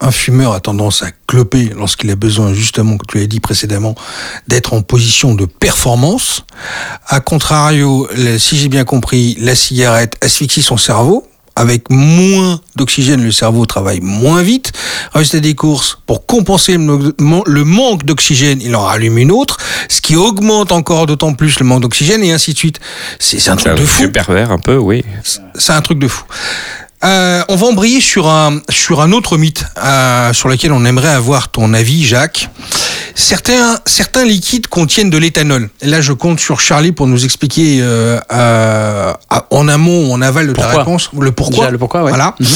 un, 0.00 0.10
fumeur 0.10 0.52
a 0.52 0.60
tendance 0.60 1.02
à 1.02 1.10
cloper 1.26 1.72
lorsqu'il 1.76 2.10
a 2.10 2.16
besoin, 2.16 2.52
justement, 2.54 2.96
comme 2.96 3.06
tu 3.06 3.18
l'as 3.18 3.26
dit 3.26 3.40
précédemment, 3.40 3.94
d'être 4.48 4.72
en 4.72 4.82
position 4.82 5.34
de 5.34 5.44
performance. 5.44 6.44
A 7.06 7.20
contrario, 7.20 8.08
si 8.38 8.56
j'ai 8.56 8.68
bien 8.68 8.84
compris, 8.84 9.36
la 9.40 9.54
cigarette 9.54 10.16
asphyxie 10.22 10.62
son 10.62 10.76
cerveau. 10.76 11.29
Avec 11.60 11.90
moins 11.90 12.58
d'oxygène, 12.74 13.22
le 13.22 13.32
cerveau 13.32 13.66
travaille 13.66 14.00
moins 14.00 14.40
vite. 14.40 14.72
Résultat 15.12 15.40
des 15.40 15.54
courses, 15.54 15.98
pour 16.06 16.24
compenser 16.24 16.78
le, 16.78 17.64
manque 17.64 18.06
d'oxygène, 18.06 18.62
il 18.62 18.74
en 18.74 18.84
rallume 18.84 19.18
une 19.18 19.30
autre, 19.30 19.58
ce 19.90 20.00
qui 20.00 20.16
augmente 20.16 20.72
encore 20.72 21.04
d'autant 21.04 21.34
plus 21.34 21.60
le 21.60 21.66
manque 21.66 21.82
d'oxygène, 21.82 22.24
et 22.24 22.32
ainsi 22.32 22.54
de 22.54 22.58
suite. 22.58 22.80
C'est 23.18 23.46
un 23.50 23.56
truc 23.56 23.72
un 23.72 23.74
de 23.74 23.84
fou. 23.84 24.08
pervers 24.08 24.52
un 24.52 24.58
peu, 24.58 24.78
oui. 24.78 25.04
C'est 25.54 25.72
un 25.72 25.82
truc 25.82 25.98
de 25.98 26.08
fou. 26.08 26.24
Euh, 27.02 27.42
on 27.48 27.56
va 27.56 27.66
embrayer 27.66 28.00
sur 28.00 28.28
un 28.28 28.60
sur 28.68 29.00
un 29.00 29.12
autre 29.12 29.38
mythe 29.38 29.64
euh, 29.82 30.34
sur 30.34 30.48
lequel 30.48 30.72
on 30.72 30.84
aimerait 30.84 31.08
avoir 31.08 31.48
ton 31.48 31.72
avis, 31.72 32.04
Jacques. 32.04 32.50
Certains 33.14 33.78
certains 33.86 34.24
liquides 34.24 34.66
contiennent 34.66 35.08
de 35.08 35.16
l'éthanol. 35.16 35.70
Et 35.80 35.86
là, 35.86 36.00
je 36.02 36.12
compte 36.12 36.40
sur 36.40 36.60
Charlie 36.60 36.92
pour 36.92 37.06
nous 37.06 37.24
expliquer 37.24 37.78
euh, 37.80 38.18
euh, 38.32 39.12
en 39.50 39.68
amont 39.68 40.10
ou 40.10 40.12
en 40.12 40.20
aval 40.20 40.48
de 40.48 40.52
ta 40.52 40.62
Pourquoi 40.62 40.78
réponse 40.80 41.10
le 41.18 41.32
pourquoi. 41.32 41.56
Déjà, 41.56 41.70
le 41.70 41.78
pourquoi, 41.78 42.02
ouais. 42.02 42.10
Voilà. 42.10 42.34
Mhm. 42.38 42.46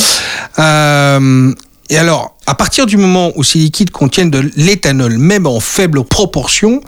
Euh, 0.58 1.54
et 1.90 1.98
alors, 1.98 2.36
à 2.46 2.54
partir 2.54 2.86
du 2.86 2.96
moment 2.96 3.32
où 3.36 3.44
ces 3.44 3.58
liquides 3.58 3.90
contiennent 3.90 4.30
de 4.30 4.50
l'éthanol, 4.56 5.18
même 5.18 5.46
en 5.46 5.60
faible 5.60 6.04
proportion, 6.04 6.80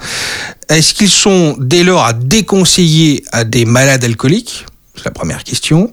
est-ce 0.68 0.94
qu'ils 0.94 1.10
sont 1.10 1.56
dès 1.58 1.84
lors 1.84 2.04
à 2.04 2.12
déconseiller 2.12 3.24
à 3.32 3.44
des 3.44 3.64
malades 3.64 4.04
alcooliques? 4.04 4.66
C'est 4.96 5.04
la 5.04 5.10
première 5.10 5.44
question. 5.44 5.92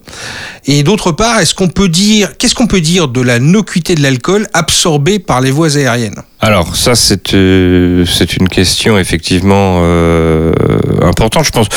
Et 0.65 0.83
d'autre 0.83 1.11
part, 1.11 1.39
est-ce 1.39 1.53
qu'on 1.53 1.67
peut 1.67 1.89
dire, 1.89 2.37
qu'est-ce 2.37 2.55
qu'on 2.55 2.67
peut 2.67 2.81
dire 2.81 3.07
de 3.07 3.21
la 3.21 3.39
nocuité 3.39 3.95
de 3.95 4.01
l'alcool 4.01 4.47
absorbée 4.53 5.19
par 5.19 5.41
les 5.41 5.51
voies 5.51 5.77
aériennes? 5.77 6.21
Alors 6.39 6.75
ça 6.75 6.95
c'est 6.95 7.33
euh, 7.33 8.05
c'est 8.05 8.35
une 8.35 8.49
question 8.49 8.97
effectivement 8.97 9.79
euh, 9.83 10.53
importante. 11.01 11.45
Je 11.45 11.51
pense 11.51 11.67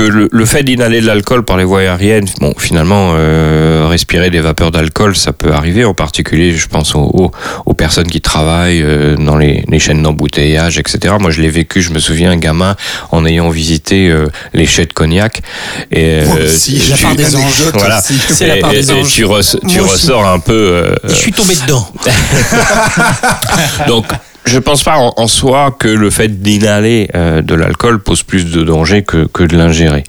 que 0.00 0.06
le, 0.10 0.28
le 0.32 0.44
fait 0.46 0.62
d'inhaler 0.62 1.00
de 1.02 1.06
l'alcool 1.06 1.44
par 1.44 1.56
les 1.58 1.64
voies 1.64 1.80
aériennes, 1.80 2.26
bon 2.40 2.54
finalement 2.56 3.12
euh, 3.14 3.86
respirer 3.88 4.30
des 4.30 4.40
vapeurs 4.40 4.70
d'alcool, 4.70 5.14
ça 5.14 5.32
peut 5.34 5.52
arriver. 5.52 5.84
En 5.84 5.92
particulier, 5.94 6.52
je 6.52 6.66
pense 6.68 6.94
aux, 6.94 7.00
aux, 7.12 7.30
aux 7.66 7.74
personnes 7.74 8.06
qui 8.08 8.20
travaillent 8.22 8.82
euh, 8.82 9.16
dans 9.16 9.36
les, 9.36 9.62
les 9.68 9.78
chaînes 9.78 10.02
d'embouteillage, 10.02 10.78
etc. 10.78 11.14
Moi, 11.20 11.30
je 11.30 11.42
l'ai 11.42 11.50
vécu. 11.50 11.82
Je 11.82 11.92
me 11.92 11.98
souviens, 11.98 12.34
gamin, 12.36 12.76
en 13.10 13.26
ayant 13.26 13.50
visité 13.50 14.08
euh, 14.08 14.26
les 14.54 14.64
chais 14.66 14.86
de 14.86 14.92
cognac. 14.94 15.42
Et 15.90 16.24
Moi 16.24 16.36
euh, 16.40 16.46
aussi, 16.46 16.78
tu- 16.78 16.90
la 16.90 16.96
part 16.96 17.14
des 17.16 17.36
anges. 17.36 17.62
Voilà. 17.74 18.00
C'est 18.30 18.46
la 18.46 18.56
part 18.56 18.70
des 18.70 18.90
et 18.90 18.94
anges. 18.94 19.08
tu, 19.12 19.26
tu 19.68 19.80
ressors 19.80 20.26
un 20.26 20.38
peu. 20.38 20.52
euh, 20.54 20.94
Je 21.08 21.14
suis 21.14 21.32
tombé 21.32 21.54
dedans. 21.66 21.86
donc, 23.86 24.06
je 24.44 24.58
pense 24.58 24.82
pas 24.82 24.96
en, 24.98 25.26
soi 25.28 25.74
que 25.78 25.88
le 25.88 26.10
fait 26.10 26.40
d'inhaler 26.42 27.08
euh, 27.14 27.42
de 27.42 27.54
l'alcool 27.54 28.00
pose 28.02 28.22
plus 28.22 28.50
de 28.50 28.62
danger 28.62 29.02
que, 29.02 29.28
de 29.42 29.56
l'ingérer. 29.56 30.04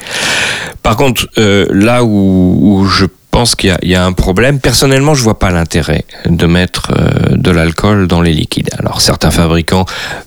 Par 0.84 0.96
contre, 0.96 1.28
euh, 1.38 1.66
là 1.72 2.04
où, 2.04 2.88
je 2.90 3.06
pense 3.30 3.56
qu'il 3.56 3.70
y, 3.70 3.74
a- 3.74 3.80
il 3.82 3.90
y 3.90 3.96
a 3.96 4.06
un 4.06 4.14
problème, 4.14 4.60
personnellement, 4.60 5.14
je 5.14 5.24
vois 5.24 5.40
pas 5.40 5.52
l'intérêt 5.52 6.06
de 6.26 6.46
mettre 6.48 6.92
euh, 6.92 7.36
de 7.36 7.52
l'alcool 7.52 8.08
dans 8.08 8.22
les 8.22 8.34
liquides. 8.34 8.70
Alors, 8.80 9.00
certains 9.02 9.32
fabricants 9.32 9.86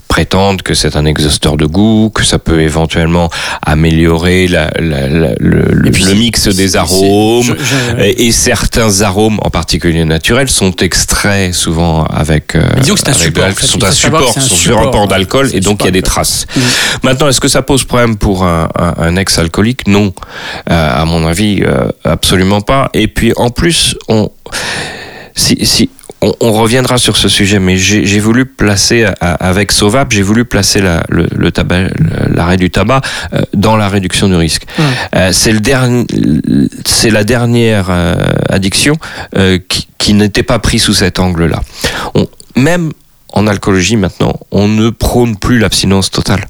prétendent 0.08 0.62
que 0.62 0.74
c'est 0.74 0.96
un 0.96 1.04
exhausteur 1.06 1.56
de 1.56 1.66
goût, 1.66 2.10
que 2.14 2.24
ça 2.24 2.38
peut 2.38 2.60
éventuellement 2.60 3.30
améliorer 3.62 4.46
la- 4.48 4.70
la- 4.78 5.08
la- 5.08 5.34
le, 5.40 5.90
puis, 5.90 6.04
mix 6.14 6.46
des 6.48 6.76
arômes. 6.76 7.42
je- 7.42 7.54
je- 7.54 8.02
Et, 8.02 8.26
et 8.26 8.32
certains 8.32 9.00
arômes, 9.02 9.38
en 9.42 9.50
particulier 9.50 10.04
naturels, 10.04 10.48
sont 10.48 10.70
extraits 10.76 11.52
souvent 11.54 12.04
avec, 12.04 12.54
euh, 12.54 12.62
Mais 12.76 12.82
disons 12.82 12.94
que 12.94 13.00
c'est 13.00 13.08
un 13.08 13.12
support, 13.14 13.42
en 13.42 13.46
l'alcool, 13.46 13.60
fait. 13.62 13.66
sont 13.66 13.84
un 13.84 13.90
support, 13.90 14.32
sont 14.34 14.40
sur 14.40 14.78
un 14.78 14.86
port 14.90 15.02
ouais. 15.02 15.08
d'alcool 15.08 15.50
et 15.52 15.60
donc 15.60 15.80
il 15.82 15.86
y 15.86 15.88
a 15.88 15.92
des 15.92 16.02
traces. 16.02 16.46
Mhm. 16.56 16.62
Maintenant, 17.02 17.28
est-ce 17.28 17.40
que 17.40 17.48
ça 17.48 17.62
pose 17.62 17.84
problème 17.84 18.16
pour 18.16 18.44
un, 18.44 18.68
un- 18.78 18.94
un 18.98 19.16
ex-alcoolique? 19.16 19.86
Non, 19.88 20.12
Euh, 20.70 21.02
à 21.02 21.04
mon 21.04 21.26
avis, 21.26 21.62
euh, 21.62 21.88
absolument 22.04 22.60
pas. 22.60 22.88
Et 22.94 23.08
puis 23.08 23.32
en 23.36 23.50
plus, 23.50 23.96
on, 24.08 24.30
si, 25.34 25.58
si 25.64 25.90
on, 26.26 26.34
on 26.40 26.52
reviendra 26.52 26.98
sur 26.98 27.16
ce 27.16 27.28
sujet, 27.28 27.58
mais 27.58 27.76
j'ai 27.76 28.18
voulu 28.20 28.46
placer 28.46 29.04
à- 29.20 29.34
avec 29.34 29.72
Sovap, 29.72 30.12
j'ai 30.12 30.22
voulu 30.22 30.44
placer 30.44 30.80
la- 30.80 31.04
le, 31.08 31.26
le 31.36 31.50
tabac, 31.52 31.88
l'arrêt 32.34 32.56
du 32.56 32.70
tabac 32.70 33.00
euh, 33.32 33.40
dans 33.54 33.76
la 33.76 33.88
réduction 33.88 34.28
du 34.28 34.36
risque. 34.36 34.64
Euh, 35.14 35.30
c'est 35.32 35.52
le 35.52 35.60
dernier, 35.60 36.06
c'est 36.84 37.10
la 37.10 37.24
dernière 37.24 37.86
euh, 37.90 38.14
addiction 38.48 38.94
euh, 39.36 39.58
qui, 39.68 39.86
qui 39.98 40.14
n'était 40.14 40.42
pas 40.42 40.58
prise 40.58 40.82
sous 40.82 40.94
cet 40.94 41.18
angle-là. 41.18 41.60
Même 42.56 42.92
en 43.32 43.46
alcoolologie 43.46 43.96
maintenant, 43.96 44.34
on 44.52 44.68
ne 44.68 44.90
prône 44.90 45.36
plus 45.36 45.58
l'abstinence 45.58 46.10
totale. 46.10 46.44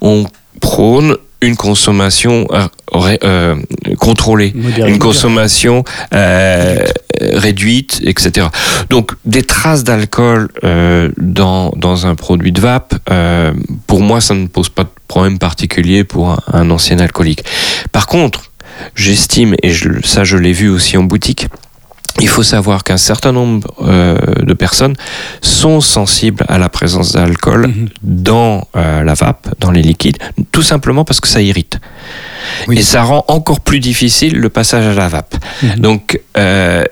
On 0.00 0.24
prône 0.60 1.16
une 1.40 1.56
consommation 1.56 2.46
euh, 2.50 2.66
euh, 3.22 3.56
contrôlée, 3.98 4.52
une 4.86 4.98
consommation 4.98 5.84
euh, 6.12 6.84
réduite, 7.20 8.00
etc. 8.04 8.48
Donc 8.90 9.12
des 9.24 9.42
traces 9.42 9.84
d'alcool 9.84 10.48
euh, 10.64 11.10
dans, 11.18 11.70
dans 11.76 12.06
un 12.06 12.14
produit 12.14 12.52
de 12.52 12.60
vape, 12.60 12.94
euh, 13.10 13.52
pour 13.86 14.00
moi, 14.00 14.20
ça 14.20 14.34
ne 14.34 14.46
pose 14.46 14.68
pas 14.68 14.84
de 14.84 14.88
problème 15.06 15.38
particulier 15.38 16.04
pour 16.04 16.30
un, 16.30 16.38
un 16.52 16.70
ancien 16.70 16.98
alcoolique. 16.98 17.44
Par 17.92 18.06
contre, 18.06 18.50
j'estime, 18.94 19.54
et 19.62 19.70
je, 19.70 19.90
ça 20.04 20.24
je 20.24 20.36
l'ai 20.36 20.52
vu 20.52 20.68
aussi 20.68 20.96
en 20.96 21.04
boutique, 21.04 21.48
il 22.20 22.28
faut 22.28 22.42
savoir 22.42 22.84
qu'un 22.84 22.96
certain 22.96 23.32
nombre 23.32 23.68
euh, 23.82 24.16
de 24.42 24.54
personnes 24.54 24.94
sont 25.40 25.80
sensibles 25.80 26.44
à 26.48 26.58
la 26.58 26.68
présence 26.68 27.12
d'alcool 27.12 27.68
Mhm. 27.68 27.88
dans 28.02 28.66
euh, 28.76 29.02
la 29.04 29.14
vape, 29.14 29.48
dans 29.60 29.70
les 29.70 29.82
liquides, 29.82 30.18
tout 30.52 30.62
simplement 30.62 31.04
parce 31.04 31.20
que 31.20 31.28
ça 31.28 31.40
irrite. 31.42 31.78
Oui. 32.66 32.78
Et 32.78 32.82
ça 32.82 33.02
rend 33.02 33.24
encore 33.28 33.60
plus 33.60 33.80
difficile 33.80 34.36
le 34.38 34.48
passage 34.48 34.86
à 34.86 34.94
la 34.94 35.08
vape. 35.08 35.34
Mhm. 35.62 35.76
Donc, 35.80 36.20
euh, 36.36 36.84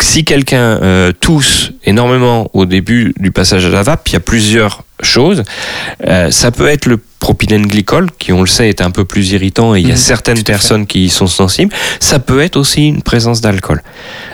si 0.00 0.24
quelqu'un 0.24 0.78
euh, 0.82 1.12
tousse 1.18 1.72
énormément 1.84 2.48
au 2.52 2.66
début 2.66 3.14
du 3.18 3.30
passage 3.30 3.64
à 3.66 3.68
la 3.68 3.82
vape, 3.82 4.08
il 4.08 4.12
y 4.14 4.16
a 4.16 4.20
plusieurs 4.20 4.82
choses. 5.02 5.42
Euh, 6.06 6.30
ça 6.30 6.50
peut 6.50 6.68
être 6.68 6.86
le 6.86 6.98
propylène 7.18 7.66
glycol, 7.66 8.08
qui 8.18 8.32
on 8.32 8.40
le 8.42 8.46
sait 8.46 8.68
est 8.68 8.82
un 8.82 8.90
peu 8.90 9.04
plus 9.06 9.30
irritant 9.32 9.74
et 9.74 9.80
il 9.80 9.88
y 9.88 9.90
a 9.90 9.94
Mhm, 9.94 9.98
certaines 10.00 10.42
personnes 10.42 10.86
qui 10.86 11.06
y 11.06 11.08
sont 11.08 11.26
sensibles. 11.26 11.72
Ça 11.98 12.18
peut 12.18 12.40
être 12.42 12.56
aussi 12.56 12.86
une 12.86 13.00
présence 13.02 13.40
d'alcool. 13.40 13.82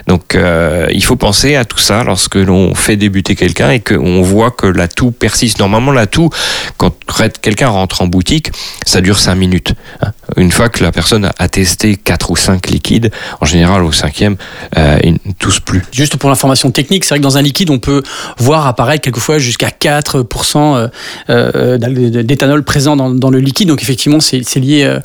Donc 0.09 0.35
euh, 0.35 0.87
il 0.91 1.05
faut 1.05 1.15
penser 1.17 1.55
à 1.55 1.65
tout 1.65 1.79
ça 1.79 2.03
lorsque 2.03 2.35
l'on 2.35 2.75
fait 2.75 2.97
débuter 2.97 3.37
quelqu'un 3.37 3.71
et 3.71 3.81
qu'on 3.81 4.23
voit 4.23 4.51
que 4.51 4.67
la 4.67 4.89
toux 4.89 5.13
persiste. 5.13 5.61
Normalement 5.61 5.93
la 5.93 6.07
toux, 6.09 6.31
quand 6.79 6.93
quelqu'un 7.41 7.69
rentre 7.69 8.03
en 8.03 8.07
boutique, 8.09 8.51
ça 8.85 9.01
dure 9.01 9.19
5 9.21 9.35
minutes. 9.37 9.75
hein. 10.03 10.13
Une 10.37 10.51
fois 10.51 10.69
que 10.69 10.83
la 10.83 10.93
personne 10.93 11.29
a- 11.39 11.49
testé 11.49 11.97
4 11.97 12.31
ou 12.31 12.37
5 12.37 12.69
liquides, 12.71 13.11
en 13.41 13.47
général 13.47 13.83
au 13.83 13.91
cinquième, 13.93 14.37
euh, 14.79 14.99
il 15.03 15.13
ne 15.15 15.33
tousse 15.39 15.59
plus. 15.61 15.83
Juste 15.93 16.17
pour 16.17 16.29
l'information 16.31 16.71
technique, 16.71 17.05
c'est 17.05 17.11
vrai 17.11 17.19
que 17.19 17.25
dans 17.25 17.39
un 17.39 17.43
liquide, 17.43 17.71
on 17.71 17.79
peut 17.81 18.03
voir 18.39 18.67
apparaître 18.69 19.03
quelquefois 19.03 19.39
jusqu'à 19.39 19.71
4% 19.71 20.77
euh, 20.77 20.89
euh, 21.31 21.79
d'éthanol 22.23 22.63
présent 22.63 22.97
dans, 22.97 23.31
le 23.31 23.39
liquide. 23.41 23.69
Donc 23.69 23.83
effectivement, 23.83 24.21
c'est 24.21 24.41
lié 24.57 24.85
euh, 24.85 25.01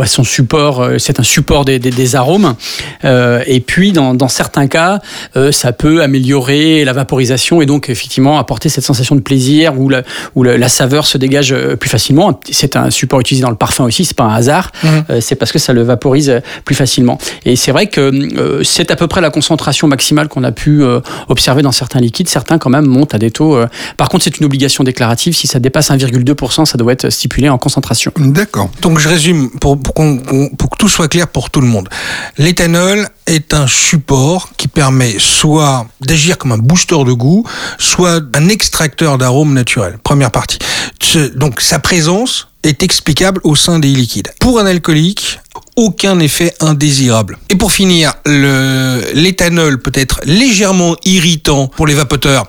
à 0.00 0.06
son 0.06 0.24
support. 0.24 0.88
C'est 0.98 1.20
un 1.20 1.22
support 1.22 1.64
des, 1.64 1.78
des- 1.78 1.90
des 1.90 2.16
arômes. 2.16 2.54
Et 3.04 3.60
puis, 3.60 3.92
dans, 3.92 4.28
certains 4.28 4.66
cas, 4.66 5.00
ça 5.52 5.72
peut 5.72 6.02
améliorer 6.02 6.84
la 6.84 6.92
vaporisation 6.92 7.62
et 7.62 7.66
donc 7.66 7.88
effectivement 7.88 8.38
apporter 8.38 8.68
cette 8.68 8.84
sensation 8.84 9.14
de 9.14 9.20
plaisir 9.20 9.78
où 9.78 9.88
la, 9.90 10.02
la, 10.34 10.68
saveur 10.68 11.06
se 11.06 11.18
dégage 11.18 11.54
plus 11.78 11.88
facilement. 11.90 12.40
C'est 12.50 12.76
un 12.76 12.90
support 12.90 13.20
utilisé 13.20 13.42
dans 13.42 13.50
le 13.50 13.56
parfum 13.56 13.84
aussi. 13.84 14.04
C'est 14.04 14.16
pas 14.16 14.24
un 14.24 14.34
hasard. 14.34 14.72
Euh, 14.84 15.20
c'est 15.20 15.34
parce 15.34 15.52
que 15.52 15.58
ça 15.58 15.72
le 15.72 15.82
vaporise 15.82 16.30
euh, 16.30 16.40
plus 16.64 16.74
facilement. 16.74 17.18
Et 17.44 17.56
c'est 17.56 17.72
vrai 17.72 17.86
que 17.86 18.00
euh, 18.00 18.62
c'est 18.64 18.90
à 18.90 18.96
peu 18.96 19.06
près 19.06 19.20
la 19.20 19.30
concentration 19.30 19.88
maximale 19.88 20.28
qu'on 20.28 20.44
a 20.44 20.52
pu 20.52 20.82
observer 21.28 21.62
dans 21.62 21.72
certains 21.72 22.00
liquides. 22.00 22.28
Certains, 22.28 22.58
quand 22.58 22.70
même, 22.70 22.86
montent 22.86 23.14
à 23.14 23.18
des 23.18 23.30
taux. 23.30 23.58
Par 23.96 24.08
contre, 24.08 24.24
c'est 24.24 24.38
une 24.38 24.46
obligation 24.46 24.84
déclarative. 24.84 25.34
Si 25.34 25.46
ça 25.46 25.58
dépasse 25.58 25.90
1,2%, 25.90 26.64
ça 26.64 26.78
doit 26.78 26.92
être 26.92 27.10
stipulé 27.10 27.48
en 27.48 27.58
concentration. 27.58 28.12
D'accord. 28.16 28.70
Donc 28.82 28.98
je 28.98 29.08
résume 29.08 29.50
pour, 29.50 29.78
pour, 29.78 29.94
que 29.94 30.76
tout 30.78 30.88
soit 30.88 31.08
clair 31.08 31.28
pour 31.28 31.50
tout 31.50 31.60
le 31.60 31.66
monde. 31.66 31.88
L'éthanol 32.38 33.08
est 33.26 33.54
un 33.54 33.66
support 33.66 34.50
qui 34.56 34.68
permet 34.68 35.16
soit 35.18 35.86
d'agir 36.00 36.38
comme 36.38 36.52
un 36.52 36.58
booster 36.58 37.04
de 37.04 37.12
goût, 37.12 37.44
soit 37.78 38.20
un 38.34 38.48
extracteur 38.48 39.18
d'arômes 39.18 39.54
naturels. 39.54 39.98
Première 40.02 40.30
partie. 40.30 40.58
Donc 41.36 41.60
sa 41.60 41.78
présence 41.78 42.48
est 42.64 42.82
explicable 42.82 43.40
au 43.44 43.54
sein 43.54 43.78
des 43.78 43.88
liquides. 43.88 44.32
Pour 44.40 44.58
un 44.58 44.66
alcoolique, 44.66 45.38
aucun 45.76 46.18
effet 46.20 46.54
indésirable. 46.60 47.38
Et 47.50 47.56
pour 47.56 47.72
finir, 47.72 48.14
l'éthanol 48.26 49.80
peut 49.80 49.92
être 49.94 50.20
légèrement 50.24 50.96
irritant 51.04 51.68
pour 51.68 51.86
les 51.86 51.94
vapoteurs, 51.94 52.46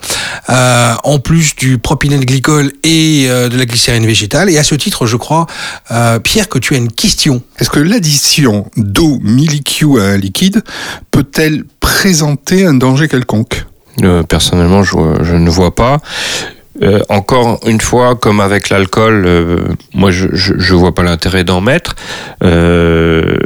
euh, 0.50 0.94
en 1.04 1.20
plus 1.20 1.56
du 1.56 1.78
propylène 1.78 2.24
glycol 2.24 2.72
et 2.84 3.26
euh, 3.28 3.50
de 3.50 3.58
la 3.58 3.66
glycérine 3.66 4.06
végétale. 4.06 4.50
Et 4.50 4.58
à 4.58 4.64
ce 4.64 4.76
titre, 4.76 5.06
je 5.06 5.18
crois, 5.18 5.48
euh, 5.92 6.20
Pierre, 6.20 6.50
que 6.50 6.60
tu 6.60 6.76
as 6.76 6.78
une 6.78 6.92
question. 6.92 7.42
Est-ce 7.58 7.70
que 7.70 7.80
l'addition 7.80 8.70
d'eau 8.78 9.20
milli-Q 9.22 10.00
à 10.00 10.04
un 10.04 10.18
liquide 10.18 10.64
peut-elle 11.12 11.64
présenter 11.80 12.66
un 12.66 12.76
danger 12.76 13.08
quelconque? 13.08 13.66
Euh, 14.04 14.24
personnellement, 14.24 14.84
je, 14.84 14.96
je 15.24 15.36
ne 15.36 15.50
vois 15.50 15.74
pas. 15.74 16.00
Euh, 16.82 17.00
encore 17.10 17.60
une 17.66 17.80
fois, 17.80 18.16
comme 18.16 18.42
avec 18.42 18.70
l'alcool, 18.70 19.24
euh, 19.26 19.60
moi 19.94 20.12
je, 20.12 20.28
je, 20.34 20.54
je 20.58 20.74
vois 20.76 20.94
pas 20.94 21.04
l'intérêt 21.04 21.46
d'en 21.46 21.62
mettre. 21.62 21.96
Euh, 22.44 23.38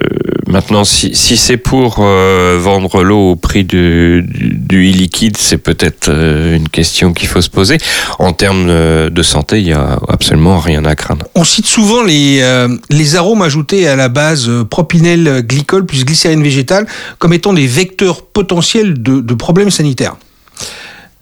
maintenant, 0.47 0.83
si, 0.83 1.15
si 1.15 1.37
c'est 1.37 1.57
pour 1.57 1.97
euh, 1.99 2.57
vendre 2.59 3.03
l'eau 3.03 3.31
au 3.31 3.35
prix 3.35 3.63
du, 3.63 4.23
du, 4.23 4.55
du 4.55 4.91
e-liquide, 4.91 5.37
c'est 5.37 5.59
peut-être 5.59 6.09
euh, 6.09 6.55
une 6.55 6.69
question 6.69 7.13
qu'il 7.13 7.27
faut 7.27 7.41
se 7.41 7.51
poser. 7.51 7.77
En 8.17 8.33
termes 8.33 8.67
de, 8.67 9.09
de 9.09 9.23
santé, 9.23 9.59
il 9.59 9.67
y 9.67 9.73
a 9.73 9.99
absolument 10.07 10.57
rien 10.57 10.83
à 10.85 10.95
craindre. 10.95 11.27
On 11.35 11.43
cite 11.43 11.67
souvent 11.67 12.01
les, 12.01 12.39
euh, 12.41 12.67
les 12.89 13.15
arômes 13.15 13.43
ajoutés 13.43 13.87
à 13.87 13.95
la 13.95 14.09
base 14.09 14.49
euh, 14.49 14.63
propynél 14.63 15.43
glycol 15.45 15.85
plus 15.85 16.03
glycérine 16.03 16.41
végétale 16.41 16.87
comme 17.19 17.33
étant 17.33 17.53
des 17.53 17.67
vecteurs 17.67 18.23
potentiels 18.23 19.01
de, 19.01 19.21
de 19.21 19.33
problèmes 19.35 19.69
sanitaires. 19.69 20.15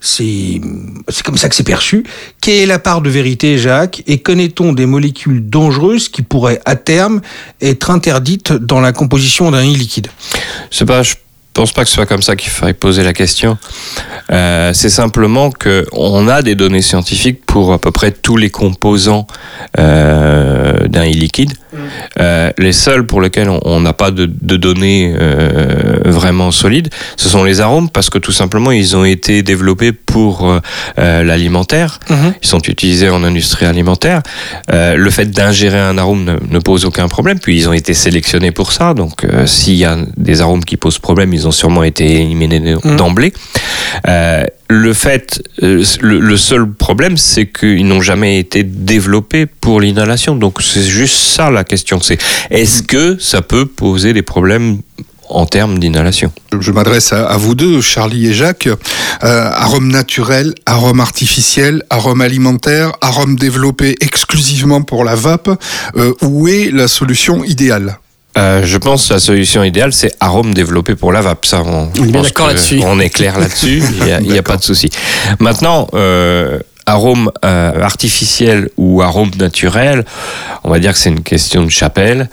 C'est 0.00 0.60
comme 1.24 1.36
ça 1.36 1.48
que 1.48 1.54
c'est 1.54 1.64
perçu. 1.64 2.04
Quelle 2.40 2.54
est 2.54 2.66
la 2.66 2.78
part 2.78 3.00
de 3.00 3.10
vérité, 3.10 3.58
Jacques? 3.58 4.02
Et 4.06 4.18
connaît-on 4.18 4.72
des 4.72 4.86
molécules 4.86 5.48
dangereuses 5.48 6.08
qui 6.08 6.22
pourraient 6.22 6.60
à 6.64 6.76
terme 6.76 7.20
être 7.60 7.90
interdites 7.90 8.52
dans 8.52 8.80
la 8.80 8.92
composition 8.92 9.50
d'un 9.50 9.62
je 11.02 11.14
pense 11.58 11.72
pas 11.72 11.82
que 11.82 11.88
ce 11.88 11.96
soit 11.96 12.06
comme 12.06 12.22
ça 12.22 12.36
qu'il 12.36 12.50
faille 12.50 12.72
poser 12.72 13.02
la 13.02 13.12
question. 13.12 13.58
Euh, 14.30 14.70
c'est 14.74 14.90
simplement 14.90 15.50
que 15.50 15.84
on 15.92 16.28
a 16.28 16.42
des 16.42 16.54
données 16.54 16.82
scientifiques 16.82 17.44
pour 17.46 17.72
à 17.72 17.78
peu 17.80 17.90
près 17.90 18.12
tous 18.12 18.36
les 18.36 18.48
composants 18.48 19.26
euh, 19.76 20.86
d'un 20.86 21.02
e-liquide. 21.04 21.52
Euh, 22.20 22.52
les 22.58 22.72
seuls 22.72 23.06
pour 23.06 23.20
lesquels 23.20 23.48
on- 23.50 23.80
n'a 23.80 23.92
pas 23.92 24.12
de, 24.12 24.26
de 24.26 24.56
données 24.56 25.14
vraiment 26.04 26.50
solides, 26.52 26.90
ce 27.16 27.28
sont 27.28 27.42
les 27.44 27.60
arômes 27.60 27.90
parce 27.90 28.08
que 28.10 28.18
tout 28.18 28.32
simplement 28.32 28.70
ils 28.70 28.96
ont 28.96 29.04
été 29.04 29.42
développés 29.42 29.92
pour 30.12 30.48
euh, 30.50 30.60
euh, 30.98 31.22
l'alimentaire. 31.22 32.00
Ils 32.10 32.48
sont 32.48 32.60
utilisés 32.60 33.08
en 33.10 33.22
industrie 33.24 33.66
alimentaire. 33.66 34.22
Euh, 34.72 34.96
le 34.96 35.10
fait 35.10 35.30
d'ingérer 35.30 35.78
un 35.78 35.96
arôme 35.98 36.24
ne, 36.24 36.36
ne 36.50 36.58
pose 36.58 36.84
aucun 36.84 37.08
problème. 37.08 37.38
Puis 37.38 37.56
ils 37.56 37.68
ont 37.68 37.72
été 37.72 37.94
sélectionnés 37.94 38.50
pour 38.52 38.72
ça. 38.72 38.94
Donc 38.94 39.24
euh, 39.24 39.46
s'il 39.46 39.74
y 39.74 39.84
a 39.84 39.96
des 40.16 40.40
arômes 40.40 40.64
qui 40.64 40.76
posent 40.76 40.98
problème, 40.98 41.32
ils 41.34 41.46
ont 41.46 41.52
sûrement 41.52 41.84
été 41.84 42.04
éliminés 42.22 42.58
Mhm. 42.58 42.96
d'emblée. 42.96 43.32
Le 44.70 44.92
fait, 44.92 45.42
le, 45.62 45.82
le 46.20 46.36
seul 46.36 46.70
problème, 46.70 47.16
c'est 47.16 47.46
qu'ils 47.46 47.86
n'ont 47.86 48.02
jamais 48.02 48.38
été 48.38 48.62
développés 48.64 49.46
pour 49.46 49.80
l'inhalation. 49.80 50.36
Donc 50.36 50.60
c'est 50.60 50.82
juste 50.82 51.14
ça 51.16 51.50
la 51.50 51.64
question. 51.64 52.00
C'est 52.02 52.18
est-ce 52.50 52.82
que 52.82 53.16
ça 53.18 53.40
peut 53.40 53.64
poser 53.64 54.12
des 54.12 54.20
problèmes 54.22 54.78
en 55.30 55.46
termes 55.46 55.78
d'inhalation 55.78 56.32
Je 56.58 56.72
m'adresse 56.72 57.12
à, 57.12 57.26
à 57.26 57.36
vous 57.36 57.54
deux, 57.54 57.80
Charlie 57.80 58.28
et 58.28 58.34
Jacques. 58.34 58.68
Euh, 58.68 59.50
arôme 59.52 59.88
naturel, 59.88 60.54
arôme 60.66 61.00
artificiel, 61.00 61.82
arôme 61.90 62.20
alimentaire, 62.20 62.92
arôme 63.00 63.36
développé 63.36 63.94
exclusivement 64.00 64.82
pour 64.82 65.04
la 65.04 65.14
vape. 65.14 65.50
Euh, 65.96 66.12
où 66.22 66.48
est 66.48 66.70
la 66.72 66.88
solution 66.88 67.44
idéale? 67.44 67.98
Euh, 68.36 68.62
je 68.64 68.78
pense 68.78 69.08
que 69.08 69.14
la 69.14 69.20
solution 69.20 69.64
idéale, 69.64 69.92
c'est 69.92 70.14
arôme 70.20 70.54
développé 70.54 70.94
pour 70.94 71.12
la 71.12 71.22
vape. 71.22 71.44
Ça, 71.44 71.62
on, 71.64 71.88
On 71.88 71.92
est 71.92 71.96
je 71.96 72.02
bien 72.02 72.12
pense 72.12 72.22
d'accord 72.26 72.46
que 72.46 72.52
là-dessus. 72.52 72.80
On 72.84 73.00
est 73.00 73.10
clair 73.10 73.38
là-dessus. 73.38 73.82
Il 74.22 74.30
n'y 74.30 74.38
a, 74.38 74.42
pas 74.42 74.56
de 74.56 74.62
souci. 74.62 74.90
Maintenant, 75.40 75.88
euh, 75.94 76.60
arôme 76.86 77.30
euh, 77.44 77.82
artificiel 77.82 78.70
ou 78.76 79.02
arôme 79.02 79.30
naturel, 79.38 80.04
on 80.64 80.70
va 80.70 80.78
dire 80.78 80.92
que 80.92 80.98
c'est 80.98 81.10
une 81.10 81.22
question 81.22 81.64
de 81.64 81.70
chapelle. 81.70 82.28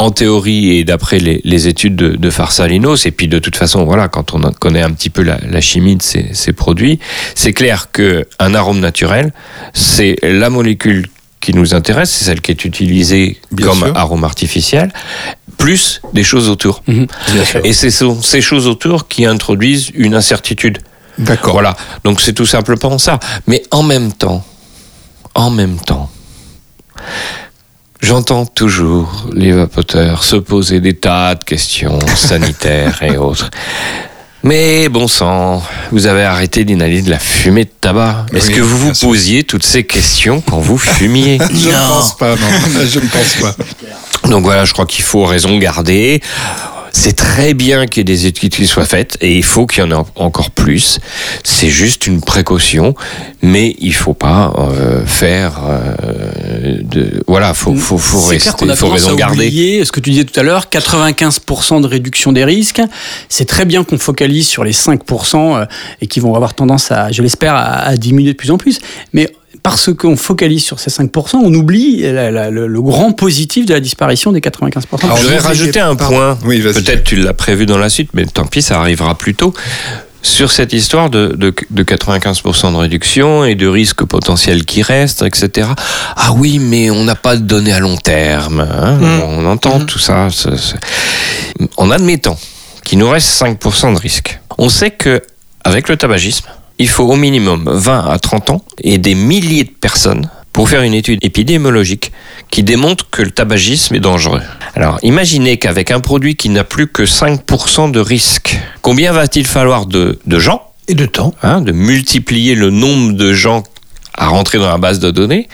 En 0.00 0.10
théorie 0.10 0.76
et 0.78 0.84
d'après 0.84 1.18
les, 1.18 1.40
les 1.44 1.66
études 1.66 1.96
de, 1.96 2.10
de 2.14 2.30
Farsalinos, 2.30 3.04
et 3.04 3.10
puis 3.10 3.26
de 3.26 3.38
toute 3.40 3.56
façon, 3.56 3.84
voilà, 3.84 4.06
quand 4.08 4.32
on 4.32 4.40
connaît 4.52 4.82
un 4.82 4.92
petit 4.92 5.10
peu 5.10 5.22
la, 5.22 5.38
la 5.50 5.60
chimie 5.60 5.96
de 5.96 6.02
ces, 6.02 6.32
ces 6.34 6.52
produits, 6.52 7.00
c'est 7.34 7.52
clair 7.52 7.90
que 7.90 8.24
un 8.38 8.54
arôme 8.54 8.78
naturel, 8.78 9.32
c'est 9.74 10.16
la 10.22 10.50
molécule 10.50 11.08
qui 11.40 11.52
nous 11.52 11.74
intéresse, 11.74 12.10
c'est 12.10 12.24
celle 12.26 12.40
qui 12.40 12.52
est 12.52 12.64
utilisée 12.64 13.38
Bien 13.50 13.66
comme 13.66 13.78
sûr. 13.78 13.96
arôme 13.96 14.22
artificiel, 14.24 14.92
plus 15.56 16.00
des 16.12 16.22
choses 16.24 16.48
autour. 16.48 16.82
Mhm. 16.86 17.06
Et 17.64 17.72
ce 17.72 17.90
sont 17.90 18.22
ces 18.22 18.40
choses 18.40 18.66
autour 18.68 19.08
qui 19.08 19.24
introduisent 19.26 19.90
une 19.94 20.14
incertitude. 20.14 20.78
D'accord. 21.18 21.54
Voilà. 21.54 21.76
Donc 22.04 22.20
c'est 22.20 22.32
tout 22.32 22.46
simplement 22.46 22.98
ça. 22.98 23.18
Mais 23.48 23.62
en 23.72 23.82
même 23.82 24.12
temps, 24.12 24.44
en 25.34 25.50
même 25.50 25.78
temps, 25.78 26.08
j'entends 28.00 28.46
toujours 28.46 29.26
les 29.32 29.52
vapoteurs 29.52 30.24
se 30.24 30.36
poser 30.36 30.80
des 30.80 30.94
tas 30.94 31.34
de 31.34 31.44
questions 31.44 31.98
sanitaires 32.16 33.02
et 33.02 33.16
autres. 33.16 33.50
Mais 34.44 34.88
bon 34.88 35.08
sang, 35.08 35.62
vous 35.90 36.06
avez 36.06 36.22
arrêté 36.22 36.64
d'inhaler 36.64 37.02
de 37.02 37.10
la 37.10 37.18
fumée 37.18 37.64
de 37.64 37.70
tabac. 37.80 38.26
Est-ce 38.32 38.48
Oui, 38.48 38.54
que 38.54 38.60
vous 38.60 38.78
vous 38.78 38.92
posiez 38.92 39.42
toutes 39.42 39.64
ces 39.64 39.84
questions 39.84 40.40
quand 40.40 40.60
vous 40.60 40.78
fumiez 40.78 41.38
Je 41.52 41.68
ne 41.68 41.88
pense 41.88 42.16
pas, 42.16 42.36
non. 42.36 42.86
Je 42.88 43.00
ne 43.00 43.06
pense 43.06 43.34
pas. 43.40 43.56
Donc 44.28 44.44
voilà, 44.44 44.64
je 44.64 44.72
crois 44.72 44.86
qu'il 44.86 45.04
faut 45.04 45.24
raison 45.24 45.58
garder. 45.58 46.22
C'est 46.98 47.12
très 47.12 47.54
bien 47.54 47.86
qu'il 47.86 48.00
y 48.00 48.00
ait 48.00 48.04
des 48.16 48.26
études 48.26 48.52
qui 48.52 48.66
soient 48.66 48.84
faites 48.84 49.16
et 49.20 49.36
il 49.36 49.44
faut 49.44 49.66
qu'il 49.66 49.84
y 49.84 49.86
en 49.86 49.90
ait 49.92 50.04
encore 50.16 50.50
plus. 50.50 50.98
C'est 51.44 51.68
juste 51.68 52.08
une 52.08 52.20
précaution, 52.20 52.96
mais 53.40 53.76
il 53.78 53.94
faut 53.94 54.14
pas 54.14 54.52
euh, 54.58 55.06
faire 55.06 55.60
euh, 55.64 56.78
de 56.82 57.22
voilà, 57.28 57.54
faut 57.54 57.76
faut 57.76 57.98
faut 57.98 58.18
clair 58.26 58.30
rester, 58.30 58.50
qu'on 58.58 58.68
a 58.68 58.74
faut 58.74 58.88
raison 58.88 59.14
garder. 59.14 59.46
oublier 59.46 59.84
ce 59.84 59.92
que 59.92 60.00
tu 60.00 60.10
disais 60.10 60.24
tout 60.24 60.38
à 60.40 60.42
l'heure, 60.42 60.66
95% 60.72 61.82
de 61.82 61.86
réduction 61.86 62.32
des 62.32 62.44
risques. 62.44 62.82
C'est 63.28 63.46
très 63.46 63.64
bien 63.64 63.84
qu'on 63.84 63.98
focalise 63.98 64.48
sur 64.48 64.64
les 64.64 64.72
5% 64.72 65.36
euh, 65.36 65.66
et 66.00 66.08
qui 66.08 66.18
vont 66.18 66.34
avoir 66.34 66.54
tendance 66.54 66.90
à, 66.90 67.12
je 67.12 67.22
l'espère, 67.22 67.54
à, 67.54 67.76
à 67.76 67.96
diminuer 67.96 68.32
de 68.32 68.36
plus 68.36 68.50
en 68.50 68.58
plus. 68.58 68.80
Mais 69.12 69.30
parce 69.70 69.92
qu'on 69.94 70.16
focalise 70.16 70.64
sur 70.64 70.80
ces 70.80 70.90
5%, 70.90 71.36
on 71.36 71.52
oublie 71.54 72.02
la- 72.02 72.30
la- 72.30 72.50
le, 72.50 72.66
le 72.66 72.82
grand 72.82 73.12
positif 73.12 73.66
de 73.66 73.74
la 73.74 73.80
disparition 73.80 74.32
des 74.32 74.40
95%. 74.40 75.04
Alors, 75.04 75.16
Je 75.16 75.22
voudrais 75.22 75.38
rajouter 75.38 75.80
un 75.80 75.96
point. 75.96 76.38
Oui. 76.44 76.60
Peut-être 76.60 77.04
tu 77.04 77.16
l'as 77.16 77.34
prévu 77.34 77.66
dans 77.66 77.78
la 77.78 77.88
suite, 77.88 78.10
mais 78.14 78.24
tant 78.26 78.46
pis, 78.46 78.62
ça 78.62 78.78
arrivera 78.80 79.16
plus 79.16 79.34
tôt. 79.34 79.52
Sur 80.20 80.50
cette 80.50 80.72
histoire 80.72 81.10
de, 81.10 81.28
de, 81.36 81.54
de 81.70 81.82
95% 81.84 82.72
de 82.72 82.76
réduction 82.76 83.44
et 83.44 83.54
de 83.54 83.68
risques 83.68 84.04
potentiels 84.04 84.64
qui 84.64 84.82
restent, 84.82 85.22
etc. 85.22 85.68
Ah 86.16 86.32
oui, 86.36 86.58
mais 86.58 86.90
on 86.90 87.04
n'a 87.04 87.14
pas 87.14 87.36
de 87.36 87.42
données 87.42 87.72
à 87.72 87.78
long 87.78 87.96
terme. 87.96 88.60
hein. 88.60 88.96
Mm. 89.00 89.22
On 89.22 89.46
entend 89.46 89.78
tout 89.80 90.00
ça. 90.00 90.26
En 91.76 91.90
admettant 91.90 92.36
qu'il 92.84 92.98
nous 92.98 93.08
reste 93.08 93.28
5% 93.28 93.94
de 93.94 93.98
risque, 94.00 94.40
on 94.58 94.68
sait 94.68 94.90
que 94.90 95.22
avec 95.64 95.88
le 95.88 95.96
tabagisme, 95.96 96.46
il 96.78 96.88
faut 96.88 97.04
au 97.04 97.16
minimum 97.16 97.68
20 97.72 98.06
à 98.10 98.18
30 98.18 98.50
ans 98.50 98.64
et 98.82 98.98
des 98.98 99.14
milliers 99.14 99.64
de 99.64 99.70
personnes 99.70 100.30
pour 100.52 100.68
faire 100.68 100.82
une 100.82 100.94
étude 100.94 101.18
épidémiologique 101.22 102.10
qui 102.50 102.62
démontre 102.62 103.08
que 103.10 103.22
le 103.22 103.30
tabagisme 103.30 103.94
est 103.94 104.00
dangereux. 104.00 104.42
Alors 104.74 104.98
imaginez 105.02 105.56
qu'avec 105.58 105.90
un 105.90 106.00
produit 106.00 106.34
qui 106.36 106.48
n'a 106.48 106.64
plus 106.64 106.86
que 106.88 107.02
5% 107.04 107.90
de 107.90 108.00
risque, 108.00 108.58
combien 108.82 109.12
va-t-il 109.12 109.46
falloir 109.46 109.86
de, 109.86 110.18
de 110.26 110.38
gens, 110.38 110.62
Et 110.88 110.94
de 110.94 111.06
temps. 111.06 111.34
hein, 111.42 111.60
de 111.60 111.72
multiplier 111.72 112.54
le 112.54 112.70
nombre 112.70 113.12
de 113.12 113.32
gens 113.32 113.62
à 114.14 114.26
rentrer 114.28 114.58
dans 114.58 114.68
la 114.68 114.78
base 114.78 114.98
de 114.98 115.12
données, 115.12 115.46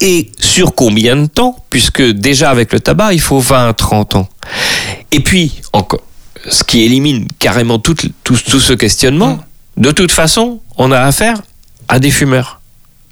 et 0.00 0.30
sur 0.38 0.76
combien 0.76 1.16
de 1.16 1.26
temps, 1.26 1.56
puisque 1.70 2.02
déjà 2.02 2.50
avec 2.50 2.72
le 2.72 2.78
tabac, 2.78 3.12
il 3.12 3.20
faut 3.20 3.40
20 3.40 3.68
à 3.70 3.72
30 3.72 4.14
ans. 4.14 4.28
Et 5.10 5.18
puis, 5.18 5.60
encore, 5.72 6.02
ce 6.48 6.62
qui 6.62 6.82
élimine 6.84 7.26
carrément 7.40 7.80
tout, 7.80 7.94
tout, 8.22 8.38
tout 8.48 8.60
ce 8.60 8.74
questionnement, 8.74 9.40
de 9.76 9.90
toute 9.90 10.12
façon, 10.12 10.60
on 10.78 10.90
a 10.92 11.00
affaire 11.00 11.38
à 11.88 11.98
des 11.98 12.10
fumeurs, 12.10 12.60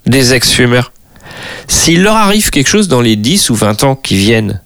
des 0.05 0.33
ex-fumeurs. 0.33 0.91
S'il 1.67 2.03
leur 2.03 2.15
arrive 2.15 2.49
quelque 2.49 2.67
chose 2.67 2.87
dans 2.87 3.01
les 3.01 3.15
10 3.15 3.49
ou 3.49 3.55
20 3.55 3.83
ans 3.83 3.95
qui 3.95 4.15
viennent, 4.17 4.61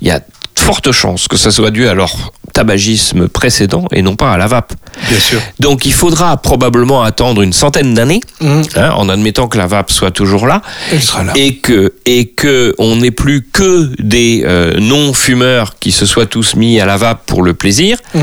il 0.00 0.08
y 0.08 0.10
a 0.10 0.18
de 0.20 0.24
fortes 0.58 0.92
chances 0.92 1.28
que 1.28 1.36
ça 1.36 1.50
soit 1.50 1.70
dû 1.70 1.86
à 1.88 1.94
leur 1.94 2.32
tabagisme 2.52 3.28
précédent 3.28 3.86
et 3.92 4.02
non 4.02 4.16
pas 4.16 4.32
à 4.32 4.36
la 4.36 4.46
vape. 4.46 4.74
Bien 5.08 5.18
sûr. 5.18 5.40
Donc 5.60 5.84
il 5.86 5.92
faudra 5.92 6.36
probablement 6.36 7.02
attendre 7.02 7.42
une 7.42 7.52
centaine 7.52 7.94
d'années, 7.94 8.20
Mmh. 8.40 8.62
hein, 8.76 8.90
en 8.96 9.08
admettant 9.08 9.48
que 9.48 9.56
la 9.58 9.66
vape 9.66 9.90
soit 9.90 10.10
toujours 10.10 10.46
là, 10.46 10.62
Elle 10.90 11.00
sera 11.02 11.22
là. 11.24 11.32
et 11.36 11.56
que 11.58 11.94
et 12.06 12.26
que 12.26 12.74
on 12.78 12.96
n'ait 12.96 13.10
plus 13.10 13.42
que 13.52 13.90
des 14.02 14.42
euh, 14.44 14.78
non-fumeurs 14.80 15.78
qui 15.78 15.92
se 15.92 16.06
soient 16.06 16.26
tous 16.26 16.56
mis 16.56 16.80
à 16.80 16.86
la 16.86 16.96
vape 16.96 17.24
pour 17.26 17.42
le 17.42 17.54
plaisir. 17.54 17.98
Mm. 18.14 18.20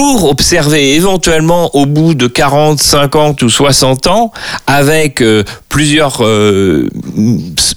Pour 0.00 0.30
observer 0.30 0.94
éventuellement 0.94 1.76
au 1.76 1.84
bout 1.84 2.14
de 2.14 2.26
40, 2.26 2.80
50 2.80 3.42
ou 3.42 3.50
60 3.50 4.06
ans, 4.06 4.32
avec 4.66 5.20
euh, 5.20 5.44
plusieurs 5.68 6.24
euh, 6.24 6.88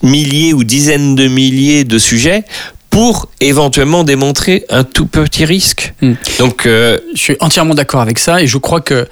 milliers 0.02 0.54
ou 0.54 0.64
dizaines 0.64 1.16
de 1.16 1.28
milliers 1.28 1.84
de 1.84 1.98
sujets, 1.98 2.46
pour 2.94 3.28
éventuellement 3.42 4.04
démontrer 4.04 4.66
un 4.70 4.84
tout 4.84 5.08
petit 5.08 5.46
risque. 5.46 5.96
Mm. 6.02 6.12
Donc, 6.38 6.68
euh, 6.68 7.00
Je 7.16 7.22
suis 7.22 7.36
entièrement 7.40 7.74
d'accord 7.74 8.02
avec 8.02 8.20
ça 8.20 8.40
et 8.44 8.46
je 8.46 8.60
crois 8.60 8.82
que 8.82 9.08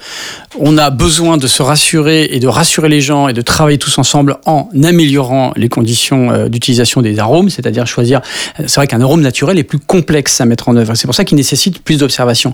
on 0.56 0.78
a 0.78 0.90
besoin 0.90 1.36
de 1.36 1.48
se 1.48 1.62
rassurer 1.62 2.28
et 2.30 2.38
de 2.38 2.46
rassurer 2.46 2.88
les 2.88 3.00
gens 3.00 3.26
et 3.26 3.32
de 3.32 3.42
travailler 3.42 3.78
tous 3.78 3.98
ensemble 3.98 4.36
en 4.46 4.68
améliorant 4.84 5.52
les 5.56 5.68
conditions 5.68 6.30
euh, 6.30 6.48
d'utilisation 6.48 7.02
des 7.02 7.18
arômes, 7.18 7.50
c'est-à-dire 7.50 7.86
choisir. 7.88 8.20
euh, 8.60 8.64
C'est 8.68 8.76
vrai 8.76 8.86
qu'un 8.86 9.00
arôme 9.00 9.20
naturel 9.20 9.58
est 9.58 9.64
plus 9.64 9.80
complexe 9.80 10.40
à 10.40 10.44
mettre 10.44 10.68
en 10.68 10.76
œuvre. 10.76 10.94
C'est 10.94 11.08
pour 11.08 11.16
ça 11.16 11.24
qu'il 11.24 11.36
nécessite 11.36 11.82
plus 11.82 11.98
d'observation. 11.98 12.52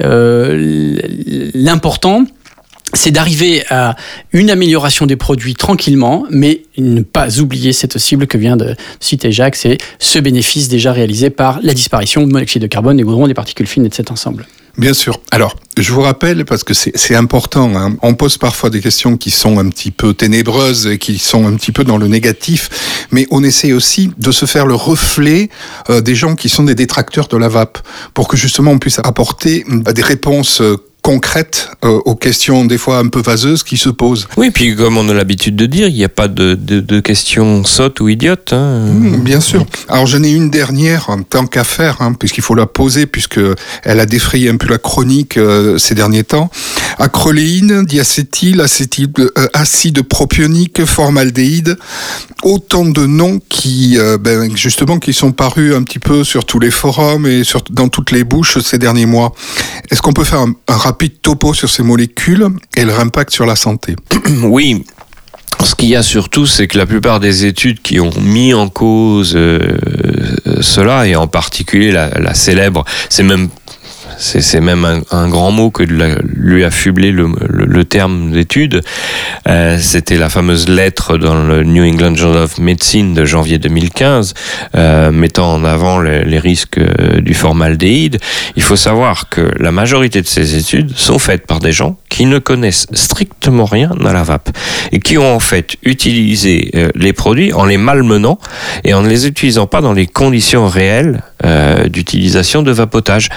Euh, 0.00 0.96
L'important, 1.54 2.24
c'est 2.94 3.10
d'arriver 3.10 3.64
à 3.70 3.96
une 4.32 4.50
amélioration 4.50 5.06
des 5.06 5.16
produits 5.16 5.54
tranquillement, 5.54 6.24
mais 6.30 6.62
ne 6.78 7.02
pas 7.02 7.40
oublier 7.40 7.72
cette 7.72 7.98
cible 7.98 8.26
que 8.26 8.38
vient 8.38 8.56
de 8.56 8.74
citer 9.00 9.30
Jacques, 9.32 9.56
c'est 9.56 9.78
ce 9.98 10.18
bénéfice 10.18 10.68
déjà 10.68 10.92
réalisé 10.92 11.30
par 11.30 11.60
la 11.62 11.74
disparition 11.74 12.26
de 12.26 12.32
monoxyde 12.32 12.62
de 12.62 12.66
carbone, 12.66 12.96
des 12.96 13.02
goudrons, 13.02 13.26
des 13.26 13.34
particules 13.34 13.66
fines 13.66 13.86
et 13.86 13.88
de 13.88 13.94
cet 13.94 14.10
ensemble. 14.10 14.46
Bien 14.78 14.94
sûr. 14.94 15.20
Alors, 15.32 15.56
je 15.76 15.92
vous 15.92 16.02
rappelle, 16.02 16.44
parce 16.44 16.62
que 16.62 16.72
c'est 16.72 17.14
important, 17.16 17.76
hein, 17.76 17.96
on 18.02 18.14
pose 18.14 18.38
parfois 18.38 18.70
des 18.70 18.80
questions 18.80 19.16
qui 19.16 19.32
sont 19.32 19.58
un 19.58 19.68
petit 19.70 19.90
peu 19.90 20.14
ténébreuses 20.14 20.86
et 20.86 20.98
qui 20.98 21.18
sont 21.18 21.46
un 21.48 21.56
petit 21.56 21.72
peu 21.72 21.82
dans 21.82 21.98
le 21.98 22.06
négatif, 22.06 23.08
mais 23.10 23.26
on 23.32 23.42
essaie 23.42 23.72
aussi 23.72 24.12
de 24.16 24.30
se 24.30 24.46
faire 24.46 24.66
le 24.66 24.76
reflet 24.76 25.50
euh, 25.90 26.00
des 26.00 26.14
gens 26.14 26.36
qui 26.36 26.48
sont 26.48 26.62
des 26.62 26.76
détracteurs 26.76 27.26
de 27.26 27.36
la 27.36 27.48
vape, 27.48 27.78
pour 28.14 28.28
que 28.28 28.36
justement 28.36 28.70
on 28.70 28.78
puisse 28.78 29.00
apporter 29.00 29.64
euh, 29.68 29.92
des 29.92 30.02
réponses 30.02 30.60
euh, 30.60 30.76
concrètes 31.02 31.70
euh, 31.84 31.98
aux 32.04 32.14
questions 32.16 32.64
des 32.64 32.76
fois 32.78 32.98
un 32.98 33.08
peu 33.08 33.20
vaseuses 33.22 33.62
qui 33.62 33.76
se 33.76 33.88
posent. 33.88 34.26
Oui, 34.36 34.50
puis 34.50 34.76
comme 34.76 34.96
on 34.98 35.08
a 35.08 35.14
l'habitude 35.14 35.56
de 35.56 35.66
dire, 35.66 35.88
il 35.88 35.94
n'y 35.94 36.04
a 36.04 36.08
pas 36.08 36.28
de, 36.28 36.54
de, 36.54 36.80
de 36.80 37.00
questions 37.00 37.64
sottes 37.64 38.00
ou 38.00 38.08
idiotes. 38.08 38.52
hein. 38.52 38.86
Mmh, 38.86 39.16
Bien 39.22 39.40
sûr. 39.40 39.64
Alors 39.88 40.06
j'en 40.06 40.22
ai 40.22 40.30
une 40.30 40.50
dernière, 40.50 41.08
en 41.10 41.22
tant 41.22 41.46
qu'à 41.46 41.64
faire, 41.64 42.02
hein, 42.02 42.12
puisqu'il 42.12 42.42
faut 42.42 42.54
la 42.54 42.66
poser, 42.66 43.06
puisque 43.06 43.40
elle 43.84 44.00
a 44.00 44.06
défrayé 44.06 44.50
un 44.50 44.56
peu 44.56 44.68
la 44.68 44.78
chronique 44.78 45.36
euh, 45.36 45.78
ces 45.78 45.94
derniers 45.94 46.24
temps. 46.24 46.50
Acroléine, 46.98 47.84
diacétyl, 47.84 48.60
acétyl, 48.60 49.08
euh, 49.18 49.30
acide 49.54 50.02
propionique, 50.02 50.84
formaldéhyde, 50.84 51.78
autant 52.42 52.84
de 52.84 53.06
noms 53.06 53.40
qui, 53.48 53.96
euh, 53.98 54.18
ben, 54.18 54.54
justement, 54.56 54.98
qui 54.98 55.12
sont 55.12 55.32
parus 55.32 55.74
un 55.74 55.82
petit 55.84 55.98
peu 56.00 56.24
sur 56.24 56.44
tous 56.44 56.58
les 56.58 56.70
forums 56.70 57.26
et 57.26 57.44
sur, 57.44 57.62
dans 57.70 57.88
toutes 57.88 58.10
les 58.10 58.24
bouches 58.24 58.58
ces 58.58 58.78
derniers 58.78 59.06
mois. 59.06 59.32
Est-ce 59.90 60.02
qu'on 60.02 60.12
peut 60.12 60.24
faire 60.24 60.40
un, 60.40 60.52
un 60.66 60.76
rapide 60.88 61.20
topo 61.20 61.52
sur 61.52 61.68
ces 61.68 61.82
molécules 61.82 62.48
et 62.74 62.84
leur 62.84 62.98
impact 63.00 63.30
sur 63.30 63.44
la 63.44 63.56
santé 63.56 63.94
Oui. 64.44 64.84
Ce 65.62 65.74
qu'il 65.74 65.88
y 65.88 65.96
a 65.96 66.02
surtout, 66.02 66.46
c'est 66.46 66.66
que 66.66 66.78
la 66.78 66.86
plupart 66.86 67.20
des 67.20 67.44
études 67.44 67.82
qui 67.82 68.00
ont 68.00 68.12
mis 68.20 68.54
en 68.54 68.68
cause 68.68 69.34
euh, 69.36 69.76
cela, 70.60 71.06
et 71.06 71.16
en 71.16 71.26
particulier 71.26 71.90
la, 71.90 72.08
la 72.20 72.32
célèbre, 72.32 72.84
c'est 73.10 73.24
même 73.24 73.48
c'est 74.18 74.60
même 74.60 75.02
un, 75.10 75.28
grand 75.28 75.50
mot 75.50 75.70
que 75.70 75.82
la- 75.84 76.16
lui 76.34 76.64
affubler 76.64 77.12
le, 77.12 77.28
le, 77.48 77.64
le 77.66 77.84
terme 77.84 78.32
d'étude. 78.32 78.82
Euh, 79.48 79.78
C'était 79.80 80.16
la 80.16 80.28
fameuse 80.28 80.68
lettre 80.68 81.16
dans 81.18 81.42
le 81.42 81.62
New 81.64 81.84
England 81.84 82.14
Journal 82.16 82.42
of 82.42 82.58
Medicine 82.58 83.14
de 83.14 83.24
janvier 83.24 83.58
2015, 83.58 84.34
euh, 84.74 85.10
mettant 85.12 85.52
en 85.54 85.64
avant 85.64 86.00
les, 86.00 86.24
les 86.24 86.38
risques 86.38 86.78
euh, 86.78 87.20
du 87.20 87.34
formaldéhyde. 87.34 88.18
Il 88.56 88.62
faut 88.62 88.76
savoir 88.76 89.28
que 89.28 89.50
la 89.58 89.70
majorité 89.72 90.20
de 90.20 90.26
ces 90.26 90.56
études 90.56 90.92
sont 90.96 91.18
faites 91.18 91.46
par 91.46 91.60
des 91.60 91.72
gens 91.72 91.96
qui 92.08 92.26
ne 92.26 92.38
connaissent 92.38 92.86
strictement 92.92 93.64
rien 93.64 93.92
à 94.04 94.12
la 94.12 94.22
vape 94.24 94.50
et 94.92 94.98
qui 95.00 95.16
ont 95.18 95.34
en 95.36 95.40
fait 95.40 95.76
utilisé 95.84 96.70
euh, 96.74 96.88
les 96.94 97.12
produits 97.12 97.52
en 97.52 97.64
les 97.64 97.78
malmenant 97.78 98.38
et 98.84 98.94
en 98.94 99.02
ne 99.02 99.08
les 99.08 99.26
utilisant 99.26 99.66
pas 99.66 99.80
dans 99.80 99.92
les 99.92 100.06
conditions 100.06 100.66
réelles 100.66 101.22
euh, 101.44 101.88
d'utilisation 101.88 102.62
de 102.62 102.72
vapotage. 102.72 103.28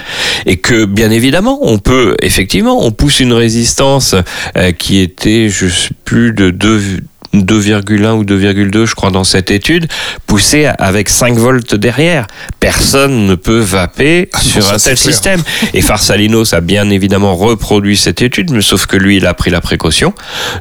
Et 0.46 0.58
que 0.58 0.86
bien 0.86 1.12
évidemment 1.12 1.60
on 1.62 1.78
peut 1.78 2.16
effectivement 2.22 2.86
on 2.86 2.92
pousse 2.92 3.20
une 3.20 3.34
résistance 3.34 4.16
euh, 4.58 4.72
qui 4.72 5.00
était 5.00 5.50
je 5.50 5.68
plus 6.04 6.34
de 6.34 6.50
2 6.50 7.02
2,1 7.34 8.12
ou 8.14 8.24
2,2 8.24 8.86
je 8.86 8.96
crois 8.96 9.10
dans 9.12 9.24
cette 9.24 9.52
étude 9.52 9.88
poussée 10.28 10.70
avec 10.80 11.10
5 11.10 11.36
volts 11.38 11.76
derrière 11.76 12.28
personne 12.60 13.26
ne 13.26 13.36
peut 13.36 13.60
vaper 13.60 14.30
Ah 14.34 14.40
sur 14.42 14.64
ça, 14.64 14.76
un 14.76 14.78
tel 14.78 14.98
système 14.98 15.42
et 15.74 15.82
Farsalinos 15.82 16.54
a 16.54 16.62
bien 16.62 16.90
évidemment 16.90 17.36
reproduit 17.36 17.96
cette 17.98 18.22
étude 18.22 18.52
mais 18.52 18.62
sauf 18.62 18.86
que 18.86 18.98
lui 18.98 19.18
il 19.18 19.26
a 19.26 19.34
pris 19.34 19.50
la 19.50 19.62
précaution 19.62 20.14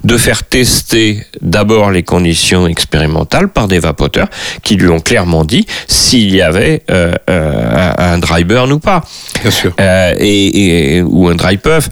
de 0.04 0.16
faire 0.16 0.44
tester 0.44 1.24
d'abord 1.40 1.90
les 1.90 2.02
conditions 2.02 2.66
expérimentales 2.66 3.48
par 3.48 3.66
des 3.68 3.78
vapoteurs 3.80 4.28
qui 4.62 4.76
lui 4.76 4.88
ont 4.88 5.00
clairement 5.00 5.44
dit 5.44 5.66
s'il 5.88 6.34
y 6.34 6.42
avait 6.42 6.82
euh, 6.90 7.14
euh, 7.28 7.92
un 7.98 8.10
un 8.10 8.18
dry 8.18 8.44
burn 8.44 8.70
ou 8.72 8.78
pas 8.80 9.02
Bien 9.42 9.50
sûr. 9.50 9.72
euh, 9.80 10.14
et, 10.18 10.96
et- 10.96 11.02
ou 11.02 11.28
un 11.28 11.34
dry 11.36 11.56
puff. 11.58 11.88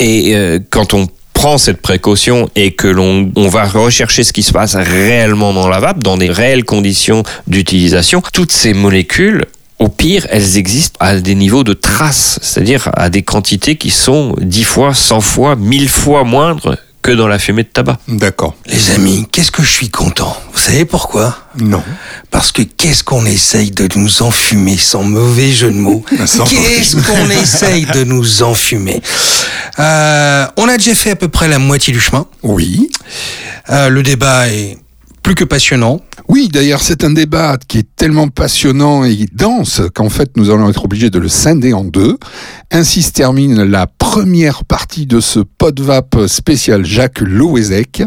Et 0.00 0.34
euh, 0.34 0.58
quand 0.70 0.92
on 0.92 1.06
prend 1.40 1.56
cette 1.56 1.80
précaution 1.80 2.50
et 2.54 2.72
que 2.72 2.86
l'on 2.86 3.32
on 3.34 3.48
va 3.48 3.64
rechercher 3.64 4.24
ce 4.24 4.34
qui 4.34 4.42
se 4.42 4.52
passe 4.52 4.76
réellement 4.76 5.54
dans 5.54 5.68
la 5.70 5.80
vape, 5.80 6.02
dans 6.02 6.18
des 6.18 6.28
réelles 6.28 6.66
conditions 6.66 7.22
d'utilisation, 7.46 8.22
toutes 8.34 8.52
ces 8.52 8.74
molécules 8.74 9.46
au 9.78 9.88
pire, 9.88 10.26
elles 10.28 10.58
existent 10.58 10.98
à 11.00 11.16
des 11.18 11.34
niveaux 11.34 11.64
de 11.64 11.72
traces, 11.72 12.38
c'est-à-dire 12.42 12.90
à 12.92 13.08
des 13.08 13.22
quantités 13.22 13.76
qui 13.76 13.88
sont 13.88 14.36
10 14.38 14.64
fois, 14.64 14.92
100 14.92 15.22
fois, 15.22 15.56
1000 15.56 15.88
fois 15.88 16.24
moindres 16.24 16.76
que 17.02 17.12
dans 17.12 17.28
la 17.28 17.38
fumée 17.38 17.62
de 17.62 17.68
tabac. 17.68 17.98
D'accord. 18.08 18.54
Les 18.66 18.90
amis, 18.90 19.26
qu'est-ce 19.32 19.50
que 19.50 19.62
je 19.62 19.70
suis 19.70 19.88
content? 19.88 20.36
Vous 20.52 20.60
savez 20.60 20.84
pourquoi? 20.84 21.36
Non. 21.58 21.82
Parce 22.30 22.52
que 22.52 22.62
qu'est-ce 22.62 23.02
qu'on 23.04 23.24
essaye 23.24 23.70
de 23.70 23.88
nous 23.96 24.22
enfumer, 24.22 24.76
sans 24.76 25.02
mauvais 25.02 25.50
jeu 25.50 25.70
de 25.70 25.76
mots? 25.78 26.04
Qu'est-ce 26.10 26.96
qu'on 26.96 27.30
essaye 27.30 27.86
de 27.86 28.04
nous 28.04 28.42
enfumer? 28.42 29.00
Euh, 29.78 30.46
On 30.56 30.68
a 30.68 30.76
déjà 30.76 30.94
fait 30.94 31.10
à 31.12 31.16
peu 31.16 31.28
près 31.28 31.48
la 31.48 31.58
moitié 31.58 31.92
du 31.92 32.00
chemin. 32.00 32.26
Oui. 32.42 32.90
Euh, 33.70 33.88
le 33.88 34.02
débat 34.02 34.48
est 34.48 34.76
plus 35.30 35.36
que 35.36 35.44
passionnant. 35.44 36.00
Oui, 36.26 36.48
d'ailleurs, 36.48 36.82
c'est 36.82 37.04
un 37.04 37.10
débat 37.12 37.56
qui 37.68 37.78
est 37.78 37.86
tellement 37.94 38.26
passionnant 38.26 39.04
et 39.04 39.26
dense 39.32 39.80
qu'en 39.94 40.08
fait, 40.08 40.36
nous 40.36 40.50
allons 40.50 40.68
être 40.68 40.84
obligés 40.84 41.08
de 41.08 41.20
le 41.20 41.28
scinder 41.28 41.72
en 41.72 41.84
deux. 41.84 42.18
Ainsi 42.72 43.02
se 43.02 43.12
termine 43.12 43.62
la 43.62 43.86
première 43.86 44.64
partie 44.64 45.06
de 45.06 45.20
ce 45.20 45.38
podvap 45.38 46.26
spécial 46.26 46.84
Jacques 46.84 47.20
Louezec 47.20 48.02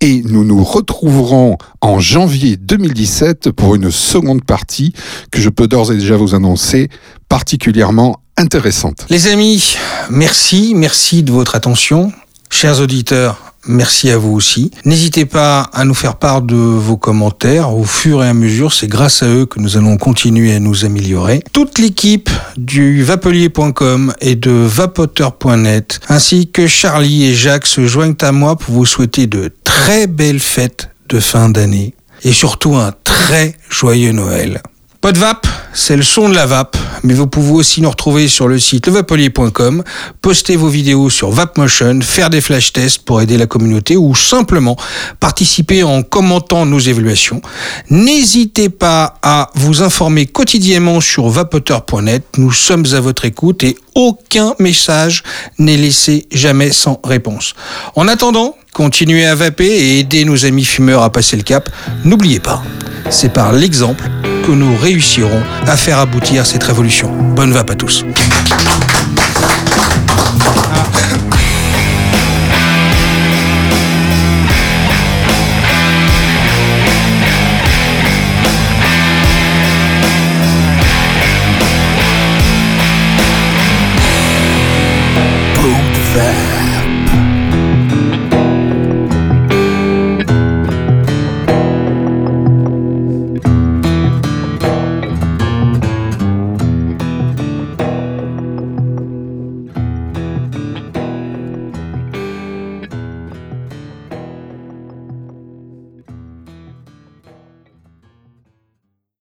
et 0.00 0.22
nous 0.22 0.44
nous 0.44 0.62
retrouverons 0.62 1.58
en 1.80 1.98
janvier 1.98 2.56
2017 2.56 3.50
pour 3.50 3.74
une 3.74 3.90
seconde 3.90 4.44
partie 4.44 4.92
que 5.32 5.40
je 5.40 5.48
peux 5.48 5.66
d'ores 5.66 5.90
et 5.90 5.96
déjà 5.96 6.16
vous 6.16 6.36
annoncer 6.36 6.90
particulièrement 7.28 8.20
intéressante. 8.36 9.04
Les 9.10 9.26
amis, 9.26 9.76
merci, 10.10 10.74
merci 10.76 11.24
de 11.24 11.32
votre 11.32 11.56
attention. 11.56 12.12
Chers 12.50 12.80
auditeurs, 12.80 13.47
merci 13.66 14.10
à 14.10 14.18
vous 14.18 14.32
aussi. 14.32 14.70
N'hésitez 14.84 15.24
pas 15.24 15.62
à 15.72 15.84
nous 15.84 15.94
faire 15.94 16.16
part 16.16 16.42
de 16.42 16.54
vos 16.56 16.96
commentaires 16.96 17.74
au 17.74 17.84
fur 17.84 18.22
et 18.22 18.28
à 18.28 18.34
mesure. 18.34 18.72
C'est 18.72 18.86
grâce 18.86 19.22
à 19.22 19.26
eux 19.26 19.46
que 19.46 19.60
nous 19.60 19.76
allons 19.76 19.96
continuer 19.96 20.54
à 20.54 20.60
nous 20.60 20.84
améliorer. 20.84 21.42
Toute 21.52 21.78
l'équipe 21.78 22.30
du 22.56 23.02
vapelier.com 23.02 24.14
et 24.20 24.36
de 24.36 24.50
vapoteur.net, 24.50 26.00
ainsi 26.08 26.48
que 26.48 26.66
Charlie 26.66 27.24
et 27.24 27.34
Jacques 27.34 27.66
se 27.66 27.86
joignent 27.86 28.16
à 28.20 28.32
moi 28.32 28.56
pour 28.56 28.74
vous 28.74 28.86
souhaiter 28.86 29.26
de 29.26 29.52
très 29.64 30.06
belles 30.06 30.40
fêtes 30.40 30.90
de 31.08 31.20
fin 31.20 31.48
d'année 31.48 31.94
et 32.24 32.32
surtout 32.32 32.76
un 32.76 32.92
très 33.04 33.54
joyeux 33.70 34.12
Noël. 34.12 34.62
Pas 35.00 35.12
de 35.12 35.18
vape, 35.20 35.46
c'est 35.74 35.94
le 35.94 36.02
son 36.02 36.28
de 36.28 36.34
la 36.34 36.44
vape, 36.44 36.76
mais 37.04 37.14
vous 37.14 37.28
pouvez 37.28 37.52
aussi 37.52 37.80
nous 37.80 37.88
retrouver 37.88 38.26
sur 38.26 38.48
le 38.48 38.58
site 38.58 38.88
levapelier.com, 38.88 39.84
poster 40.20 40.56
vos 40.56 40.66
vidéos 40.66 41.08
sur 41.08 41.30
Vapmotion, 41.30 42.00
faire 42.02 42.30
des 42.30 42.40
flash 42.40 42.72
tests 42.72 43.04
pour 43.04 43.22
aider 43.22 43.38
la 43.38 43.46
communauté 43.46 43.96
ou 43.96 44.16
simplement 44.16 44.76
participer 45.20 45.84
en 45.84 46.02
commentant 46.02 46.66
nos 46.66 46.80
évaluations. 46.80 47.40
N'hésitez 47.90 48.70
pas 48.70 49.14
à 49.22 49.50
vous 49.54 49.84
informer 49.84 50.26
quotidiennement 50.26 51.00
sur 51.00 51.28
vapoteur.net, 51.28 52.24
nous 52.36 52.50
sommes 52.50 52.86
à 52.92 52.98
votre 52.98 53.24
écoute 53.24 53.62
et 53.62 53.76
aucun 53.94 54.54
message 54.58 55.22
n'est 55.60 55.76
laissé 55.76 56.26
jamais 56.32 56.72
sans 56.72 57.00
réponse. 57.04 57.54
En 57.94 58.08
attendant, 58.08 58.56
continuez 58.78 59.26
à 59.26 59.34
vaper 59.34 59.66
et 59.66 59.98
aider 59.98 60.24
nos 60.24 60.46
amis 60.46 60.64
fumeurs 60.64 61.02
à 61.02 61.10
passer 61.10 61.36
le 61.36 61.42
cap. 61.42 61.68
N'oubliez 62.04 62.38
pas, 62.38 62.62
c'est 63.10 63.32
par 63.32 63.52
l'exemple 63.52 64.08
que 64.46 64.52
nous 64.52 64.76
réussirons 64.76 65.42
à 65.66 65.76
faire 65.76 65.98
aboutir 65.98 66.46
cette 66.46 66.62
révolution. 66.62 67.10
Bonne 67.34 67.50
vape 67.50 67.70
à 67.70 67.74
tous. 67.74 68.04